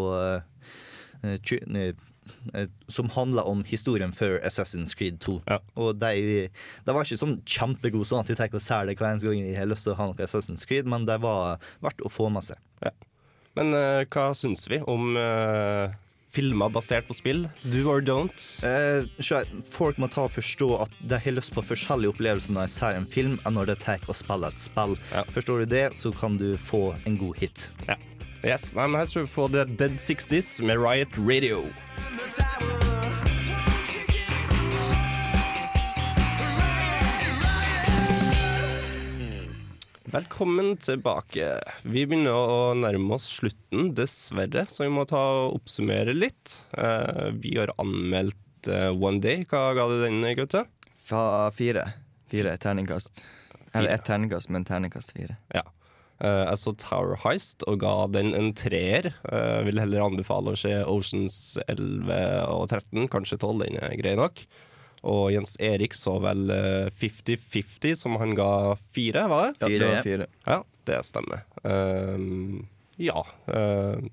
som 2.91 3.09
handla 3.15 3.43
om 3.47 3.63
historien 3.67 4.11
før 4.15 4.37
Assassin's 4.45 4.95
Creed 4.97 5.19
2. 5.23 5.37
Og 5.79 5.99
de, 5.99 6.47
de 6.85 6.95
var 6.95 7.05
ikke 7.05 7.19
sånn 7.19 7.37
kjempegode 7.47 8.07
sånn 8.07 8.23
at 8.23 8.31
de 8.31 8.37
tenker 8.39 8.59
å 8.59 8.63
selge 8.63 8.97
hver 8.99 9.13
eneste 9.13 9.29
gang 9.29 9.45
de 9.45 9.55
har 9.57 9.69
lyst 9.69 9.87
til 9.87 9.93
å 9.93 9.99
ha 9.99 10.09
noe 10.09 10.25
Assassin's 10.25 10.67
Creed, 10.67 10.89
men 10.89 11.07
det 11.07 11.19
var 11.23 11.61
verdt 11.83 12.03
å 12.03 12.11
få 12.11 12.31
med 12.33 12.47
seg. 12.47 12.59
Men 13.57 13.73
uh, 13.73 14.03
hva 14.13 14.29
syns 14.37 14.67
vi 14.69 14.77
om 14.85 15.15
uh, 15.17 15.89
filmer 16.35 16.69
basert 16.73 17.07
på 17.09 17.15
spill? 17.17 17.47
Do 17.65 17.87
or 17.89 18.03
don't? 18.05 18.43
Uh, 18.61 19.07
så 19.17 19.41
folk 19.65 19.97
må 19.97 20.09
ta 20.13 20.27
og 20.27 20.35
forstå 20.35 20.69
at 20.85 20.99
de 21.01 21.21
har 21.23 21.37
lyst 21.37 21.55
på 21.55 21.65
forskjellige 21.65 22.13
opplevelser 22.13 22.53
når 22.53 22.69
de 22.69 22.75
ser 22.75 22.99
en 22.99 23.09
film, 23.09 23.39
enn 23.43 23.57
når 23.57 23.73
de 23.73 23.79
tar 23.87 24.05
og 24.05 24.19
spiller 24.19 24.53
et 24.53 24.61
spill. 24.61 24.93
Forstår 25.33 25.65
du 25.65 25.73
det, 25.73 25.87
så 25.97 26.13
kan 26.13 26.37
du 26.37 26.51
få 26.61 26.91
en 27.09 27.17
god 27.17 27.41
hit. 27.41 27.71
Ja. 27.89 27.97
Yes, 28.45 28.69
nei, 28.77 28.85
men 28.85 29.01
Her 29.01 29.09
skal 29.09 29.25
vi 29.25 29.33
få 29.33 29.47
The 29.49 29.65
Dead 29.65 29.97
60s 29.97 30.61
med 30.61 30.77
Riot 30.77 31.17
Radio. 31.17 31.65
Velkommen 40.07 40.77
tilbake. 40.79 41.49
Vi 41.83 42.05
begynner 42.07 42.31
å 42.31 42.59
nærme 42.79 43.17
oss 43.17 43.25
slutten, 43.41 43.89
dessverre, 43.91 44.63
så 44.71 44.85
vi 44.85 44.93
må 44.95 45.03
ta 45.03 45.19
og 45.41 45.57
oppsummere 45.57 46.13
litt. 46.15 46.53
Eh, 46.79 47.33
vi 47.35 47.57
har 47.57 47.73
anmeldt 47.75 48.69
eh, 48.71 48.87
One 48.95 49.19
Day. 49.19 49.43
Hva 49.51 49.73
ga 49.75 49.83
du 49.91 49.97
den, 50.05 50.21
Gaute? 50.39 50.61
Fa 51.09 51.49
fire. 51.51 51.83
Fire 52.31 52.53
terningkast. 52.55 53.19
Eller 53.73 53.97
ett 53.97 54.05
terningkast, 54.07 54.47
men 54.47 54.63
terningkast 54.69 55.11
fire. 55.17 55.35
Ja. 55.51 55.65
Eh, 56.23 56.43
jeg 56.53 56.61
så 56.63 56.73
Tower 56.79 57.19
Heist 57.25 57.67
og 57.67 57.81
ga 57.83 57.97
den 58.07 58.31
en 58.37 58.53
treer. 58.55 59.11
Uh, 59.27 59.59
vil 59.67 59.83
heller 59.83 60.07
anbefale 60.07 60.55
å 60.55 60.61
se 60.63 60.71
Oceans 60.87 61.57
11 61.67 62.15
og 62.55 62.63
13, 62.71 63.11
kanskje 63.11 63.41
12, 63.41 63.59
den 63.65 63.81
er 63.83 63.99
grei 63.99 64.15
nok. 64.15 64.39
Og 65.07 65.31
Jens 65.31 65.55
Erik 65.63 65.95
så 65.95 66.17
vel 66.23 66.51
eh, 66.53 66.87
50-50, 66.99 67.95
som 67.99 68.17
han 68.21 68.35
ga 68.37 68.75
fire, 68.95 69.27
var 69.31 69.51
det? 69.51 69.57
Ja, 69.61 69.69
det 69.71 69.91
var 69.91 70.07
fire. 70.07 70.29
Ja, 70.47 70.61
det 70.89 71.01
stemmer. 71.07 71.43
Um, 71.63 72.65
ja. 72.99 73.23
eh, 73.53 74.07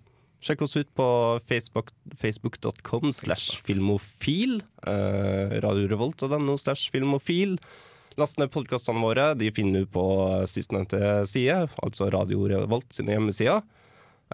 sjekk 0.45 0.67
oss 0.67 0.77
ut 0.77 0.91
på 0.95 1.09
Facebook, 1.49 1.91
facebook.com 2.21 3.13
slash 3.17 3.63
filmofil. 3.67 4.61
Uh, 4.87 5.59
Radio 5.65 5.89
Revolt.no 5.91 6.59
slash 6.61 6.93
filmofil. 6.95 7.59
Last 8.21 8.39
ned 8.39 8.53
podkastene 8.55 9.03
våre. 9.03 9.33
De 9.39 9.51
finner 9.55 9.83
du 9.83 9.91
på 9.91 10.05
sistnevnte 10.47 11.25
side, 11.27 11.65
altså 11.83 12.11
Radio 12.15 12.47
Revolt 12.51 12.93
sine 12.95 13.17
hjemmesider. 13.17 13.65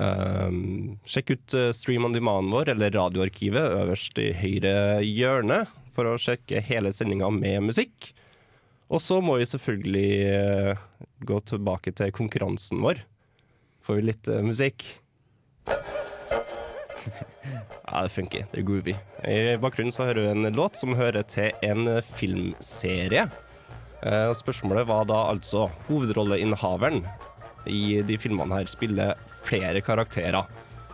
Um, 0.00 0.98
sjekk 1.08 1.34
ut 1.34 1.54
uh, 1.56 1.70
Stream 1.76 2.06
on 2.06 2.14
demand 2.14 2.52
vår, 2.52 2.70
eller 2.74 2.92
radioarkivet 2.94 3.78
øverst 3.80 4.18
i 4.22 4.30
høyre 4.36 4.74
hjørne, 5.04 5.64
for 5.94 6.08
å 6.08 6.18
sjekke 6.20 6.62
hele 6.64 6.92
sendinga 6.94 7.28
med 7.34 7.68
musikk. 7.68 8.10
Og 8.90 9.02
så 9.02 9.20
må 9.22 9.36
vi 9.38 9.46
selvfølgelig 9.46 10.10
uh, 10.34 10.80
gå 11.26 11.38
tilbake 11.46 11.92
til 11.94 12.10
konkurransen 12.14 12.82
vår. 12.82 13.04
Får 13.86 14.00
vi 14.00 14.08
litt 14.10 14.30
uh, 14.30 14.42
musikk? 14.46 14.86
Ja, 17.90 18.04
det 18.04 18.12
funker. 18.14 18.44
Det 18.52 18.60
er 18.60 18.66
groovy. 18.68 18.92
I 19.26 19.56
bakgrunnen 19.58 19.90
så 19.90 20.04
hører 20.06 20.22
du 20.22 20.28
en 20.30 20.54
låt 20.54 20.76
som 20.78 20.92
hører 20.94 21.24
til 21.26 21.50
en 21.66 21.88
filmserie. 22.06 23.24
Eh, 24.06 24.30
Spørsmålet 24.36 24.86
var 24.86 25.08
da 25.10 25.24
altså 25.32 25.64
Hovedrolleinnehaveren 25.88 27.02
i 27.66 27.98
de 28.06 28.18
filmene 28.20 28.60
her 28.60 28.70
spiller 28.70 29.18
flere 29.48 29.82
karakterer. 29.84 30.46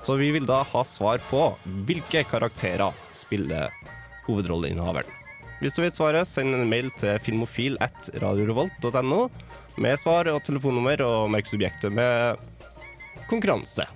Så 0.03 0.17
vi 0.17 0.31
vil 0.35 0.47
da 0.49 0.63
ha 0.67 0.83
svar 0.87 1.21
på 1.29 1.43
hvilke 1.87 2.25
karakterer 2.31 2.95
spiller 3.15 3.71
hovedrolleinnehaveren. 4.27 5.11
Hvis 5.61 5.73
du 5.73 5.81
vet 5.81 5.97
svaret, 5.97 6.29
send 6.29 6.53
en 6.53 6.69
mail 6.69 6.91
til 7.01 7.17
filmofil 7.25 7.79
at 7.81 8.11
radiorevolt.no 8.21 9.21
med 9.81 10.01
svar 10.01 10.29
og 10.33 10.43
telefonnummer, 10.45 11.01
og 11.05 11.31
merk 11.33 11.49
subjektet 11.49 11.93
med 11.93 12.37
konkurranse. 13.31 13.87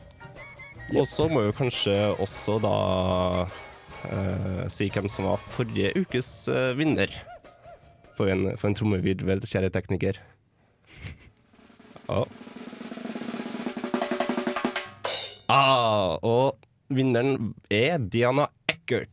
Og 0.96 1.06
så 1.06 1.28
må 1.30 1.44
jo 1.46 1.56
kanskje 1.56 1.94
også 2.18 2.56
da 2.64 2.76
eh, 4.08 4.64
si 4.72 4.88
hvem 4.90 5.08
som 5.12 5.28
var 5.28 5.44
forrige 5.54 5.92
ukes 6.00 6.48
eh, 6.50 6.72
vinner. 6.78 7.12
For 8.16 8.32
en, 8.32 8.50
for 8.60 8.70
en 8.70 8.76
trommevirvel, 8.76 9.44
kjære 9.46 9.70
tekniker. 9.76 10.18
Ja. 12.10 12.24
Ah, 15.50 16.16
og 16.26 16.58
vinneren 16.90 17.54
er 17.70 17.98
Diana 18.02 18.48
Eckert 18.70 19.10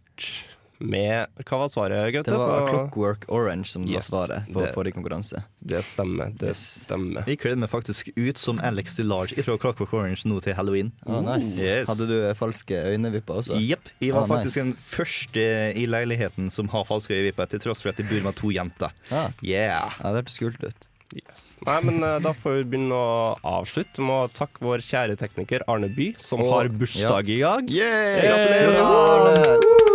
med 0.80 1.28
Hva 1.46 1.58
var 1.64 1.70
svaret, 1.72 2.14
Gaute? 2.14 2.32
Det 2.32 2.38
var 2.38 2.62
på- 2.68 2.74
Clockwork 2.74 3.26
Orange 3.30 3.66
som 3.66 3.86
var 3.88 4.02
svaret 4.02 4.52
for 4.52 4.66
det- 4.66 4.74
forrige 4.76 4.94
konkurranse. 4.94 5.44
Det 5.64 5.84
stemmer. 5.84 6.32
Det 6.38 6.56
stemmer. 6.56 7.26
Vi 7.26 7.36
kledde 7.36 7.58
meg 7.58 7.70
faktisk 7.70 8.10
ut 8.16 8.38
som 8.38 8.60
Alex 8.60 8.96
DeLarge 8.98 9.44
fra 9.44 9.58
Clockwork 9.58 9.94
Orange 9.94 10.24
nå 10.26 10.42
til 10.42 10.54
halloween. 10.54 10.92
Oh, 11.06 11.22
nice. 11.22 11.58
Yes. 11.60 11.88
Hadde 11.90 12.08
du 12.08 12.34
falske 12.36 12.76
øynevipper 12.94 13.42
også? 13.42 13.58
Jepp. 13.60 13.90
Jeg 14.00 14.14
var 14.14 14.24
oh, 14.24 14.28
faktisk 14.28 14.56
nice. 14.56 14.66
den 14.66 14.74
første 14.74 15.48
i 15.76 15.86
leiligheten 15.86 16.52
som 16.52 16.68
har 16.70 16.84
falske 16.86 17.14
øyevipper, 17.14 17.50
til 17.50 17.60
tross 17.60 17.82
for 17.82 17.90
at 17.90 17.98
jeg 17.98 18.08
bor 18.10 18.24
med 18.30 18.36
to 18.36 18.50
jenter. 18.52 18.92
Ah. 19.12 19.30
Yeah. 19.42 19.92
Ja, 20.04 20.14
det 20.14 20.24
hørtes 20.26 20.38
kult 20.40 20.64
ut. 20.64 20.88
Nei, 21.66 21.82
men 21.88 22.04
eh, 22.04 22.20
da 22.20 22.34
får 22.36 22.58
vi 22.58 22.64
begynne 22.76 22.92
å 22.92 23.38
avslutte 23.42 24.04
med 24.04 24.28
å 24.28 24.32
takke 24.36 24.60
vår 24.60 24.84
kjære 24.84 25.16
tekniker 25.18 25.64
Arne 25.66 25.88
By, 25.88 26.14
som 26.20 26.42
Og- 26.42 26.52
har 26.52 26.68
bursdag 26.68 27.30
i 27.30 27.40
dag. 27.40 27.70
Yeah! 27.72 28.22
Gratulerer, 28.22 28.82
Woo! 28.84 29.87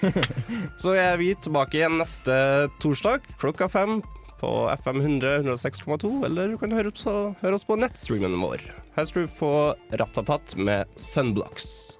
Så 0.80 0.94
er 0.96 1.18
vi 1.20 1.34
tilbake 1.36 1.80
igjen 1.80 1.98
neste 2.00 2.34
torsdag 2.82 3.26
klokka 3.40 3.68
fem 3.70 4.00
på 4.40 4.50
FM 4.80 5.00
100 5.00 5.38
106,2, 5.42 6.24
eller 6.24 6.54
du 6.54 6.58
kan 6.60 6.72
høre 6.72 6.92
oss, 6.92 7.04
høre 7.42 7.56
oss 7.58 7.66
på 7.68 7.76
nettstreamen 7.76 8.40
vår. 8.40 8.64
Her 8.96 9.08
skal 9.08 9.26
du 9.26 9.34
få 9.40 9.52
Ratatat 10.00 10.56
med 10.56 10.88
Sunblocks. 10.96 11.99